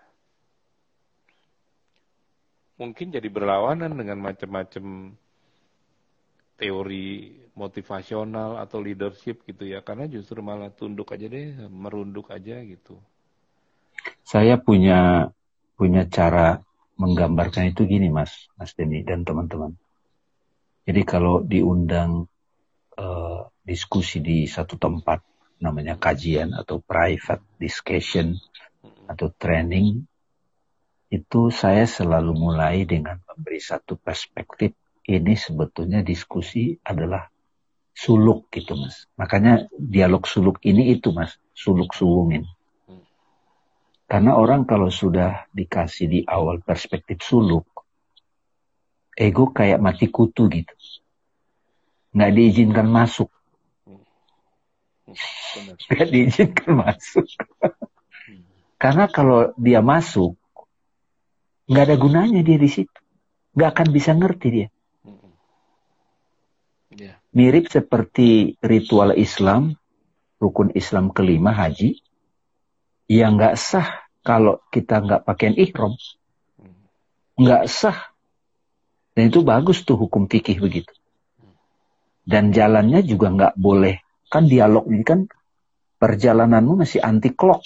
mungkin 2.80 3.12
jadi 3.12 3.28
berlawanan 3.28 3.92
dengan 3.92 4.16
macam-macam 4.24 5.12
teori 6.56 7.34
motivasional 7.58 8.62
atau 8.62 8.78
leadership 8.78 9.42
gitu 9.50 9.66
ya. 9.66 9.82
Karena 9.82 10.06
justru 10.06 10.38
malah 10.38 10.70
tunduk 10.70 11.10
aja 11.10 11.26
deh 11.26 11.66
merunduk 11.66 12.30
aja 12.30 12.62
gitu. 12.62 12.94
Saya 14.22 14.54
punya 14.54 15.28
punya 15.74 16.06
cara 16.06 16.62
menggambarkan 16.94 17.72
itu 17.72 17.88
gini 17.88 18.12
mas 18.12 18.52
mas 18.60 18.76
Denny 18.76 19.00
dan 19.00 19.24
teman-teman 19.24 19.72
jadi 20.90 21.06
kalau 21.06 21.46
diundang 21.46 22.26
uh, 22.98 23.46
diskusi 23.62 24.18
di 24.18 24.50
satu 24.50 24.74
tempat, 24.74 25.22
namanya 25.62 25.94
kajian 25.94 26.50
atau 26.50 26.82
private 26.82 27.46
discussion 27.62 28.34
atau 29.06 29.30
training, 29.30 30.02
itu 31.14 31.54
saya 31.54 31.86
selalu 31.86 32.34
mulai 32.34 32.82
dengan 32.90 33.22
memberi 33.22 33.62
satu 33.62 34.02
perspektif. 34.02 34.74
Ini 35.06 35.38
sebetulnya 35.38 36.02
diskusi 36.02 36.74
adalah 36.82 37.30
suluk 37.94 38.50
gitu 38.50 38.74
mas. 38.74 39.06
Makanya 39.14 39.70
dialog 39.78 40.26
suluk 40.26 40.58
ini 40.66 40.90
itu 40.90 41.14
mas, 41.14 41.38
suluk 41.54 41.94
suwungin. 41.94 42.50
Karena 44.10 44.34
orang 44.34 44.66
kalau 44.66 44.90
sudah 44.90 45.46
dikasih 45.54 46.06
di 46.10 46.20
awal 46.26 46.58
perspektif 46.66 47.22
suluk, 47.22 47.79
ego 49.20 49.52
kayak 49.52 49.84
mati 49.84 50.08
kutu 50.08 50.48
gitu. 50.48 50.72
Nggak 52.16 52.32
diizinkan 52.32 52.88
masuk. 52.88 53.28
Nggak 55.92 56.08
diizinkan 56.08 56.70
masuk. 56.80 57.28
Karena 58.80 59.04
kalau 59.12 59.52
dia 59.60 59.84
masuk, 59.84 60.40
nggak 61.68 61.84
ada 61.84 61.96
gunanya 62.00 62.40
dia 62.40 62.56
di 62.56 62.70
situ. 62.72 62.96
Nggak 63.52 63.70
akan 63.76 63.88
bisa 63.92 64.10
ngerti 64.16 64.48
dia. 64.48 64.68
Ya. 66.90 67.20
Mirip 67.36 67.68
seperti 67.70 68.56
ritual 68.64 69.14
Islam, 69.14 69.76
rukun 70.40 70.72
Islam 70.74 71.12
kelima 71.12 71.52
haji, 71.54 72.00
yang 73.06 73.36
nggak 73.36 73.54
sah 73.60 74.08
kalau 74.24 74.58
kita 74.72 74.98
nggak 75.04 75.22
pakai 75.28 75.54
ihram. 75.60 75.94
Nggak 77.36 77.68
sah 77.68 78.09
dan 79.20 79.28
itu 79.28 79.44
bagus 79.44 79.84
tuh 79.84 80.00
hukum 80.00 80.32
fikih 80.32 80.64
begitu. 80.64 80.96
Dan 82.24 82.56
jalannya 82.56 83.04
juga 83.04 83.28
nggak 83.28 83.54
boleh. 83.60 84.00
Kan 84.32 84.48
dialog 84.48 84.88
ini 84.88 85.04
kan 85.04 85.28
perjalananmu 86.00 86.80
masih 86.80 87.04
anti 87.04 87.28
clock. 87.36 87.60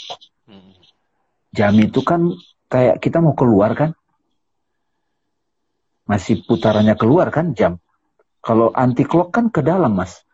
Jam 1.55 1.79
itu 1.79 2.03
kan 2.03 2.35
kayak 2.67 2.99
kita 2.99 3.23
mau 3.23 3.39
keluar 3.39 3.71
kan. 3.79 3.95
Masih 6.11 6.43
putarannya 6.43 6.99
keluar 6.99 7.31
kan 7.31 7.55
jam. 7.55 7.79
Kalau 8.43 8.75
anti 8.75 9.07
clock 9.07 9.31
kan 9.31 9.55
ke 9.55 9.63
dalam 9.63 9.95
mas. 9.95 10.27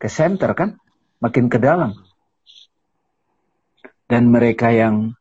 Ke 0.00 0.08
center 0.08 0.56
kan. 0.56 0.80
Makin 1.20 1.52
ke 1.52 1.60
dalam. 1.60 1.92
Dan 4.08 4.32
mereka 4.32 4.72
yang 4.72 5.12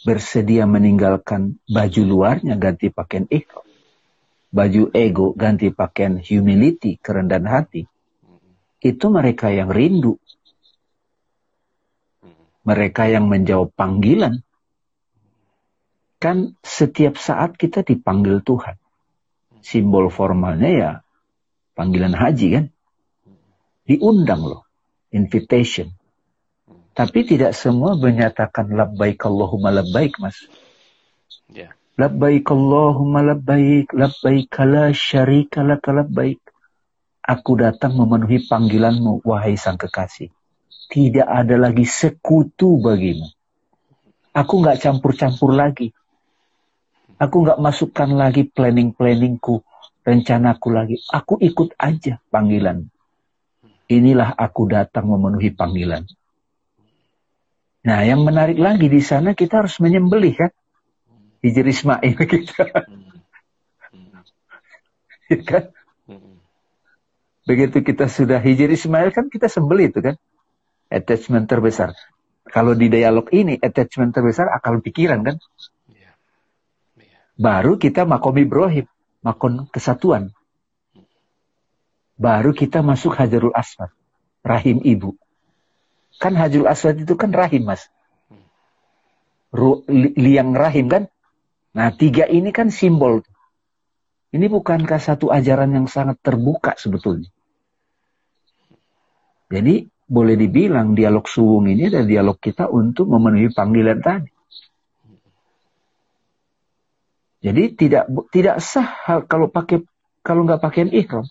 bersedia 0.00 0.64
meninggalkan 0.64 1.60
baju 1.68 2.02
luarnya 2.04 2.56
ganti 2.56 2.88
pakaian 2.88 3.28
ego. 3.28 3.64
Baju 4.50 4.90
ego 4.96 5.36
ganti 5.36 5.70
pakaian 5.70 6.18
humility, 6.18 6.98
kerendahan 6.98 7.46
hati. 7.46 7.86
Itu 8.80 9.12
mereka 9.12 9.52
yang 9.52 9.68
rindu. 9.68 10.16
Mereka 12.64 13.12
yang 13.12 13.28
menjawab 13.28 13.72
panggilan. 13.76 14.40
Kan 16.20 16.56
setiap 16.60 17.16
saat 17.16 17.56
kita 17.56 17.84
dipanggil 17.84 18.44
Tuhan. 18.44 18.76
Simbol 19.60 20.08
formalnya 20.08 20.70
ya 20.72 20.90
panggilan 21.76 22.16
haji 22.16 22.48
kan. 22.56 22.64
Diundang 23.84 24.44
loh. 24.44 24.64
Invitation. 25.12 25.99
Tapi 26.90 27.22
tidak 27.22 27.54
semua 27.54 27.94
menyatakan 27.94 28.66
labbaik 28.74 29.22
Allahumma 29.22 29.70
labbaik, 29.70 30.18
Mas. 30.18 30.36
Yeah. 31.50 31.74
Labbaik 31.94 32.48
Allahumma 32.50 33.22
labbaik, 33.22 33.94
labbaik 33.94 34.52
la 34.66 34.90
syarika 34.90 35.62
laka 35.62 35.94
labbaik. 35.94 36.42
Aku 37.20 37.54
datang 37.54 37.94
memenuhi 37.94 38.42
panggilanmu, 38.48 39.22
wahai 39.22 39.54
sang 39.54 39.78
kekasih. 39.78 40.32
Tidak 40.90 41.22
ada 41.22 41.54
lagi 41.54 41.86
sekutu 41.86 42.82
bagimu. 42.82 43.30
Aku 44.34 44.62
nggak 44.62 44.82
campur-campur 44.82 45.54
lagi. 45.54 45.94
Aku 47.20 47.44
nggak 47.46 47.60
masukkan 47.60 48.10
lagi 48.10 48.48
planning-planningku, 48.48 49.62
rencanaku 50.02 50.68
lagi. 50.74 50.96
Aku 51.12 51.38
ikut 51.38 51.76
aja 51.78 52.18
panggilan. 52.32 52.88
Inilah 53.90 54.34
aku 54.34 54.66
datang 54.66 55.10
memenuhi 55.10 55.54
panggilan. 55.54 56.08
Nah, 57.80 58.04
yang 58.04 58.20
menarik 58.28 58.60
lagi 58.60 58.92
di 58.92 59.00
sana 59.00 59.32
kita 59.32 59.64
harus 59.64 59.80
menyembelih 59.80 60.36
kan? 60.36 60.52
Hijr 61.40 61.64
Ismail 61.64 62.16
kita. 62.32 62.64
ya 65.32 65.38
kan? 65.40 65.64
Begitu 67.48 67.80
kita 67.80 68.06
sudah 68.06 68.38
hijr 68.38 68.68
Ismail 68.68 69.10
kan 69.16 69.32
kita 69.32 69.48
sembelih 69.48 69.88
itu 69.88 70.00
kan? 70.04 70.16
Attachment 70.92 71.48
terbesar. 71.48 71.96
Kalau 72.50 72.76
di 72.76 72.90
dialog 72.92 73.30
ini 73.32 73.56
attachment 73.56 74.12
terbesar 74.12 74.52
akal 74.52 74.82
pikiran 74.84 75.24
kan? 75.24 75.36
Baru 77.40 77.80
kita 77.80 78.04
makom 78.04 78.36
Ibrahim, 78.36 78.84
makom 79.24 79.64
kesatuan. 79.72 80.28
Baru 82.20 82.52
kita 82.52 82.84
masuk 82.84 83.16
Hajarul 83.16 83.56
Aswad, 83.56 83.88
rahim 84.44 84.84
ibu. 84.84 85.16
Kan 86.20 86.36
Hajarul 86.36 86.68
Aswad 86.68 87.00
itu 87.00 87.16
kan 87.16 87.32
rahim, 87.32 87.64
Mas. 87.64 87.88
Ru, 89.50 89.82
liang 89.88 90.52
rahim 90.52 90.86
kan? 90.92 91.08
Nah, 91.72 91.90
tiga 91.96 92.28
ini 92.28 92.52
kan 92.52 92.68
simbol. 92.68 93.24
Ini 94.30 94.46
bukankah 94.46 95.00
satu 95.00 95.32
ajaran 95.32 95.74
yang 95.74 95.88
sangat 95.90 96.20
terbuka 96.22 96.78
sebetulnya? 96.78 97.26
Jadi 99.50 99.90
boleh 100.06 100.38
dibilang 100.38 100.94
dialog 100.94 101.26
suwung 101.26 101.66
ini 101.66 101.90
adalah 101.90 102.06
dialog 102.06 102.38
kita 102.38 102.70
untuk 102.70 103.10
memenuhi 103.10 103.50
panggilan 103.50 103.98
tadi. 103.98 104.30
Jadi 107.40 107.62
tidak 107.72 108.04
tidak 108.30 108.60
sah 108.60 109.24
kalau 109.26 109.48
pakai 109.48 109.82
kalau 110.20 110.44
nggak 110.44 110.60
pakai 110.60 110.92
ihram. 110.92 111.24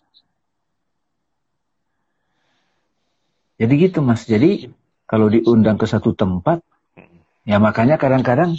Jadi 3.59 3.73
gitu 3.77 3.99
mas. 4.01 4.25
Jadi 4.25 4.71
kalau 5.09 5.25
diundang 5.33 5.81
ke 5.81 5.89
satu 5.89 6.13
tempat, 6.13 6.61
ya 7.49 7.57
makanya 7.57 7.97
kadang-kadang 7.97 8.53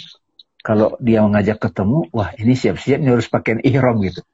kalau 0.66 0.98
dia 0.98 1.22
mengajak 1.22 1.62
ketemu, 1.62 2.10
wah 2.10 2.34
ini 2.34 2.58
siap-siap 2.58 2.98
harus 3.06 3.30
pakai 3.30 3.62
ihram 3.62 4.02
gitu. 4.02 4.26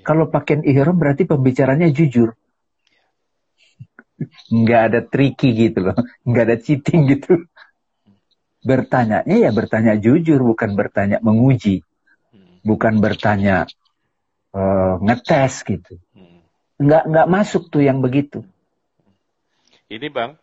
Kalau 0.00 0.32
pakai 0.32 0.64
ihram 0.64 0.96
berarti 0.96 1.28
pembicaranya 1.28 1.92
jujur 1.92 2.32
nggak 4.50 4.82
ada 4.90 5.00
tricky 5.06 5.54
gitu 5.54 5.90
loh, 5.90 5.96
nggak 6.26 6.44
ada 6.44 6.56
cheating 6.58 7.06
gitu. 7.06 7.46
Bertanyanya 8.58 9.36
ya 9.48 9.50
bertanya 9.54 9.94
jujur, 9.94 10.42
bukan 10.42 10.74
bertanya 10.74 11.22
menguji, 11.22 11.86
bukan 12.66 12.98
bertanya 12.98 13.70
uh, 14.50 14.98
ngetes 14.98 15.62
gitu. 15.62 16.02
Nggak 16.82 17.02
nggak 17.06 17.26
masuk 17.30 17.70
tuh 17.70 17.86
yang 17.86 18.02
begitu. 18.02 18.42
Ini 19.88 20.10
bang, 20.10 20.36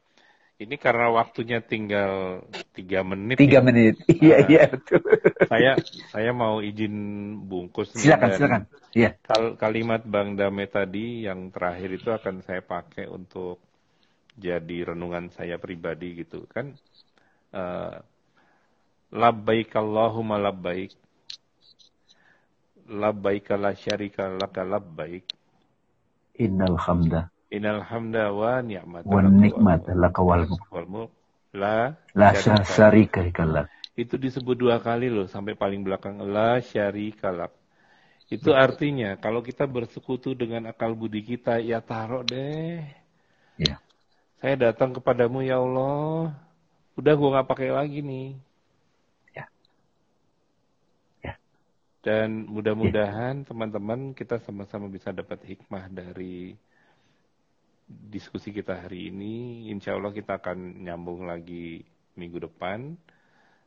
ini 0.55 0.75
karena 0.79 1.11
waktunya 1.11 1.59
tinggal 1.59 2.43
tiga 2.71 3.03
menit. 3.03 3.35
Tiga 3.35 3.59
ya. 3.59 3.65
menit, 3.65 3.95
iya 4.23 4.37
nah, 4.39 4.47
iya 4.47 4.63
betul. 4.71 5.03
Saya 5.51 5.71
saya 6.09 6.31
mau 6.31 6.63
izin 6.63 6.95
bungkus. 7.43 7.91
Silakan 7.91 8.29
silakan. 8.35 8.61
Iya. 8.95 9.19
Kal 9.19 9.59
kalimat 9.59 10.07
Bang 10.07 10.39
Dame 10.39 10.71
tadi 10.71 11.27
yang 11.27 11.51
terakhir 11.51 11.89
itu 11.99 12.09
akan 12.15 12.39
saya 12.39 12.63
pakai 12.63 13.11
untuk 13.11 13.59
jadi 14.35 14.91
renungan 14.91 15.31
saya 15.31 15.55
pribadi 15.55 16.23
gitu 16.23 16.43
kan 16.51 16.75
uh, 17.55 17.97
labbaik 19.15 19.71
Allahumma 19.79 20.35
labbaik 20.35 20.91
labbaik 22.91 23.47
la 23.55 23.71
syarika 23.73 24.27
laka 24.27 24.67
labbaik 24.67 25.25
innal 26.35 26.75
hamda 26.75 27.31
innal 27.51 27.81
hamda 27.85 28.31
wa 28.33 28.61
ni'mata 28.61 29.07
wa 29.07 29.21
nikmata 29.25 29.91
laka 29.93 30.21
wal 30.23 30.45
mulk 30.89 31.11
la 31.55 31.95
la 32.13 32.33
syarika 32.65 33.23
lak 33.45 33.69
itu 33.95 34.19
disebut 34.19 34.55
dua 34.59 34.83
kali 34.83 35.07
loh 35.07 35.29
sampai 35.29 35.55
paling 35.55 35.85
belakang 35.85 36.19
la 36.25 36.59
syarika 36.59 37.31
lak 37.31 37.53
itu 38.27 38.49
ya. 38.49 38.65
artinya 38.65 39.09
kalau 39.21 39.45
kita 39.45 39.69
bersekutu 39.69 40.33
dengan 40.33 40.67
akal 40.67 40.97
budi 40.97 41.21
kita 41.21 41.61
ya 41.61 41.79
taruh 41.79 42.25
deh 42.25 42.81
ya 43.61 43.77
saya 44.45 44.69
datang 44.69 44.93
kepadamu 44.93 45.41
ya 45.41 45.57
Allah. 45.57 46.37
Udah 46.93 47.13
gue 47.17 47.33
gak 47.33 47.49
pakai 47.49 47.73
lagi 47.73 48.05
nih. 48.05 48.37
Ya. 49.33 49.45
Ya. 51.25 51.33
Dan 52.05 52.45
mudah-mudahan 52.45 53.41
ya. 53.41 53.45
teman-teman 53.49 54.13
kita 54.13 54.37
sama-sama 54.45 54.85
bisa 54.85 55.09
dapat 55.09 55.41
hikmah 55.49 55.89
dari 55.89 56.53
diskusi 57.87 58.49
kita 58.49 58.85
hari 58.85 59.13
ini. 59.13 59.67
Insya 59.69 59.97
Allah 59.97 60.13
kita 60.13 60.41
akan 60.41 60.85
nyambung 60.85 61.29
lagi 61.29 61.85
minggu 62.17 62.41
depan. 62.41 62.97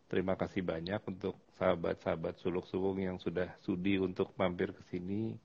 Terima 0.09 0.35
kasih 0.35 0.65
banyak 0.65 1.05
untuk 1.05 1.37
sahabat-sahabat 1.61 2.41
suluk 2.41 2.65
suwung 2.67 2.99
yang 2.99 3.21
sudah 3.21 3.53
sudi 3.61 4.01
untuk 4.01 4.33
mampir 4.41 4.73
ke 4.73 4.83
sini. 4.89 5.37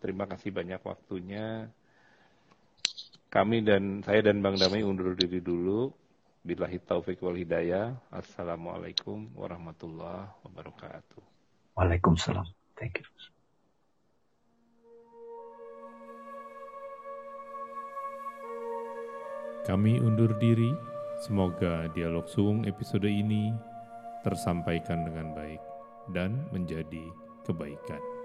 Terima 0.00 0.24
kasih 0.24 0.54
banyak 0.54 0.80
waktunya. 0.80 1.68
Kami 3.28 3.60
dan 3.60 4.00
saya 4.00 4.24
dan 4.24 4.40
Bang 4.40 4.56
Damai 4.56 4.80
undur 4.80 5.12
diri 5.12 5.44
dulu. 5.44 5.92
Billahi 6.40 6.80
taufik 6.80 7.20
wal 7.20 7.36
hidayah. 7.36 7.92
Assalamualaikum 8.08 9.28
warahmatullahi 9.36 10.32
wabarakatuh. 10.46 11.20
Waalaikumsalam. 11.76 12.48
Thank 12.80 13.04
you. 13.04 13.37
Kami 19.68 20.00
undur 20.00 20.32
diri. 20.40 20.72
Semoga 21.20 21.92
dialog 21.92 22.24
suung 22.24 22.64
episode 22.64 23.04
ini 23.04 23.52
tersampaikan 24.24 25.04
dengan 25.04 25.36
baik 25.36 25.60
dan 26.16 26.48
menjadi 26.56 27.04
kebaikan. 27.44 28.17